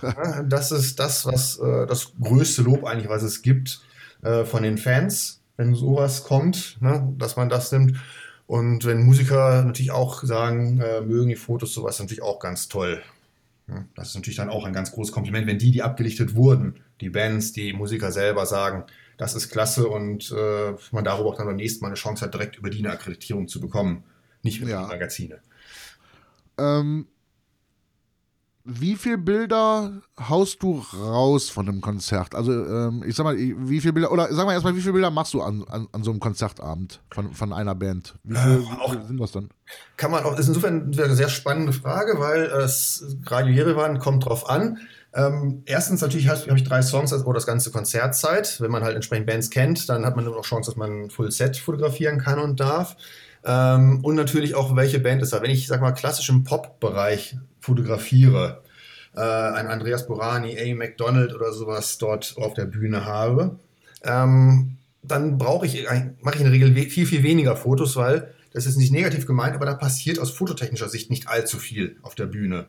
Das 0.46 0.72
ist 0.72 0.98
das, 0.98 1.24
was 1.24 1.58
äh, 1.58 1.86
das 1.86 2.12
größte 2.20 2.62
Lob 2.62 2.84
eigentlich, 2.84 3.08
was 3.08 3.22
es 3.22 3.42
gibt 3.42 3.80
äh, 4.22 4.44
von 4.44 4.62
den 4.62 4.76
Fans 4.76 5.38
wenn 5.58 5.74
sowas 5.74 6.22
kommt, 6.22 6.78
ne, 6.80 7.14
dass 7.18 7.36
man 7.36 7.50
das 7.50 7.70
nimmt. 7.72 7.98
Und 8.46 8.86
wenn 8.86 9.04
Musiker 9.04 9.62
natürlich 9.62 9.90
auch 9.90 10.22
sagen, 10.22 10.80
äh, 10.80 11.02
mögen 11.02 11.28
die 11.28 11.36
Fotos, 11.36 11.74
sowas 11.74 11.98
natürlich 11.98 12.22
auch 12.22 12.38
ganz 12.38 12.68
toll. 12.68 13.02
Ja, 13.68 13.84
das 13.94 14.08
ist 14.08 14.14
natürlich 14.14 14.38
dann 14.38 14.48
auch 14.48 14.64
ein 14.64 14.72
ganz 14.72 14.92
großes 14.92 15.12
Kompliment, 15.12 15.46
wenn 15.46 15.58
die, 15.58 15.70
die 15.70 15.82
abgelichtet 15.82 16.34
wurden, 16.34 16.76
die 17.02 17.10
Bands, 17.10 17.52
die 17.52 17.74
Musiker 17.74 18.10
selber 18.10 18.46
sagen, 18.46 18.84
das 19.18 19.34
ist 19.34 19.50
klasse 19.50 19.88
und 19.88 20.30
äh, 20.32 20.74
man 20.92 21.04
darüber 21.04 21.28
auch 21.30 21.36
dann 21.36 21.46
beim 21.46 21.56
nächsten 21.56 21.82
Mal 21.82 21.88
eine 21.88 21.96
Chance 21.96 22.24
hat, 22.24 22.32
direkt 22.32 22.56
über 22.56 22.70
die 22.70 22.78
eine 22.78 22.92
Akkreditierung 22.92 23.48
zu 23.48 23.60
bekommen, 23.60 24.04
nicht 24.42 24.60
über 24.60 24.70
Ja. 24.70 24.82
die 24.84 24.88
Magazine. 24.88 25.40
Ähm, 26.56 27.06
wie 28.64 28.96
viele 28.96 29.18
Bilder 29.18 30.02
haust 30.18 30.62
du 30.62 30.84
raus 30.92 31.48
von 31.48 31.68
einem 31.68 31.80
Konzert? 31.80 32.34
Also, 32.34 32.52
ähm, 32.52 33.02
ich 33.06 33.16
sag 33.16 33.24
mal, 33.24 33.36
wie 33.36 33.80
viele 33.80 33.92
Bilder, 33.94 34.12
oder 34.12 34.32
sag 34.32 34.44
mal 34.46 34.52
erstmal, 34.52 34.76
wie 34.76 34.80
viele 34.80 34.92
Bilder 34.92 35.10
machst 35.10 35.32
du 35.34 35.40
an, 35.42 35.64
an, 35.68 35.88
an 35.92 36.04
so 36.04 36.10
einem 36.10 36.20
Konzertabend 36.20 37.00
von, 37.12 37.32
von 37.32 37.52
einer 37.52 37.74
Band? 37.74 38.14
Wie 38.24 38.34
viele, 38.36 38.56
Äh, 38.58 38.80
auch- 38.80 38.94
sind 39.06 39.18
das 39.18 39.32
dann? 39.32 39.48
Kann 39.96 40.10
man 40.10 40.24
auch, 40.24 40.38
ist 40.38 40.48
insofern 40.48 40.92
eine 40.92 41.14
sehr 41.14 41.28
spannende 41.28 41.72
Frage, 41.72 42.18
weil 42.20 42.42
es 42.44 43.16
Radio 43.26 43.54
Jerewan 43.54 43.98
kommt 43.98 44.26
drauf 44.26 44.48
an. 44.48 44.78
Ähm, 45.14 45.62
erstens 45.64 46.02
natürlich 46.02 46.28
habe 46.28 46.54
ich 46.54 46.64
drei 46.64 46.82
Songs 46.82 47.12
oder 47.14 47.34
das 47.34 47.46
ganze 47.46 47.70
Konzertzeit. 47.70 48.60
Wenn 48.60 48.70
man 48.70 48.82
halt 48.84 48.94
entsprechend 48.94 49.26
Bands 49.26 49.48
kennt, 49.48 49.88
dann 49.88 50.04
hat 50.04 50.14
man 50.16 50.26
immer 50.26 50.36
noch 50.36 50.44
Chance, 50.44 50.70
dass 50.70 50.76
man 50.76 51.04
ein 51.04 51.10
Full 51.10 51.30
Set 51.30 51.56
fotografieren 51.56 52.18
kann 52.18 52.38
und 52.38 52.60
darf. 52.60 52.96
Ähm, 53.44 54.04
und 54.04 54.14
natürlich 54.14 54.54
auch, 54.54 54.74
welche 54.76 55.00
Band 55.00 55.22
ist 55.22 55.32
da. 55.32 55.42
Wenn 55.42 55.50
ich, 55.50 55.66
sag 55.66 55.80
mal, 55.80 55.92
klassisch 55.92 56.28
im 56.28 56.44
Pop-Bereich 56.44 57.36
fotografiere, 57.60 58.62
äh, 59.16 59.20
ein 59.20 59.66
Andreas 59.66 60.06
Borani, 60.06 60.58
A. 60.58 60.74
McDonald 60.74 61.34
oder 61.34 61.52
sowas 61.52 61.98
dort 61.98 62.34
auf 62.36 62.54
der 62.54 62.66
Bühne 62.66 63.04
habe, 63.04 63.58
ähm, 64.04 64.76
dann 65.02 65.38
brauche 65.38 65.66
ich, 65.66 65.86
mache 66.20 66.34
ich 66.34 66.40
in 66.40 66.44
der 66.44 66.52
Regel 66.52 66.74
viel, 66.90 67.06
viel 67.06 67.22
weniger 67.22 67.56
Fotos, 67.56 67.96
weil 67.96 68.32
das 68.52 68.66
ist 68.66 68.76
nicht 68.76 68.92
negativ 68.92 69.26
gemeint, 69.26 69.54
aber 69.54 69.66
da 69.66 69.74
passiert 69.74 70.18
aus 70.18 70.30
fototechnischer 70.30 70.88
Sicht 70.88 71.10
nicht 71.10 71.28
allzu 71.28 71.58
viel 71.58 71.96
auf 72.02 72.14
der 72.14 72.26
Bühne. 72.26 72.66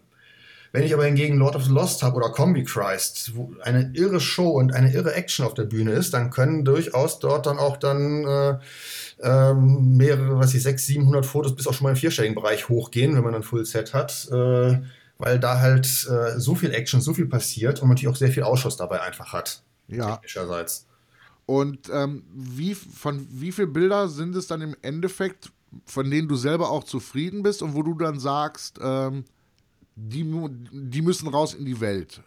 Wenn 0.72 0.84
ich 0.84 0.93
aber 0.93 1.05
hingegen 1.05 1.38
Lord 1.38 1.55
of 1.55 1.65
the 1.65 1.72
Lost 1.72 2.03
habe 2.03 2.15
oder 2.17 2.30
Combi 2.30 2.63
Christ, 2.63 3.36
wo 3.36 3.53
eine 3.63 3.91
irre 3.95 4.20
Show 4.20 4.49
und 4.49 4.74
eine 4.74 4.93
irre 4.93 5.13
Action 5.15 5.45
auf 5.45 5.55
der 5.55 5.63
Bühne 5.63 5.93
ist, 5.93 6.13
dann 6.13 6.30
können 6.30 6.63
durchaus 6.63 7.20
dort 7.20 7.47
dann 7.47 7.57
auch 7.57 7.78
dann 7.78 8.26
äh, 8.26 8.57
ähm, 9.22 9.97
mehrere, 9.97 10.38
was 10.38 10.53
ich, 10.53 10.63
600, 10.63 10.80
700 10.80 11.26
Fotos 11.26 11.55
bis 11.55 11.67
auch 11.67 11.74
schon 11.74 11.86
mal 11.86 11.91
im 11.91 11.95
vierstelligen 11.95 12.36
Bereich 12.36 12.70
hochgehen, 12.70 13.15
wenn 13.15 13.24
man 13.24 13.36
ein 13.36 13.43
Full 13.43 13.65
Set 13.65 13.93
hat, 13.93 14.28
äh, 14.32 14.80
weil 15.17 15.39
da 15.39 15.59
halt 15.59 15.86
äh, 16.09 16.39
so 16.39 16.55
viel 16.55 16.72
Action, 16.72 17.01
so 17.01 17.13
viel 17.13 17.28
passiert 17.28 17.82
und 17.82 17.88
man 17.88 17.95
natürlich 17.95 18.13
auch 18.13 18.20
sehr 18.20 18.32
viel 18.32 18.43
Ausschuss 18.43 18.78
dabei 18.78 19.01
einfach 19.01 19.34
hat. 19.34 19.63
Ja. 19.88 20.17
Technischerseits. 20.17 20.86
Und 21.45 21.89
ähm, 21.91 22.24
wie, 22.32 22.76
von 22.76 23.26
wie 23.32 23.51
viele 23.51 23.67
Bilder 23.67 24.07
sind 24.07 24.36
es 24.36 24.45
dann 24.45 24.61
im 24.61 24.76
Endeffekt, 24.84 25.51
von 25.86 26.09
denen 26.09 26.28
du 26.28 26.36
selber 26.36 26.70
auch 26.70 26.84
zufrieden 26.84 27.41
bist 27.41 27.63
und 27.63 27.74
wo 27.74 27.82
du 27.82 27.95
dann 27.95 28.20
sagst, 28.20 28.80
ähm, 28.82 29.26
die, 30.08 30.26
die 30.72 31.02
müssen 31.02 31.28
raus 31.28 31.54
in 31.54 31.66
die 31.66 31.80
Welt? 31.82 32.22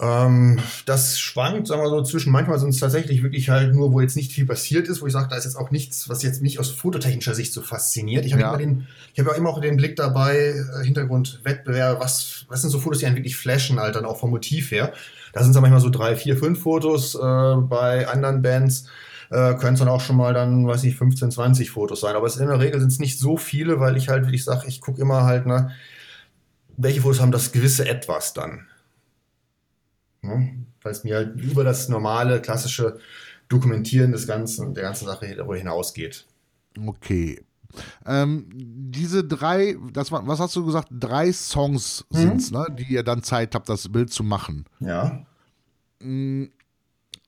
Ähm, 0.00 0.60
das 0.86 1.18
schwankt, 1.18 1.66
sagen 1.66 1.82
wir 1.82 1.88
so, 1.88 2.02
zwischen 2.02 2.30
manchmal 2.30 2.60
sind 2.60 2.68
es 2.68 2.78
tatsächlich 2.78 3.22
wirklich 3.24 3.50
halt 3.50 3.74
nur, 3.74 3.92
wo 3.92 4.00
jetzt 4.00 4.14
nicht 4.14 4.30
viel 4.32 4.46
passiert 4.46 4.86
ist, 4.86 5.02
wo 5.02 5.06
ich 5.08 5.12
sage, 5.12 5.26
da 5.28 5.36
ist 5.36 5.44
jetzt 5.44 5.56
auch 5.56 5.72
nichts, 5.72 6.08
was 6.08 6.22
jetzt 6.22 6.40
mich 6.40 6.60
aus 6.60 6.70
fototechnischer 6.70 7.34
Sicht 7.34 7.52
so 7.52 7.62
fasziniert. 7.62 8.24
Ich 8.24 8.32
habe 8.32 8.42
Ja. 8.42 8.48
immer 8.50 8.58
den, 8.58 8.86
ich 9.12 9.18
habe 9.18 9.30
ja 9.30 9.36
immer 9.36 9.50
auch 9.50 9.60
den 9.60 9.76
Blick 9.76 9.96
dabei, 9.96 10.54
äh, 10.80 10.84
Hintergrund, 10.84 11.40
Wettbewerb, 11.42 12.00
was, 12.00 12.44
was 12.48 12.60
sind 12.60 12.70
so 12.70 12.78
Fotos, 12.78 13.00
die 13.00 13.06
einen 13.06 13.16
wirklich 13.16 13.36
flashen, 13.36 13.80
halt 13.80 13.96
dann 13.96 14.04
auch 14.04 14.18
vom 14.20 14.30
Motiv 14.30 14.70
her. 14.70 14.92
Da 15.32 15.40
sind 15.40 15.50
es 15.50 15.54
dann 15.54 15.62
manchmal 15.62 15.80
so 15.80 15.90
drei, 15.90 16.14
vier, 16.14 16.36
fünf 16.36 16.60
Fotos, 16.62 17.16
äh, 17.16 17.18
bei 17.18 18.06
anderen 18.06 18.40
Bands 18.40 18.84
äh, 19.30 19.54
können 19.56 19.74
es 19.74 19.80
dann 19.80 19.88
auch 19.88 20.00
schon 20.00 20.16
mal 20.16 20.32
dann, 20.32 20.66
weiß 20.66 20.84
ich, 20.84 20.94
15, 20.96 21.32
20 21.32 21.70
Fotos 21.70 22.00
sein. 22.00 22.14
Aber 22.14 22.26
es, 22.28 22.36
in 22.36 22.46
der 22.46 22.60
Regel 22.60 22.78
sind 22.80 22.92
es 22.92 22.98
nicht 23.00 23.18
so 23.18 23.36
viele, 23.36 23.80
weil 23.80 23.96
ich 23.96 24.08
halt 24.08 24.24
wirklich 24.24 24.44
sage, 24.44 24.66
ich 24.68 24.80
gucke 24.80 25.00
immer 25.02 25.24
halt, 25.24 25.44
ne, 25.44 25.72
welche 26.78 27.02
Fotos 27.02 27.20
haben 27.20 27.32
das 27.32 27.52
gewisse 27.52 27.86
Etwas 27.86 28.32
dann. 28.32 28.66
Ne? 30.22 30.64
Weil 30.82 30.92
es 30.92 31.04
mir 31.04 31.16
halt 31.16 31.40
über 31.40 31.64
das 31.64 31.88
normale, 31.88 32.40
klassische 32.40 32.98
Dokumentieren 33.48 34.12
des 34.12 34.26
Ganzen 34.26 34.66
und 34.66 34.74
der 34.74 34.84
ganzen 34.84 35.06
Sache 35.06 35.26
hinausgeht. 35.26 36.26
Okay. 36.86 37.40
Ähm, 38.06 38.46
diese 38.54 39.24
drei, 39.24 39.76
das 39.92 40.10
war, 40.10 40.26
was 40.26 40.40
hast 40.40 40.56
du 40.56 40.64
gesagt? 40.64 40.88
Drei 40.90 41.32
Songs 41.32 42.04
Mhm. 42.10 42.16
sind's, 42.16 42.50
ne, 42.50 42.66
die 42.70 42.92
ihr 42.92 43.02
dann 43.02 43.22
Zeit 43.22 43.54
habt, 43.54 43.68
das 43.68 43.90
Bild 43.90 44.12
zu 44.12 44.22
machen. 44.22 44.64
Ja. 44.80 45.24
Mm, 46.00 46.44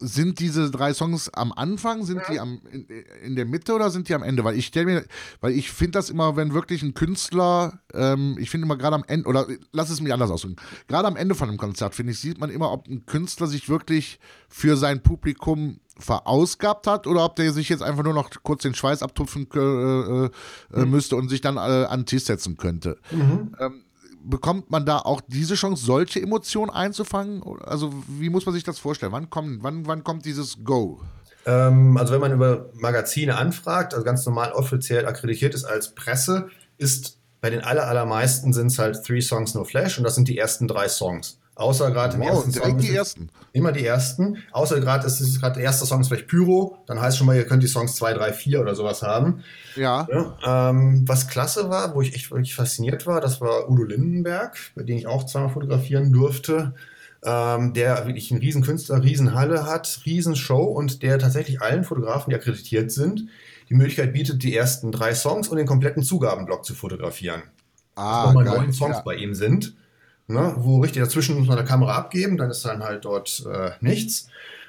Sind 0.03 0.39
diese 0.41 0.71
drei 0.71 0.95
Songs 0.95 1.29
am 1.29 1.53
Anfang, 1.53 2.05
sind 2.05 2.23
die 2.31 2.41
am, 2.41 2.61
in, 2.73 2.87
in 3.23 3.37
der 3.37 3.45
Mitte 3.45 3.75
oder 3.75 3.91
sind 3.91 4.09
die 4.09 4.15
am 4.15 4.23
Ende? 4.23 4.45
Weil 4.45 4.57
ich 4.57 4.67
stelle 4.67 4.87
mir, 4.87 5.05
weil 5.41 5.53
ich 5.53 5.71
finde 5.71 5.93
das 5.93 6.09
immer, 6.11 6.37
wenn 6.37 6.55
wirklich 6.55 6.83
ein 6.83 6.95
Künstler, 6.95 7.81
ähm, 7.93 8.37
ich 8.39 8.51
finde 8.51 8.65
immer 8.65 8.77
gerade 8.77 8.97
am 8.97 9.05
Ende, 9.07 9.29
oder 9.29 9.47
lass 9.73 9.91
es 9.91 10.01
mich 10.01 10.13
anders 10.13 10.31
ausdrücken, 10.31 10.57
gerade 10.89 11.07
am 11.07 11.17
Ende 11.17 11.35
von 11.35 11.49
einem 11.49 11.59
Konzert, 11.59 11.95
finde 11.95 12.13
ich, 12.13 12.19
sieht 12.19 12.41
man 12.41 12.51
immer, 12.51 12.73
ob 12.73 12.89
ein 12.89 13.05
Künstler 13.05 13.47
sich 13.47 13.69
wirklich 13.69 14.19
für 14.49 14.77
sein 14.77 15.03
Publikum 15.03 15.81
verausgabt 15.99 16.87
hat 16.87 17.07
oder 17.07 17.25
ob 17.25 17.37
der 17.37 17.53
sich 17.53 17.69
jetzt 17.69 17.83
einfach 17.83 18.03
nur 18.03 18.15
noch 18.15 18.31
kurz 18.43 18.63
den 18.63 18.75
Schweiß 18.75 19.03
abtupfen 19.03 19.47
äh, 19.55 19.59
äh, 19.59 20.31
äh, 20.73 20.85
müsste 20.87 21.17
und 21.17 21.29
sich 21.29 21.41
dann 21.41 21.57
äh, 21.57 21.61
an 21.61 22.01
den 22.01 22.07
Tisch 22.07 22.25
setzen 22.25 22.57
könnte. 22.57 22.97
Ähm, 23.61 23.85
bekommt 24.23 24.71
man 24.71 24.87
da 24.87 24.99
auch 24.99 25.21
diese 25.27 25.55
Chance, 25.55 25.85
solche 25.85 26.21
Emotionen 26.21 26.71
einzufangen? 26.71 27.43
Also 27.65 27.93
wie 28.07 28.31
muss 28.31 28.47
man 28.47 28.55
sich 28.55 28.65
das 28.65 28.79
vorstellen? 28.79 29.13
Wann 29.13 29.31
kommt, 29.31 29.63
wann, 29.63 29.87
wann 29.87 30.05
kommt 30.05 30.25
dieses 30.25 30.63
Go? 30.65 31.01
Ähm, 31.47 31.97
also 31.97 32.13
wenn 32.13 32.21
man 32.21 32.33
über 32.33 32.71
Magazine 32.75 33.37
anfragt, 33.37 33.95
also 33.95 34.05
ganz 34.05 34.25
normal 34.27 34.53
offiziell 34.53 35.07
akkreditiert 35.07 35.55
ist 35.55 35.65
als 35.65 35.95
Presse, 35.95 36.49
ist 36.79 37.19
bei 37.41 37.51
den 37.51 37.61
aller, 37.63 37.87
allermeisten 37.89 38.53
sind 38.53 38.69
es 38.69 38.79
halt 38.79 39.03
Three 39.05 39.23
Songs 39.23 39.55
No 39.55 39.65
Flash 39.65 39.99
und 39.99 40.05
das 40.05 40.15
sind 40.15 40.29
die 40.29 40.39
ersten 40.39 40.69
drei 40.69 40.89
Songs. 40.89 41.40
Außer 41.61 41.91
gerade 41.91 42.15
im 42.17 42.23
Wow, 42.23 42.29
ersten 42.31 42.53
direkt 42.53 42.69
Song 42.71 42.79
die 42.79 42.95
ersten. 42.97 43.29
Immer 43.53 43.73
die 43.73 43.85
ersten. 43.85 44.39
Außer 44.53 44.81
gerade 44.81 45.07
ist 45.07 45.21
es 45.21 45.41
gerade 45.41 45.57
der 45.57 45.65
erste 45.65 45.85
Song 45.87 46.01
ist 46.01 46.09
vielleicht 46.09 46.29
Pyro, 46.29 46.79
dann 46.87 47.01
heißt 47.01 47.19
schon 47.19 47.27
mal, 47.27 47.37
ihr 47.37 47.45
könnt 47.47 47.63
die 47.63 47.67
Songs 47.69 47.95
2, 47.97 48.15
3, 48.15 48.33
4 48.33 48.61
oder 48.61 48.75
sowas 48.75 49.03
haben. 49.03 49.43
Ja. 49.77 50.09
Ja, 50.11 50.71
ähm, 50.71 51.05
was 51.07 51.29
klasse 51.29 51.69
war, 51.69 51.95
wo 51.95 52.01
ich 52.01 52.15
echt 52.15 52.31
wirklich 52.31 52.55
fasziniert 52.55 53.07
war, 53.07 53.21
das 53.21 53.41
war 53.41 53.69
Udo 53.69 53.83
Lindenberg, 53.85 54.57
bei 54.75 54.83
dem 54.85 54.97
ich 54.97 55.07
auch 55.07 55.27
zweimal 55.27 55.51
fotografieren 55.51 56.13
durfte, 56.13 56.75
ähm, 57.23 57.75
der 57.75 58.07
wirklich 58.07 58.31
einen 58.31 58.41
riesen 58.41 58.63
Künstler, 58.63 59.03
riesen 59.03 59.35
Halle 59.35 59.67
hat, 59.67 60.01
riesen 60.07 60.37
Show 60.37 60.63
und 60.65 61.03
der 61.03 61.19
tatsächlich 61.19 61.61
allen 61.61 61.85
Fotografen, 61.85 62.31
die 62.31 62.37
akkreditiert 62.37 62.91
sind, 62.91 63.27
die 63.69 63.75
Möglichkeit 63.75 64.13
bietet, 64.15 64.43
die 64.43 64.57
ersten 64.57 64.91
drei 64.93 65.15
Songs 65.15 65.49
und 65.49 65.59
den 65.59 65.67
kompletten 65.67 66.03
Zugabenblock 66.03 66.65
zu 66.65 66.75
fotografieren. 66.75 67.43
Ah, 67.97 68.25
Nochmal 68.29 68.45
geil. 68.45 68.57
neun 68.61 68.73
Songs 68.73 68.97
Ja. 68.97 69.03
bei 69.03 69.17
ihm 69.17 69.35
sind, 69.35 69.75
ne, 70.33 70.55
wo 70.57 70.81
richtig 70.81 71.03
dazwischen 71.03 71.39
muss 71.39 71.49
man 71.49 71.59
eine 71.59 71.67
Kamera 71.67 71.97
abgeben, 71.97 72.37
dann 72.37 72.51
ist 72.51 72.65
dann 72.65 72.83
halt 72.83 73.05
dort 73.05 73.45
äh, 73.53 73.71
nichts. 73.81 74.29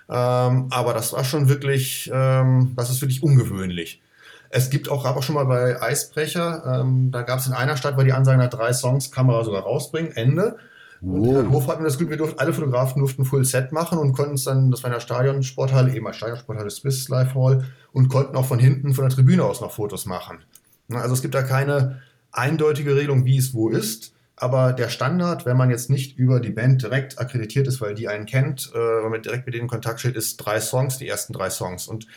Ähm, 0.10 0.68
aber 0.70 0.94
das 0.94 1.14
war 1.14 1.24
schon 1.24 1.48
wirklich, 1.48 2.10
ähm, 2.14 2.74
das 2.76 2.90
ist 2.90 3.02
wirklich 3.02 3.24
ungewöhnlich. 3.24 4.02
Es 4.50 4.70
gibt 4.70 4.90
auch, 4.90 5.06
gab 5.06 5.16
auch 5.16 5.24
schon 5.24 5.36
mal 5.36 5.46
bei 5.46 5.82
Eisbrecher, 5.82 6.82
ähm, 6.82 7.12
da 7.12 7.22
gab 7.22 7.40
es 7.40 7.48
in 7.48 7.54
einer 7.54 7.78
Stadt, 7.78 7.96
weil 7.96 8.06
die 8.06 8.12
Ansage 8.12 8.38
nach 8.38 8.50
drei 8.50 8.74
Songs 8.74 9.12
Kamera 9.12 9.46
sogar 9.46 9.62
rausbringen, 9.64 10.12
Ende. 10.12 10.58
Und 11.02 11.52
Wow. 11.52 11.68
Hatten 11.68 11.82
wir 11.82 11.86
das 11.86 11.98
Glück, 11.98 12.12
wir 12.12 12.18
durften, 12.18 12.40
alle 12.40 12.54
Fotografen 12.54 13.00
durften 13.00 13.26
Full 13.26 13.44
Set 13.44 13.72
machen 13.72 13.98
und 13.98 14.14
konnten 14.14 14.36
es 14.36 14.44
dann, 14.44 14.70
das 14.70 14.84
war 14.84 14.90
in 14.90 14.94
der 14.94 15.00
Stadionsporthalle, 15.00 15.96
eben 15.96 16.06
als 16.06 16.18
Stadionsporthalle 16.18 16.70
Swiss 16.70 17.10
Life 17.10 17.34
Hall 17.34 17.66
und 17.92 18.10
konnten 18.10 18.36
auch 18.36 18.46
von 18.46 18.60
hinten 18.60 18.94
von 18.94 19.06
der 19.06 19.16
Tribüne 19.16 19.44
aus 19.44 19.62
noch 19.62 19.72
Fotos 19.72 20.06
machen. 20.06 20.44
Na, 20.90 21.00
Also 21.02 21.16
es 21.16 21.22
gibt 21.24 21.34
da 21.34 21.42
keine 21.42 22.02
eindeutige 22.32 22.96
Regelung, 22.96 23.26
wie 23.26 23.38
es 23.38 23.54
wo 23.54 23.70
ist. 23.70 24.14
Aber 24.42 24.74
der 24.74 24.90
Standard, 24.90 25.46
wenn 25.46 25.56
man 25.56 25.70
jetzt 25.70 25.92
nicht 25.92 26.18
über 26.18 26.40
die 26.40 26.50
Band 26.50 26.82
direkt 26.82 27.20
akkreditiert 27.20 27.68
ist, 27.68 27.80
weil 27.80 27.94
die 27.94 28.08
einen 28.08 28.26
kennt, 28.26 28.72
äh, 28.74 29.04
wenn 29.04 29.12
man 29.12 29.22
direkt 29.22 29.46
mit 29.46 29.54
denen 29.54 29.66
in 29.66 29.70
Kontakt 29.70 30.00
steht, 30.00 30.16
ist 30.16 30.38
drei 30.38 30.60
Songs, 30.60 30.98
die 30.98 31.08
ersten 31.08 31.32
drei 31.32 31.52
Songs. 31.52 31.88
Und 31.88 32.08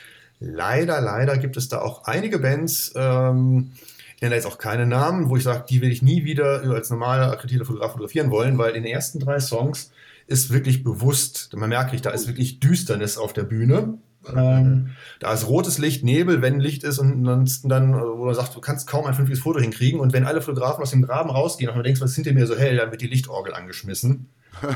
leider, 0.41 1.03
leider 1.03 1.37
gibt 1.37 1.59
es 1.59 1.69
da 1.69 1.83
auch 1.83 2.05
einige 2.05 2.39
Bands, 2.39 2.95
ähm, 2.97 3.73
ich 4.17 4.23
nenne 4.23 4.31
da 4.31 4.37
jetzt 4.37 4.47
auch 4.47 4.57
keine 4.57 4.87
Namen, 4.87 5.29
wo 5.29 5.37
ich 5.37 5.43
sage, 5.43 5.67
die 5.69 5.83
will 5.83 5.93
ich 5.93 6.01
nie 6.01 6.25
wieder 6.25 6.63
als 6.63 6.89
normaler 6.89 7.31
akkreditierter 7.31 7.67
Fotograf 7.67 7.93
fotografieren 7.93 8.31
wollen, 8.31 8.57
weil 8.57 8.75
in 8.75 8.85
den 8.85 8.93
ersten 8.93 9.21
drei 9.21 9.39
Songs 9.39 9.93
ist 10.27 10.51
wirklich 10.51 10.83
bewusst, 10.83 11.55
man 11.55 11.69
merkt 11.69 12.07
da 12.07 12.11
ist 12.11 12.27
wirklich 12.27 12.59
Düsternis 12.59 13.19
auf 13.19 13.35
der 13.35 13.43
Bühne. 13.43 13.99
Ähm, 14.35 14.91
da 15.21 15.33
ist 15.33 15.49
rotes 15.49 15.79
Licht, 15.79 16.05
Nebel, 16.05 16.43
wenn 16.43 16.61
Licht 16.61 16.85
ist 16.85 16.99
und 16.99 17.13
ansonsten 17.13 17.69
dann, 17.69 17.95
äh, 17.95 17.97
wo 17.97 18.25
man 18.27 18.35
sagt, 18.35 18.55
du 18.55 18.61
kannst 18.61 18.87
kaum 18.87 19.07
ein 19.07 19.15
vernünftiges 19.15 19.43
Foto 19.43 19.61
hinkriegen 19.61 20.01
und 20.01 20.13
wenn 20.13 20.25
alle 20.27 20.41
Fotografen 20.41 20.83
aus 20.83 20.91
dem 20.91 21.03
Graben 21.03 21.31
rausgehen 21.31 21.71
und 21.71 21.77
man 21.77 21.85
denkt, 21.85 22.01
was 22.01 22.11
ist 22.11 22.17
hinter 22.17 22.33
mir 22.33 22.47
so 22.47 22.57
hell, 22.57 22.77
dann 22.77 22.91
wird 22.91 23.01
die 23.03 23.07
Lichtorgel 23.07 23.55
angeschmissen. 23.55 24.29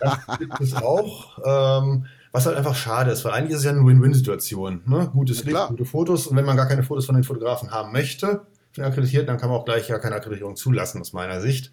Das 0.00 0.38
gibt 0.38 0.60
es 0.60 0.74
auch. 0.74 1.38
Ähm, 1.44 2.06
was 2.32 2.46
halt 2.46 2.56
einfach 2.56 2.74
schade 2.74 3.10
ist, 3.10 3.24
weil 3.24 3.32
eigentlich 3.32 3.52
ist 3.52 3.58
es 3.58 3.64
ja 3.64 3.70
eine 3.72 3.84
Win-Win-Situation. 3.86 4.82
Ne? 4.86 5.10
Gutes 5.12 5.38
Ja, 5.38 5.44
Licht, 5.44 5.54
klar. 5.54 5.68
gute 5.68 5.84
Fotos 5.84 6.26
und 6.26 6.36
wenn 6.36 6.44
man 6.46 6.56
gar 6.56 6.66
keine 6.66 6.82
Fotos 6.82 7.04
von 7.06 7.14
den 7.14 7.24
Fotografen 7.24 7.70
haben 7.70 7.92
möchte, 7.92 8.26
von 8.72 8.84
den 8.84 8.84
Akkreditierten, 8.84 9.26
dann 9.26 9.38
kann 9.38 9.50
man 9.50 9.58
auch 9.58 9.64
gleich 9.66 9.88
ja 9.88 9.98
keine 9.98 10.16
Akkreditierung 10.16 10.56
zulassen, 10.56 11.00
aus 11.00 11.12
meiner 11.12 11.40
Sicht. 11.42 11.70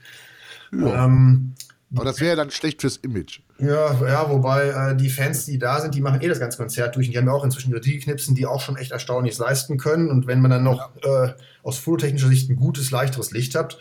Ja. 0.73 1.05
Ähm, 1.05 1.53
Aber 1.95 2.05
das 2.05 2.19
wäre 2.19 2.31
ja 2.31 2.35
dann 2.35 2.51
schlecht 2.51 2.81
fürs 2.81 2.97
Image. 2.97 3.39
Ja, 3.59 3.93
ja, 4.07 4.29
wobei 4.29 4.69
äh, 4.69 4.95
die 4.95 5.09
Fans, 5.09 5.45
die 5.45 5.59
da 5.59 5.81
sind, 5.81 5.93
die 5.93 6.01
machen 6.01 6.21
eh 6.21 6.29
das 6.29 6.39
ganze 6.39 6.57
Konzert 6.57 6.95
durch 6.95 7.07
und 7.07 7.13
die 7.13 7.17
haben 7.17 7.27
ja 7.27 7.33
auch 7.33 7.43
inzwischen 7.43 7.71
ihre 7.71 7.81
Knipsen, 7.81 8.33
die 8.33 8.45
auch 8.45 8.61
schon 8.61 8.77
echt 8.77 8.91
erstaunlich 8.91 9.37
leisten 9.37 9.77
können. 9.77 10.09
Und 10.09 10.27
wenn 10.27 10.39
man 10.39 10.51
dann 10.51 10.63
noch 10.63 10.91
äh, 11.03 11.33
aus 11.61 11.77
fototechnischer 11.77 12.29
Sicht 12.29 12.49
ein 12.49 12.55
gutes, 12.55 12.89
leichteres 12.91 13.31
Licht 13.31 13.55
hat, 13.55 13.77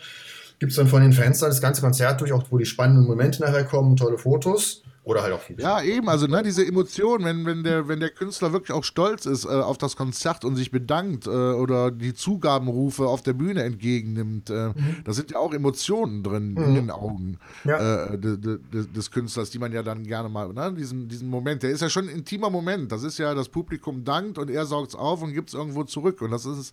gibt 0.59 0.71
es 0.71 0.75
dann 0.75 0.87
von 0.87 1.01
den 1.01 1.13
Fans 1.13 1.39
dann 1.39 1.49
das 1.49 1.61
ganze 1.61 1.81
Konzert 1.81 2.19
durch, 2.19 2.33
auch 2.33 2.43
wo 2.49 2.57
die 2.57 2.65
spannenden 2.65 3.07
Momente 3.07 3.41
nachher 3.41 3.63
kommen, 3.63 3.95
tolle 3.95 4.17
Fotos. 4.17 4.83
Oder 5.09 5.23
halt 5.23 5.33
auch 5.33 5.41
viel. 5.41 5.59
Ja, 5.59 5.81
eben, 5.81 6.07
also 6.07 6.27
ne, 6.27 6.43
diese 6.43 6.63
Emotion, 6.63 7.23
wenn, 7.23 7.43
wenn, 7.43 7.63
der, 7.63 7.87
wenn 7.87 7.99
der 7.99 8.11
Künstler 8.11 8.53
wirklich 8.53 8.77
auch 8.77 8.83
stolz 8.83 9.25
ist 9.25 9.45
äh, 9.45 9.47
auf 9.47 9.79
das 9.79 9.95
Konzert 9.95 10.45
und 10.45 10.55
sich 10.55 10.69
bedankt 10.69 11.25
äh, 11.25 11.31
oder 11.31 11.89
die 11.89 12.13
Zugabenrufe 12.13 13.07
auf 13.07 13.23
der 13.23 13.33
Bühne 13.33 13.63
entgegennimmt, 13.63 14.51
äh, 14.51 14.67
mhm. 14.67 14.97
da 15.03 15.13
sind 15.13 15.31
ja 15.31 15.39
auch 15.39 15.51
Emotionen 15.51 16.21
drin 16.21 16.51
mhm. 16.51 16.63
in 16.63 16.75
den 16.75 16.91
Augen 16.91 17.39
ja. 17.63 18.03
Äh, 18.03 18.19
de, 18.19 18.37
de, 18.37 18.59
de, 18.71 18.85
des 18.85 19.09
Künstlers, 19.09 19.49
die 19.49 19.57
man 19.57 19.71
ja 19.71 19.81
dann 19.81 20.03
gerne 20.03 20.29
mal, 20.29 20.53
ne, 20.53 20.71
diesen, 20.77 21.07
diesen 21.07 21.27
Moment, 21.27 21.63
der 21.63 21.71
ist 21.71 21.81
ja 21.81 21.89
schon 21.89 22.07
ein 22.07 22.15
intimer 22.15 22.51
Moment. 22.51 22.91
Das 22.91 23.01
ist 23.01 23.17
ja, 23.17 23.33
das 23.33 23.49
Publikum 23.49 24.03
dankt 24.03 24.37
und 24.37 24.51
er 24.51 24.67
saugt 24.67 24.89
es 24.89 24.95
auf 24.95 25.23
und 25.23 25.33
gibt 25.33 25.49
es 25.49 25.55
irgendwo 25.55 25.85
zurück. 25.85 26.21
Und 26.21 26.29
das 26.29 26.45
ist 26.45 26.71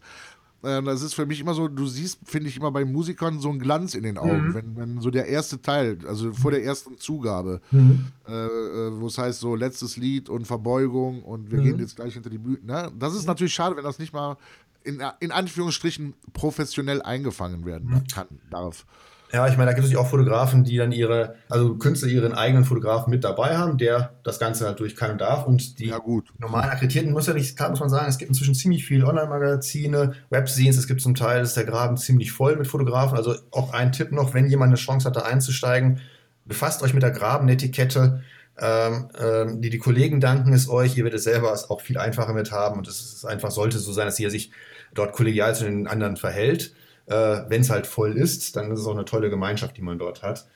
das 0.66 1.02
ist 1.02 1.14
für 1.14 1.26
mich 1.26 1.40
immer 1.40 1.54
so, 1.54 1.68
du 1.68 1.86
siehst, 1.86 2.18
finde 2.24 2.48
ich, 2.48 2.56
immer 2.56 2.70
bei 2.70 2.84
Musikern 2.84 3.38
so 3.40 3.50
einen 3.50 3.58
Glanz 3.58 3.94
in 3.94 4.02
den 4.02 4.18
Augen, 4.18 4.48
mhm. 4.48 4.54
wenn, 4.54 4.76
wenn 4.76 5.00
so 5.00 5.10
der 5.10 5.26
erste 5.26 5.62
Teil, 5.62 5.98
also 6.06 6.32
vor 6.32 6.50
der 6.50 6.64
ersten 6.64 6.98
Zugabe, 6.98 7.60
mhm. 7.70 8.06
äh, 8.26 8.32
äh 8.32 9.00
wo 9.00 9.06
es 9.06 9.18
heißt 9.18 9.40
so 9.40 9.54
letztes 9.54 9.96
Lied 9.96 10.28
und 10.28 10.46
Verbeugung 10.46 11.22
und 11.22 11.50
wir 11.50 11.60
mhm. 11.60 11.64
gehen 11.64 11.78
jetzt 11.78 11.96
gleich 11.96 12.14
hinter 12.14 12.30
die 12.30 12.38
Bühne. 12.38 12.58
Ne? 12.64 12.92
Das 12.98 13.14
ist 13.14 13.26
natürlich 13.26 13.54
schade, 13.54 13.76
wenn 13.76 13.84
das 13.84 13.98
nicht 13.98 14.12
mal 14.12 14.36
in, 14.82 15.02
in 15.20 15.32
Anführungsstrichen 15.32 16.14
professionell 16.32 17.02
eingefangen 17.02 17.64
werden 17.64 17.90
mhm. 17.90 18.06
kann, 18.12 18.28
darf. 18.50 18.86
Ja, 19.32 19.48
ich 19.48 19.56
meine, 19.56 19.70
da 19.70 19.72
gibt 19.72 19.84
es 19.84 19.90
natürlich 19.90 20.06
auch 20.06 20.10
Fotografen, 20.10 20.62
die 20.62 20.76
dann 20.76 20.92
ihre, 20.92 21.34
also 21.48 21.74
Künstler 21.76 22.08
ihren 22.08 22.32
eigenen 22.32 22.64
Fotografen 22.64 23.10
mit 23.10 23.24
dabei 23.24 23.56
haben, 23.58 23.76
der 23.76 24.14
das 24.22 24.38
Ganze 24.38 24.66
halt 24.66 24.78
durch 24.78 24.94
kann 24.94 25.12
und 25.12 25.20
darf. 25.20 25.46
Und 25.46 25.78
die 25.80 25.88
ja, 25.88 25.98
gut. 25.98 26.32
normalen 26.38 26.70
Akkreditierten 26.70 27.12
muss 27.12 27.26
ja 27.26 27.34
nicht, 27.34 27.56
klar 27.56 27.70
muss 27.70 27.80
man 27.80 27.88
sagen, 27.88 28.06
es 28.08 28.18
gibt 28.18 28.28
inzwischen 28.28 28.54
ziemlich 28.54 28.84
viele 28.84 29.06
Online-Magazine, 29.06 30.14
Webscenes, 30.30 30.76
es 30.78 30.86
gibt 30.86 31.00
zum 31.00 31.14
Teil, 31.14 31.42
ist 31.42 31.56
der 31.56 31.64
Graben 31.64 31.96
ziemlich 31.96 32.30
voll 32.30 32.56
mit 32.56 32.68
Fotografen. 32.68 33.16
Also 33.16 33.34
auch 33.50 33.72
ein 33.72 33.90
Tipp 33.90 34.12
noch, 34.12 34.32
wenn 34.32 34.48
jemand 34.48 34.70
eine 34.70 34.76
Chance 34.76 35.08
hat, 35.08 35.16
da 35.16 35.22
einzusteigen, 35.22 36.00
befasst 36.44 36.82
euch 36.82 36.94
mit 36.94 37.02
der 37.02 37.10
Graben-Etikette. 37.10 38.22
Ähm, 38.58 39.08
ähm, 39.20 39.60
die, 39.60 39.70
die 39.70 39.78
Kollegen 39.78 40.20
danken 40.20 40.52
es 40.54 40.68
euch, 40.68 40.96
ihr 40.96 41.04
werdet 41.04 41.18
es 41.18 41.24
selber 41.24 41.52
es 41.52 41.68
auch 41.68 41.82
viel 41.82 41.98
einfacher 41.98 42.32
mit 42.32 42.52
haben 42.52 42.78
und 42.78 42.88
es 42.88 43.00
ist 43.00 43.26
einfach, 43.26 43.50
sollte 43.50 43.78
so 43.78 43.92
sein, 43.92 44.06
dass 44.06 44.18
ihr 44.18 44.30
sich 44.30 44.50
dort 44.94 45.12
kollegial 45.12 45.54
zu 45.54 45.64
den 45.64 45.86
anderen 45.86 46.16
verhält. 46.16 46.72
Äh, 47.06 47.44
Wenn 47.48 47.60
es 47.60 47.70
halt 47.70 47.86
voll 47.86 48.16
ist, 48.16 48.56
dann 48.56 48.70
ist 48.70 48.80
es 48.80 48.86
auch 48.86 48.94
eine 48.94 49.04
tolle 49.04 49.30
Gemeinschaft, 49.30 49.76
die 49.76 49.82
man 49.82 49.98
dort 49.98 50.22
hat. 50.22 50.48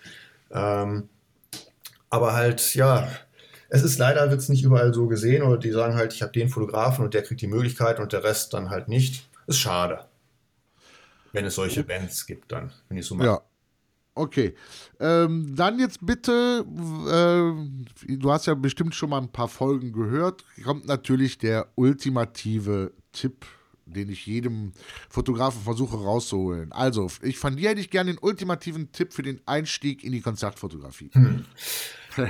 Ähm, 0.51 1.09
aber 2.09 2.35
halt, 2.35 2.75
ja, 2.75 3.09
es 3.69 3.83
ist 3.85 3.99
leider, 3.99 4.31
wird 4.31 4.41
es 4.41 4.49
nicht 4.49 4.65
überall 4.65 4.93
so 4.93 5.07
gesehen 5.07 5.43
oder 5.43 5.57
die 5.57 5.71
sagen 5.71 5.95
halt, 5.95 6.13
ich 6.13 6.23
habe 6.23 6.33
den 6.33 6.49
Fotografen 6.49 7.05
und 7.05 7.15
der 7.15 7.23
kriegt 7.23 7.41
die 7.41 7.47
Möglichkeit 7.47 8.01
und 8.01 8.13
der 8.13 8.25
Rest 8.25 8.53
dann 8.53 8.69
halt 8.69 8.89
nicht. 8.89 9.29
Ist 9.47 9.61
schade. 9.61 10.07
Wenn 11.33 11.45
es 11.45 11.55
solche 11.55 11.85
Bands 11.85 12.27
gibt, 12.27 12.51
dann, 12.51 12.73
wenn 12.89 12.99
ich 12.99 13.07
so 13.07 13.15
mal. 13.15 13.25
Ja. 13.25 13.41
Okay. 14.17 14.55
Ähm, 14.99 15.55
dann 15.55 15.79
jetzt 15.79 16.05
bitte, 16.05 16.65
äh, 17.09 18.17
du 18.17 18.33
hast 18.33 18.47
ja 18.47 18.55
bestimmt 18.55 18.95
schon 18.95 19.11
mal 19.11 19.19
ein 19.19 19.31
paar 19.31 19.49
Folgen 19.49 19.93
gehört, 19.93 20.45
kommt 20.65 20.87
natürlich 20.87 21.39
der 21.39 21.69
ultimative 21.77 22.93
Tipp 23.13 23.47
den 23.93 24.11
ich 24.11 24.27
jedem 24.27 24.73
Fotografen 25.09 25.63
versuche 25.63 25.97
rauszuholen. 25.97 26.73
Also, 26.73 27.11
ich 27.23 27.39
von 27.39 27.57
dir 27.57 27.71
hätte 27.71 27.81
ich 27.81 27.91
gerne 27.91 28.13
den 28.13 28.19
ultimativen 28.21 28.93
Tipp 28.93 29.13
für 29.13 29.23
den 29.23 29.41
Einstieg 29.47 30.05
in 30.05 30.13
die 30.13 30.21
Konzertfotografie. 30.21 31.11
Hm. 31.13 31.45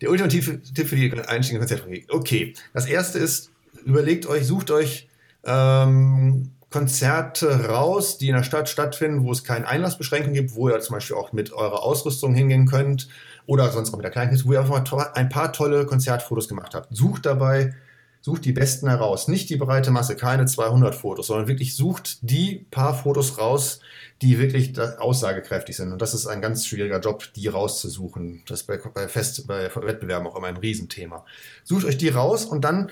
Der 0.00 0.10
ultimative 0.10 0.62
Tipp 0.62 0.88
für 0.88 0.96
die 0.96 1.12
Einstieg 1.12 1.54
in 1.54 1.60
die 1.60 1.66
Konzertfotografie. 1.66 2.06
Okay, 2.08 2.54
das 2.72 2.86
erste 2.86 3.18
ist, 3.18 3.50
überlegt 3.84 4.26
euch, 4.26 4.46
sucht 4.46 4.70
euch 4.70 5.08
ähm, 5.44 6.52
Konzerte 6.70 7.66
raus, 7.66 8.18
die 8.18 8.28
in 8.28 8.34
der 8.34 8.42
Stadt 8.42 8.68
stattfinden, 8.68 9.22
wo 9.22 9.30
es 9.30 9.44
keine 9.44 9.68
Einlassbeschränkungen 9.68 10.34
gibt, 10.34 10.54
wo 10.54 10.68
ihr 10.68 10.80
zum 10.80 10.94
Beispiel 10.94 11.16
auch 11.16 11.32
mit 11.32 11.52
eurer 11.52 11.82
Ausrüstung 11.82 12.34
hingehen 12.34 12.66
könnt 12.66 13.08
oder 13.46 13.70
sonst 13.70 13.90
auch 13.90 13.98
mit 13.98 14.04
der 14.04 14.10
Kleinen, 14.10 14.40
wo 14.44 14.52
ihr 14.52 14.60
einfach 14.60 14.92
mal 14.92 15.10
ein 15.14 15.28
paar 15.28 15.52
tolle 15.52 15.86
Konzertfotos 15.86 16.48
gemacht 16.48 16.74
habt. 16.74 16.88
Sucht 16.96 17.26
dabei 17.26 17.74
sucht 18.22 18.44
die 18.44 18.52
besten 18.52 18.88
heraus. 18.88 19.28
Nicht 19.28 19.50
die 19.50 19.56
breite 19.56 19.90
Masse, 19.90 20.16
keine 20.16 20.46
200 20.46 20.94
Fotos, 20.94 21.26
sondern 21.26 21.48
wirklich 21.48 21.74
sucht 21.74 22.18
die 22.22 22.66
paar 22.70 22.94
Fotos 22.94 23.36
raus, 23.36 23.80
die 24.22 24.38
wirklich 24.38 24.78
aussagekräftig 24.78 25.76
sind. 25.76 25.92
Und 25.92 26.00
das 26.00 26.14
ist 26.14 26.28
ein 26.28 26.40
ganz 26.40 26.64
schwieriger 26.66 27.00
Job, 27.00 27.24
die 27.34 27.48
rauszusuchen. 27.48 28.44
Das 28.46 28.60
ist 28.60 28.66
bei, 28.68 28.78
bei, 28.78 29.08
Fest, 29.08 29.46
bei 29.48 29.68
Wettbewerben 29.74 30.26
auch 30.28 30.36
immer 30.36 30.46
ein 30.46 30.56
Riesenthema. 30.56 31.26
Sucht 31.64 31.84
euch 31.84 31.98
die 31.98 32.10
raus 32.10 32.44
und 32.44 32.64
dann 32.64 32.90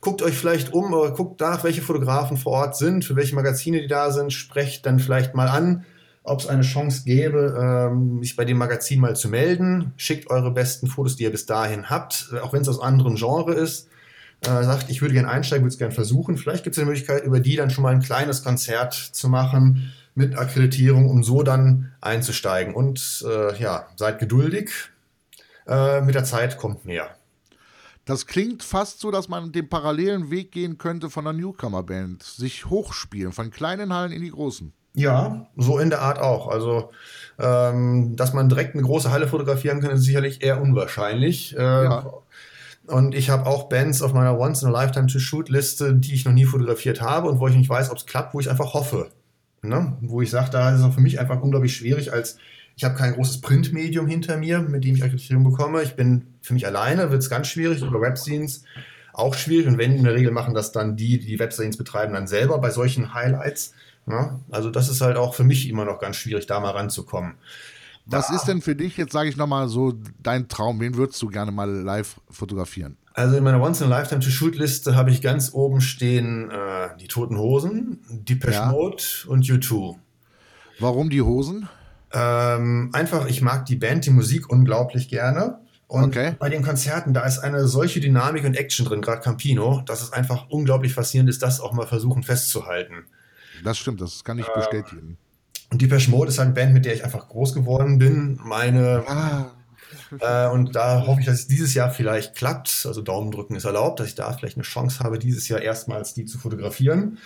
guckt 0.00 0.22
euch 0.22 0.34
vielleicht 0.34 0.72
um 0.72 0.94
oder 0.94 1.10
guckt 1.10 1.40
nach, 1.40 1.62
welche 1.62 1.82
Fotografen 1.82 2.38
vor 2.38 2.52
Ort 2.52 2.76
sind, 2.76 3.04
für 3.04 3.16
welche 3.16 3.34
Magazine 3.34 3.82
die 3.82 3.86
da 3.86 4.10
sind, 4.10 4.32
sprecht 4.32 4.86
dann 4.86 4.98
vielleicht 4.98 5.34
mal 5.34 5.48
an, 5.48 5.84
ob 6.22 6.40
es 6.40 6.46
eine 6.46 6.62
Chance 6.62 7.02
gäbe, 7.04 7.90
ähm, 7.92 8.22
sich 8.22 8.34
bei 8.34 8.46
dem 8.46 8.56
Magazin 8.56 9.00
mal 9.00 9.14
zu 9.14 9.28
melden. 9.28 9.92
Schickt 9.98 10.30
eure 10.30 10.52
besten 10.52 10.86
Fotos, 10.86 11.16
die 11.16 11.24
ihr 11.24 11.30
bis 11.30 11.44
dahin 11.44 11.90
habt, 11.90 12.32
auch 12.42 12.54
wenn 12.54 12.62
es 12.62 12.68
aus 12.68 12.80
anderem 12.80 13.16
Genre 13.16 13.52
ist 13.52 13.90
äh, 14.42 14.64
sagt, 14.64 14.90
ich 14.90 15.02
würde 15.02 15.14
gerne 15.14 15.28
einsteigen, 15.28 15.64
würde 15.64 15.72
es 15.72 15.78
gerne 15.78 15.94
versuchen. 15.94 16.36
Vielleicht 16.36 16.64
gibt 16.64 16.76
es 16.76 16.78
eine 16.78 16.86
Möglichkeit, 16.86 17.24
über 17.24 17.40
die 17.40 17.56
dann 17.56 17.70
schon 17.70 17.82
mal 17.82 17.92
ein 17.92 18.02
kleines 18.02 18.42
Konzert 18.42 18.94
zu 18.94 19.28
machen 19.28 19.92
mit 20.14 20.36
Akkreditierung, 20.36 21.08
um 21.08 21.22
so 21.22 21.42
dann 21.42 21.92
einzusteigen. 22.00 22.74
Und 22.74 23.24
äh, 23.28 23.58
ja, 23.60 23.86
seid 23.96 24.18
geduldig. 24.18 24.70
Äh, 25.66 26.00
mit 26.00 26.14
der 26.14 26.24
Zeit 26.24 26.56
kommt 26.56 26.84
mehr. 26.84 27.08
Das 28.04 28.26
klingt 28.26 28.62
fast 28.62 29.00
so, 29.00 29.10
dass 29.10 29.28
man 29.28 29.52
den 29.52 29.68
parallelen 29.68 30.30
Weg 30.30 30.52
gehen 30.52 30.78
könnte 30.78 31.10
von 31.10 31.26
einer 31.26 31.38
Newcomer-Band. 31.38 32.22
Sich 32.22 32.66
hochspielen, 32.66 33.32
von 33.32 33.50
kleinen 33.50 33.94
Hallen 33.94 34.10
in 34.10 34.22
die 34.22 34.30
großen. 34.30 34.72
Ja, 34.94 35.46
so 35.56 35.78
in 35.78 35.90
der 35.90 36.00
Art 36.00 36.18
auch. 36.18 36.48
Also, 36.48 36.90
ähm, 37.38 38.16
dass 38.16 38.32
man 38.32 38.48
direkt 38.48 38.74
eine 38.74 38.82
große 38.82 39.12
Halle 39.12 39.28
fotografieren 39.28 39.80
kann, 39.80 39.92
ist 39.92 40.02
sicherlich 40.02 40.42
eher 40.42 40.60
unwahrscheinlich. 40.60 41.56
Äh, 41.56 41.60
ja. 41.60 42.12
Und 42.86 43.14
ich 43.14 43.30
habe 43.30 43.46
auch 43.46 43.68
Bands 43.68 44.02
auf 44.02 44.12
meiner 44.12 44.38
Once-in-a-Lifetime-to-Shoot-Liste, 44.38 45.94
die 45.94 46.14
ich 46.14 46.24
noch 46.24 46.32
nie 46.32 46.44
fotografiert 46.44 47.00
habe 47.00 47.28
und 47.28 47.38
wo 47.38 47.46
ich 47.46 47.54
nicht 47.54 47.70
weiß, 47.70 47.90
ob 47.90 47.98
es 47.98 48.06
klappt, 48.06 48.34
wo 48.34 48.40
ich 48.40 48.50
einfach 48.50 48.74
hoffe. 48.74 49.10
Ne? 49.62 49.96
Wo 50.00 50.22
ich 50.22 50.30
sage, 50.30 50.50
da 50.50 50.74
ist 50.74 50.80
es 50.80 50.94
für 50.94 51.00
mich 51.00 51.20
einfach 51.20 51.40
unglaublich 51.40 51.76
schwierig, 51.76 52.12
als 52.12 52.38
ich 52.76 52.84
habe 52.84 52.94
kein 52.94 53.12
großes 53.12 53.42
Printmedium 53.42 54.06
hinter 54.06 54.38
mir, 54.38 54.60
mit 54.60 54.84
dem 54.84 54.94
ich 54.94 55.04
Akkreditierung 55.04 55.44
bekomme. 55.44 55.82
Ich 55.82 55.96
bin 55.96 56.28
für 56.40 56.54
mich 56.54 56.66
alleine, 56.66 57.10
wird 57.10 57.20
es 57.20 57.28
ganz 57.28 57.48
schwierig. 57.48 57.82
Über 57.82 58.00
Webscenes 58.00 58.64
auch 59.12 59.34
schwierig. 59.34 59.66
Und 59.66 59.76
wenn 59.76 59.94
in 59.96 60.04
der 60.04 60.14
Regel 60.14 60.32
machen 60.32 60.54
das 60.54 60.72
dann 60.72 60.96
die, 60.96 61.18
die 61.18 61.26
die 61.26 61.38
Webscenes 61.38 61.76
betreiben, 61.76 62.14
dann 62.14 62.26
selber 62.26 62.58
bei 62.58 62.70
solchen 62.70 63.12
Highlights. 63.12 63.74
Ne? 64.06 64.40
Also 64.50 64.70
das 64.70 64.88
ist 64.88 65.02
halt 65.02 65.18
auch 65.18 65.34
für 65.34 65.44
mich 65.44 65.68
immer 65.68 65.84
noch 65.84 65.98
ganz 65.98 66.16
schwierig, 66.16 66.46
da 66.46 66.58
mal 66.58 66.70
ranzukommen. 66.70 67.34
Was 68.10 68.30
ist 68.30 68.44
denn 68.44 68.60
für 68.60 68.74
dich, 68.74 68.96
jetzt 68.96 69.12
sage 69.12 69.28
ich 69.28 69.36
nochmal 69.36 69.68
so, 69.68 69.94
dein 70.22 70.48
Traum? 70.48 70.80
Wen 70.80 70.96
würdest 70.96 71.20
du 71.22 71.28
gerne 71.28 71.52
mal 71.52 71.70
live 71.70 72.20
fotografieren? 72.30 72.96
Also 73.14 73.36
in 73.36 73.44
meiner 73.44 73.60
Once-in-a-Lifetime-to-Shoot-Liste 73.60 74.96
habe 74.96 75.10
ich 75.10 75.20
ganz 75.20 75.52
oben 75.52 75.80
stehen 75.80 76.50
äh, 76.50 76.96
die 76.98 77.08
Toten 77.08 77.36
Hosen, 77.38 78.00
Depeche 78.08 78.54
ja. 78.54 78.66
Mode 78.70 79.02
und 79.26 79.44
U2. 79.44 79.96
Warum 80.78 81.10
die 81.10 81.22
Hosen? 81.22 81.68
Ähm, 82.12 82.90
einfach, 82.92 83.26
ich 83.26 83.42
mag 83.42 83.66
die 83.66 83.76
Band, 83.76 84.06
die 84.06 84.10
Musik 84.10 84.48
unglaublich 84.50 85.08
gerne. 85.08 85.60
Und 85.86 86.04
okay. 86.16 86.34
bei 86.38 86.48
den 86.48 86.62
Konzerten, 86.62 87.14
da 87.14 87.22
ist 87.22 87.40
eine 87.40 87.66
solche 87.66 88.00
Dynamik 88.00 88.44
und 88.44 88.54
Action 88.54 88.86
drin, 88.86 89.00
gerade 89.00 89.22
Campino, 89.22 89.82
dass 89.86 90.02
es 90.02 90.12
einfach 90.12 90.48
unglaublich 90.48 90.94
faszinierend 90.94 91.30
ist, 91.30 91.42
das 91.42 91.60
auch 91.60 91.72
mal 91.72 91.86
versuchen 91.86 92.22
festzuhalten. 92.22 93.06
Das 93.64 93.76
stimmt, 93.76 94.00
das 94.00 94.22
kann 94.22 94.38
ich 94.38 94.46
äh, 94.46 94.54
bestätigen. 94.54 95.18
Und 95.70 95.82
Depeche 95.82 96.10
Mode 96.10 96.30
ist 96.30 96.38
halt 96.38 96.46
eine 96.46 96.54
Band, 96.54 96.74
mit 96.74 96.84
der 96.84 96.94
ich 96.94 97.04
einfach 97.04 97.28
groß 97.28 97.54
geworden 97.54 97.98
bin. 97.98 98.40
Meine. 98.42 99.04
Ah. 99.06 99.52
Äh, 100.18 100.48
und 100.50 100.74
da 100.74 101.06
hoffe 101.06 101.20
ich, 101.20 101.26
dass 101.26 101.40
es 101.40 101.46
dieses 101.46 101.74
Jahr 101.74 101.90
vielleicht 101.90 102.34
klappt. 102.34 102.84
Also 102.86 103.02
Daumen 103.02 103.30
drücken 103.30 103.54
ist 103.54 103.64
erlaubt, 103.64 104.00
dass 104.00 104.08
ich 104.08 104.14
da 104.14 104.32
vielleicht 104.32 104.56
eine 104.56 104.64
Chance 104.64 105.00
habe, 105.00 105.18
dieses 105.18 105.48
Jahr 105.48 105.60
erstmals 105.60 106.14
die 106.14 106.24
zu 106.24 106.38
fotografieren. 106.38 107.18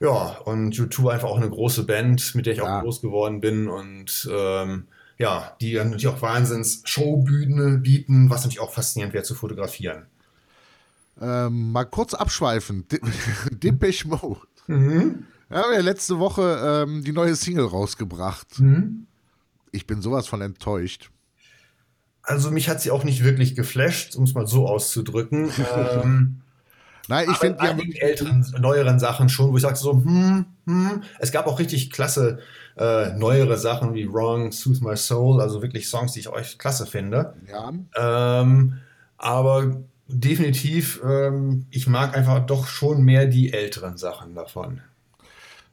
Ja, 0.00 0.36
und 0.44 0.74
U2 0.74 1.10
einfach 1.10 1.28
auch 1.28 1.38
eine 1.38 1.48
große 1.48 1.84
Band, 1.84 2.34
mit 2.34 2.46
der 2.46 2.52
ich 2.52 2.58
ja. 2.58 2.78
auch 2.78 2.82
groß 2.82 3.00
geworden 3.00 3.40
bin. 3.40 3.68
Und 3.68 4.28
ähm, 4.30 4.88
ja, 5.18 5.56
die 5.60 5.74
natürlich 5.74 6.08
auch 6.08 6.20
Wahnsinns-Showbühne 6.20 7.78
bieten, 7.78 8.28
was 8.28 8.42
natürlich 8.42 8.60
auch 8.60 8.72
faszinierend 8.72 9.14
wäre 9.14 9.24
zu 9.24 9.34
fotografieren. 9.34 10.06
Ähm, 11.20 11.72
mal 11.72 11.84
kurz 11.84 12.12
abschweifen. 12.12 12.84
Depeche 13.50 14.08
Mode. 14.08 14.40
Mhm. 14.66 15.24
Ja, 15.48 15.56
wir 15.56 15.62
haben 15.62 15.72
ja 15.74 15.80
letzte 15.80 16.18
Woche 16.18 16.84
ähm, 16.86 17.04
die 17.04 17.12
neue 17.12 17.36
Single 17.36 17.66
rausgebracht. 17.66 18.60
Mhm. 18.60 19.06
Ich 19.72 19.86
bin 19.86 20.02
sowas 20.02 20.26
von 20.26 20.42
enttäuscht. 20.42 21.10
Also 22.22 22.50
mich 22.50 22.68
hat 22.68 22.80
sie 22.80 22.90
auch 22.90 23.04
nicht 23.04 23.22
wirklich 23.22 23.54
geflasht, 23.54 24.16
um 24.16 24.24
es 24.24 24.34
mal 24.34 24.46
so 24.46 24.66
auszudrücken. 24.66 25.50
ähm, 25.76 26.40
Nein, 27.08 27.28
ich 27.30 27.36
finde 27.36 27.58
die 27.62 27.68
haben 27.68 27.92
älteren, 27.92 28.44
neueren 28.58 28.98
Sachen 28.98 29.28
schon, 29.28 29.52
wo 29.52 29.56
ich 29.56 29.62
sage 29.62 29.76
so, 29.76 29.92
hm, 29.92 30.46
hm. 30.66 31.02
Es 31.20 31.30
gab 31.30 31.46
auch 31.46 31.60
richtig 31.60 31.92
klasse 31.92 32.40
äh, 32.76 33.12
neuere 33.16 33.56
Sachen 33.56 33.94
wie 33.94 34.12
Wrong, 34.12 34.50
Soothe 34.50 34.82
My 34.82 34.96
Soul, 34.96 35.40
also 35.40 35.62
wirklich 35.62 35.88
Songs, 35.88 36.12
die 36.12 36.20
ich 36.20 36.28
euch 36.28 36.58
klasse 36.58 36.84
finde. 36.84 37.34
Ja. 37.48 37.72
Ähm, 37.96 38.78
aber 39.18 39.82
definitiv, 40.08 41.00
ähm, 41.04 41.66
ich 41.70 41.86
mag 41.86 42.16
einfach 42.16 42.44
doch 42.44 42.66
schon 42.66 43.02
mehr 43.02 43.26
die 43.26 43.52
älteren 43.52 43.96
Sachen 43.96 44.34
davon. 44.34 44.80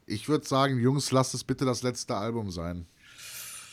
Ich 0.06 0.28
würde 0.28 0.46
sagen, 0.46 0.78
Jungs, 0.78 1.10
lasst 1.10 1.34
es 1.34 1.44
bitte 1.44 1.64
das 1.64 1.82
letzte 1.82 2.16
Album 2.16 2.50
sein. 2.50 2.86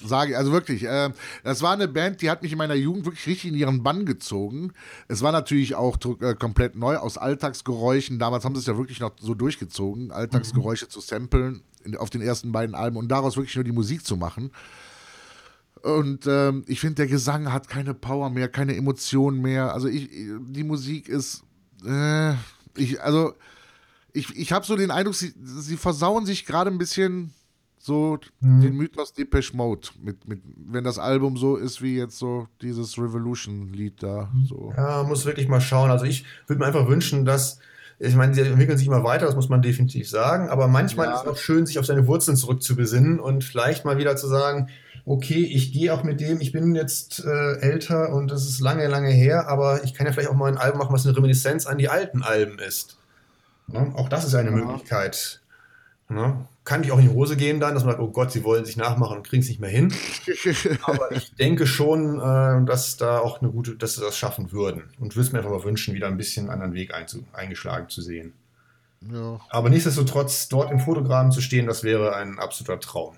Sage 0.03 0.31
ich, 0.31 0.37
also 0.37 0.51
wirklich, 0.51 0.83
äh, 0.83 1.11
das 1.43 1.61
war 1.61 1.73
eine 1.73 1.87
Band, 1.87 2.21
die 2.21 2.29
hat 2.29 2.41
mich 2.41 2.51
in 2.51 2.57
meiner 2.57 2.75
Jugend 2.75 3.05
wirklich 3.05 3.27
richtig 3.27 3.51
in 3.51 3.57
ihren 3.57 3.83
Bann 3.83 4.05
gezogen. 4.05 4.73
Es 5.07 5.21
war 5.21 5.31
natürlich 5.31 5.75
auch 5.75 5.97
äh, 6.21 6.33
komplett 6.33 6.75
neu 6.75 6.97
aus 6.97 7.17
Alltagsgeräuschen. 7.17 8.17
Damals 8.17 8.43
haben 8.43 8.55
sie 8.55 8.61
es 8.61 8.67
ja 8.67 8.77
wirklich 8.77 8.99
noch 8.99 9.11
so 9.19 9.35
durchgezogen, 9.35 10.11
Alltagsgeräusche 10.11 10.85
mhm. 10.85 10.89
zu 10.89 11.01
samplen 11.01 11.61
in, 11.83 11.95
auf 11.95 12.09
den 12.09 12.21
ersten 12.21 12.51
beiden 12.51 12.75
Alben 12.75 12.97
und 12.97 13.09
daraus 13.09 13.37
wirklich 13.37 13.55
nur 13.55 13.63
die 13.63 13.71
Musik 13.71 14.05
zu 14.05 14.17
machen. 14.17 14.51
Und 15.83 16.27
ähm, 16.27 16.63
ich 16.67 16.79
finde, 16.79 16.95
der 16.95 17.07
Gesang 17.07 17.51
hat 17.51 17.67
keine 17.67 17.93
Power 17.93 18.29
mehr, 18.29 18.49
keine 18.49 18.75
Emotionen 18.75 19.41
mehr. 19.41 19.73
Also 19.73 19.87
ich, 19.87 20.09
die 20.09 20.63
Musik 20.63 21.09
ist, 21.09 21.43
äh, 21.85 22.33
ich, 22.75 23.01
also 23.01 23.33
ich, 24.13 24.35
ich 24.35 24.51
habe 24.51 24.65
so 24.65 24.75
den 24.75 24.91
Eindruck, 24.91 25.15
sie, 25.15 25.33
sie 25.43 25.77
versauen 25.77 26.25
sich 26.25 26.45
gerade 26.45 26.69
ein 26.69 26.77
bisschen 26.77 27.33
so 27.77 28.19
mhm. 28.39 28.61
den 28.61 28.75
Mythos 28.75 29.13
Depeche 29.13 29.55
Mode, 29.55 29.87
mit, 30.01 30.27
mit, 30.27 30.41
wenn 30.55 30.83
das 30.83 30.99
Album 30.99 31.37
so 31.37 31.55
ist 31.55 31.81
wie 31.81 31.97
jetzt 31.97 32.17
so 32.17 32.47
dieses 32.61 32.97
Revolution-Lied 32.97 34.03
da. 34.03 34.31
So. 34.47 34.71
Ja, 34.77 35.03
muss 35.03 35.25
wirklich 35.25 35.47
mal 35.47 35.61
schauen. 35.61 35.89
Also 35.89 36.05
ich 36.05 36.25
würde 36.45 36.59
mir 36.59 36.67
einfach 36.67 36.87
wünschen, 36.87 37.25
dass, 37.25 37.59
ich 37.97 38.15
meine, 38.15 38.35
sie 38.35 38.41
entwickeln 38.41 38.77
sich 38.77 38.87
immer 38.87 39.03
weiter, 39.03 39.25
das 39.25 39.35
muss 39.35 39.49
man 39.49 39.61
definitiv 39.61 40.07
sagen, 40.07 40.49
aber 40.49 40.67
manchmal 40.67 41.07
ja. 41.07 41.15
ist 41.15 41.21
es 41.21 41.27
auch 41.27 41.37
schön, 41.37 41.65
sich 41.65 41.79
auf 41.79 41.85
seine 41.85 42.05
Wurzeln 42.05 42.37
zurückzubesinnen 42.37 43.19
und 43.19 43.43
vielleicht 43.43 43.83
mal 43.83 43.97
wieder 43.97 44.15
zu 44.15 44.27
sagen, 44.27 44.69
okay, 45.05 45.43
ich 45.43 45.73
gehe 45.73 45.91
auch 45.91 46.03
mit 46.03 46.21
dem, 46.21 46.39
ich 46.41 46.51
bin 46.51 46.75
jetzt 46.75 47.25
äh, 47.25 47.59
älter 47.61 48.13
und 48.13 48.29
das 48.29 48.47
ist 48.47 48.59
lange, 48.59 48.87
lange 48.87 49.09
her, 49.09 49.47
aber 49.47 49.83
ich 49.83 49.95
kann 49.95 50.05
ja 50.05 50.13
vielleicht 50.13 50.29
auch 50.29 50.35
mal 50.35 50.51
ein 50.51 50.59
Album 50.59 50.79
machen, 50.79 50.93
was 50.93 51.07
eine 51.07 51.17
Reminiszenz 51.17 51.65
an 51.65 51.79
die 51.79 51.89
alten 51.89 52.21
Alben 52.21 52.59
ist. 52.59 52.97
Ne? 53.71 53.91
Auch 53.95 54.09
das 54.09 54.25
ist 54.25 54.35
eine 54.35 54.49
ja. 54.49 54.55
Möglichkeit. 54.55 55.41
Ne? 56.09 56.45
Kann 56.63 56.83
ich 56.83 56.91
auch 56.91 56.99
in 56.99 57.07
die 57.07 57.13
Hose 57.13 57.37
gehen 57.37 57.59
dann, 57.59 57.73
dass 57.73 57.83
man 57.83 57.93
sagt, 57.93 58.03
oh 58.03 58.11
Gott, 58.11 58.31
sie 58.31 58.43
wollen 58.43 58.65
sich 58.65 58.77
nachmachen 58.77 59.17
und 59.17 59.27
kriegen 59.27 59.41
es 59.41 59.49
nicht 59.49 59.61
mehr 59.61 59.69
hin. 59.69 59.93
Aber 60.83 61.11
ich 61.11 61.33
denke 61.35 61.65
schon, 61.65 62.19
äh, 62.19 62.65
dass 62.65 62.97
da 62.97 63.19
auch 63.19 63.41
eine 63.41 63.49
gute, 63.49 63.75
dass 63.75 63.95
sie 63.95 64.01
das 64.01 64.17
schaffen 64.17 64.51
würden. 64.51 64.83
Und 64.99 65.15
würde 65.15 65.27
es 65.27 65.31
mir 65.31 65.39
einfach 65.39 65.51
mal 65.51 65.63
wünschen, 65.63 65.93
wieder 65.93 66.07
ein 66.07 66.17
bisschen 66.17 66.43
einen 66.49 66.53
anderen 66.53 66.73
Weg 66.73 66.93
eingeschlagen 67.33 67.89
zu 67.89 68.01
sehen. 68.01 68.33
Ja. 69.09 69.39
Aber 69.49 69.69
nichtsdestotrotz, 69.69 70.49
dort 70.49 70.71
im 70.71 70.79
Fotogramm 70.79 71.31
zu 71.31 71.41
stehen, 71.41 71.65
das 71.65 71.83
wäre 71.83 72.15
ein 72.15 72.37
absoluter 72.37 72.79
Traum. 72.79 73.15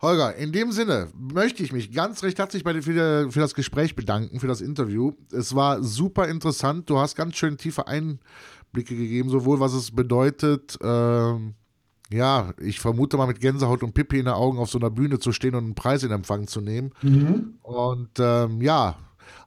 Holger, 0.00 0.36
in 0.36 0.52
dem 0.52 0.70
Sinne 0.70 1.08
möchte 1.14 1.62
ich 1.62 1.72
mich 1.72 1.92
ganz 1.92 2.22
recht 2.22 2.38
herzlich 2.38 2.62
bei 2.62 2.72
dir 2.72 2.82
für, 2.82 3.32
für, 3.32 3.40
das 3.40 3.54
Gespräch 3.54 3.96
bedanken, 3.96 4.38
für 4.38 4.46
das 4.46 4.60
Interview. 4.60 5.12
Es 5.32 5.54
war 5.54 5.82
super 5.82 6.28
interessant. 6.28 6.88
Du 6.88 6.98
hast 6.98 7.16
ganz 7.16 7.36
schön 7.36 7.56
tiefe 7.56 7.88
Einblicke 7.88 8.94
gegeben, 8.96 9.28
sowohl 9.28 9.58
was 9.58 9.72
es 9.72 9.90
bedeutet, 9.90 10.78
ähm, 10.82 11.54
ja, 12.10 12.54
ich 12.58 12.80
vermute 12.80 13.16
mal 13.16 13.26
mit 13.26 13.40
Gänsehaut 13.40 13.82
und 13.82 13.92
Pippi 13.92 14.20
in 14.20 14.24
den 14.26 14.34
Augen 14.34 14.58
auf 14.58 14.70
so 14.70 14.78
einer 14.78 14.90
Bühne 14.90 15.18
zu 15.18 15.32
stehen 15.32 15.54
und 15.54 15.64
einen 15.64 15.74
Preis 15.74 16.02
in 16.02 16.10
Empfang 16.10 16.46
zu 16.46 16.60
nehmen. 16.60 16.92
Mhm. 17.02 17.58
Und 17.62 18.10
ähm, 18.18 18.62
ja, 18.62 18.96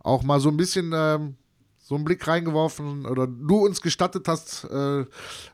auch 0.02 0.22
mal 0.24 0.39
so 0.39 0.49
ein 0.49 0.58
bisschen 0.58 0.91
ähm, 0.93 1.36
so 1.80 1.95
einen 1.95 2.04
Blick 2.04 2.28
reingeworfen 2.28 3.06
oder 3.06 3.26
du 3.26 3.66
uns 3.66 3.82
gestattet 3.82 4.28
hast, 4.28 4.66
äh, 4.66 5.06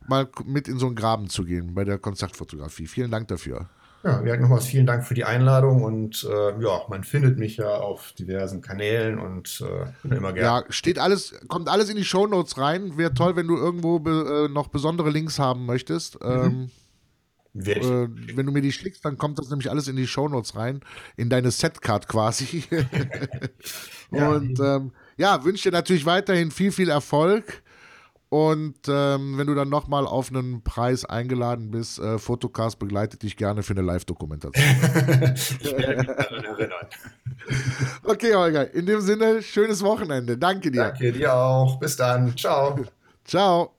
mal 0.08 0.30
mit 0.46 0.68
in 0.68 0.80
so 0.80 0.88
einen 0.88 0.96
Graben 0.96 1.30
zu 1.30 1.46
gehen 1.46 1.74
bei 1.74 1.86
der 1.86 1.98
Konzertfotografie. 1.98 2.88
Vielen 2.88 3.10
Dank 3.10 3.30
dafür. 3.30 3.70
Ja, 4.04 4.24
wir 4.24 4.38
nochmals 4.38 4.66
vielen 4.66 4.86
Dank 4.86 5.06
für 5.06 5.16
die 5.16 5.26
Einladung 5.26 5.84
und 5.84 6.24
äh, 6.30 6.62
ja, 6.62 6.82
man 6.88 7.04
findet 7.04 7.40
mich 7.40 7.58
ja 7.58 7.76
auf 7.76 8.14
diversen 8.14 8.62
Kanälen 8.62 9.20
und 9.20 9.62
äh, 9.62 10.16
immer 10.16 10.34
gerne. 10.34 10.40
Ja, 10.40 10.64
steht 10.70 11.00
alles, 11.00 11.34
kommt 11.48 11.68
alles 11.68 11.90
in 11.90 11.98
die 11.98 12.06
Shownotes 12.06 12.58
rein. 12.58 12.98
Wäre 12.98 13.14
toll, 13.14 13.36
wenn 13.36 13.48
du 13.48 13.58
irgendwo 13.58 14.00
be, 14.00 14.46
äh, 14.48 14.54
noch 14.54 14.68
besondere 14.68 15.10
Links 15.10 15.40
haben 15.40 15.66
möchtest. 15.66 16.24
Mhm. 16.24 16.70
Ähm, 17.56 17.66
äh, 17.66 18.08
wenn 18.36 18.46
du 18.46 18.52
mir 18.52 18.62
die 18.62 18.72
schickst, 18.72 19.04
dann 19.04 19.18
kommt 19.18 19.40
das 19.40 19.50
nämlich 19.50 19.70
alles 19.70 19.88
in 19.88 19.96
die 19.96 20.08
Shownotes 20.08 20.56
rein, 20.56 20.82
in 21.16 21.30
deine 21.30 21.52
Setcard 21.52 22.08
quasi. 22.08 22.64
ja. 24.12 24.30
Und 24.30 24.60
ähm, 24.60 24.92
ja, 25.18 25.44
wünsche 25.44 25.70
dir 25.70 25.76
natürlich 25.76 26.06
weiterhin 26.06 26.52
viel, 26.52 26.72
viel 26.72 26.90
Erfolg. 26.90 27.64
Und 28.30 28.78
ähm, 28.90 29.38
wenn 29.38 29.48
du 29.48 29.56
dann 29.56 29.70
nochmal 29.70 30.06
auf 30.06 30.30
einen 30.30 30.62
Preis 30.62 31.06
eingeladen 31.06 31.72
bist, 31.72 32.00
äh, 32.00 32.20
Fotocast 32.20 32.78
begleitet 32.78 33.24
dich 33.24 33.38
gerne 33.38 33.64
für 33.64 33.74
eine 33.74 33.84
Live-Dokumentation. 33.84 34.66
ich 35.36 35.72
werde 35.72 35.98
mich 35.98 36.08
daran 36.08 36.44
erinnern. 36.44 36.88
Okay, 38.04 38.36
Holger, 38.36 38.74
in 38.74 38.86
dem 38.86 39.00
Sinne, 39.00 39.42
schönes 39.42 39.82
Wochenende. 39.82 40.38
Danke 40.38 40.70
dir. 40.70 40.84
Danke 40.90 41.14
dir 41.14 41.34
auch. 41.34 41.80
Bis 41.80 41.96
dann. 41.96 42.36
Ciao. 42.36 42.78
Ciao. 43.24 43.76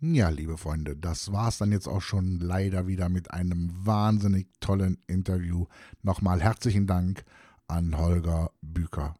Ja, 0.00 0.30
liebe 0.30 0.58
Freunde, 0.58 0.96
das 0.96 1.32
war 1.32 1.48
es 1.48 1.58
dann 1.58 1.70
jetzt 1.70 1.86
auch 1.86 2.02
schon 2.02 2.40
leider 2.40 2.88
wieder 2.88 3.08
mit 3.08 3.30
einem 3.30 3.70
wahnsinnig 3.84 4.48
tollen 4.58 4.98
Interview. 5.06 5.66
Nochmal 6.02 6.40
herzlichen 6.40 6.88
Dank 6.88 7.24
an 7.68 7.96
Holger 7.96 8.50
Büker. 8.62 9.14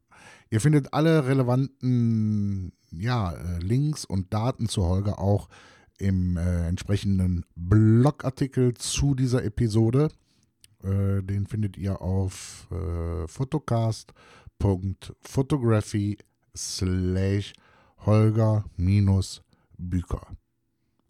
Ihr 0.52 0.60
findet 0.60 0.92
alle 0.92 1.26
relevanten 1.26 2.72
ja, 2.90 3.32
äh, 3.32 3.58
Links 3.60 4.04
und 4.04 4.34
Daten 4.34 4.68
zu 4.68 4.84
Holger 4.84 5.18
auch 5.18 5.48
im 5.96 6.36
äh, 6.36 6.68
entsprechenden 6.68 7.46
Blogartikel 7.56 8.74
zu 8.74 9.14
dieser 9.14 9.44
Episode. 9.44 10.10
Äh, 10.84 11.22
den 11.22 11.46
findet 11.46 11.78
ihr 11.78 12.02
auf 12.02 12.68
äh, 12.70 13.26
photocast.photography 13.28 16.18
slash 16.54 17.54
Holger-Büker. 18.04 20.26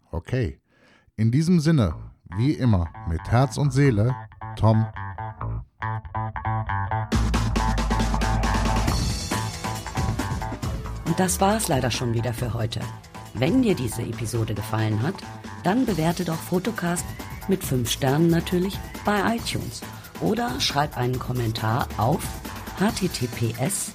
Okay, 0.09 0.61
in 1.17 1.31
diesem 1.31 1.59
Sinne, 1.59 1.95
wie 2.37 2.53
immer, 2.53 2.87
mit 3.09 3.29
Herz 3.29 3.57
und 3.57 3.73
Seele, 3.73 4.15
Tom. 4.55 4.85
Und 11.05 11.19
das 11.19 11.41
war 11.41 11.57
es 11.57 11.67
leider 11.67 11.91
schon 11.91 12.13
wieder 12.13 12.33
für 12.33 12.53
heute. 12.53 12.79
Wenn 13.33 13.61
dir 13.61 13.75
diese 13.75 14.03
Episode 14.03 14.53
gefallen 14.53 15.01
hat, 15.01 15.15
dann 15.63 15.85
bewerte 15.85 16.23
doch 16.25 16.39
Fotocast 16.39 17.05
mit 17.47 17.63
5 17.63 17.89
Sternen 17.89 18.29
natürlich 18.29 18.77
bei 19.05 19.35
iTunes 19.35 19.81
oder 20.21 20.59
schreib 20.59 20.97
einen 20.97 21.19
Kommentar 21.19 21.87
auf 21.97 22.23
https 22.79 23.93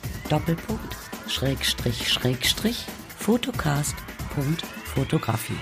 fotocast.fotografie. 3.19 5.59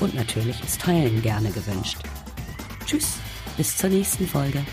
Und 0.00 0.14
natürlich 0.14 0.62
ist 0.62 0.80
Teilen 0.80 1.22
gerne 1.22 1.50
gewünscht. 1.50 1.98
Tschüss, 2.84 3.14
bis 3.56 3.78
zur 3.78 3.90
nächsten 3.90 4.26
Folge. 4.26 4.64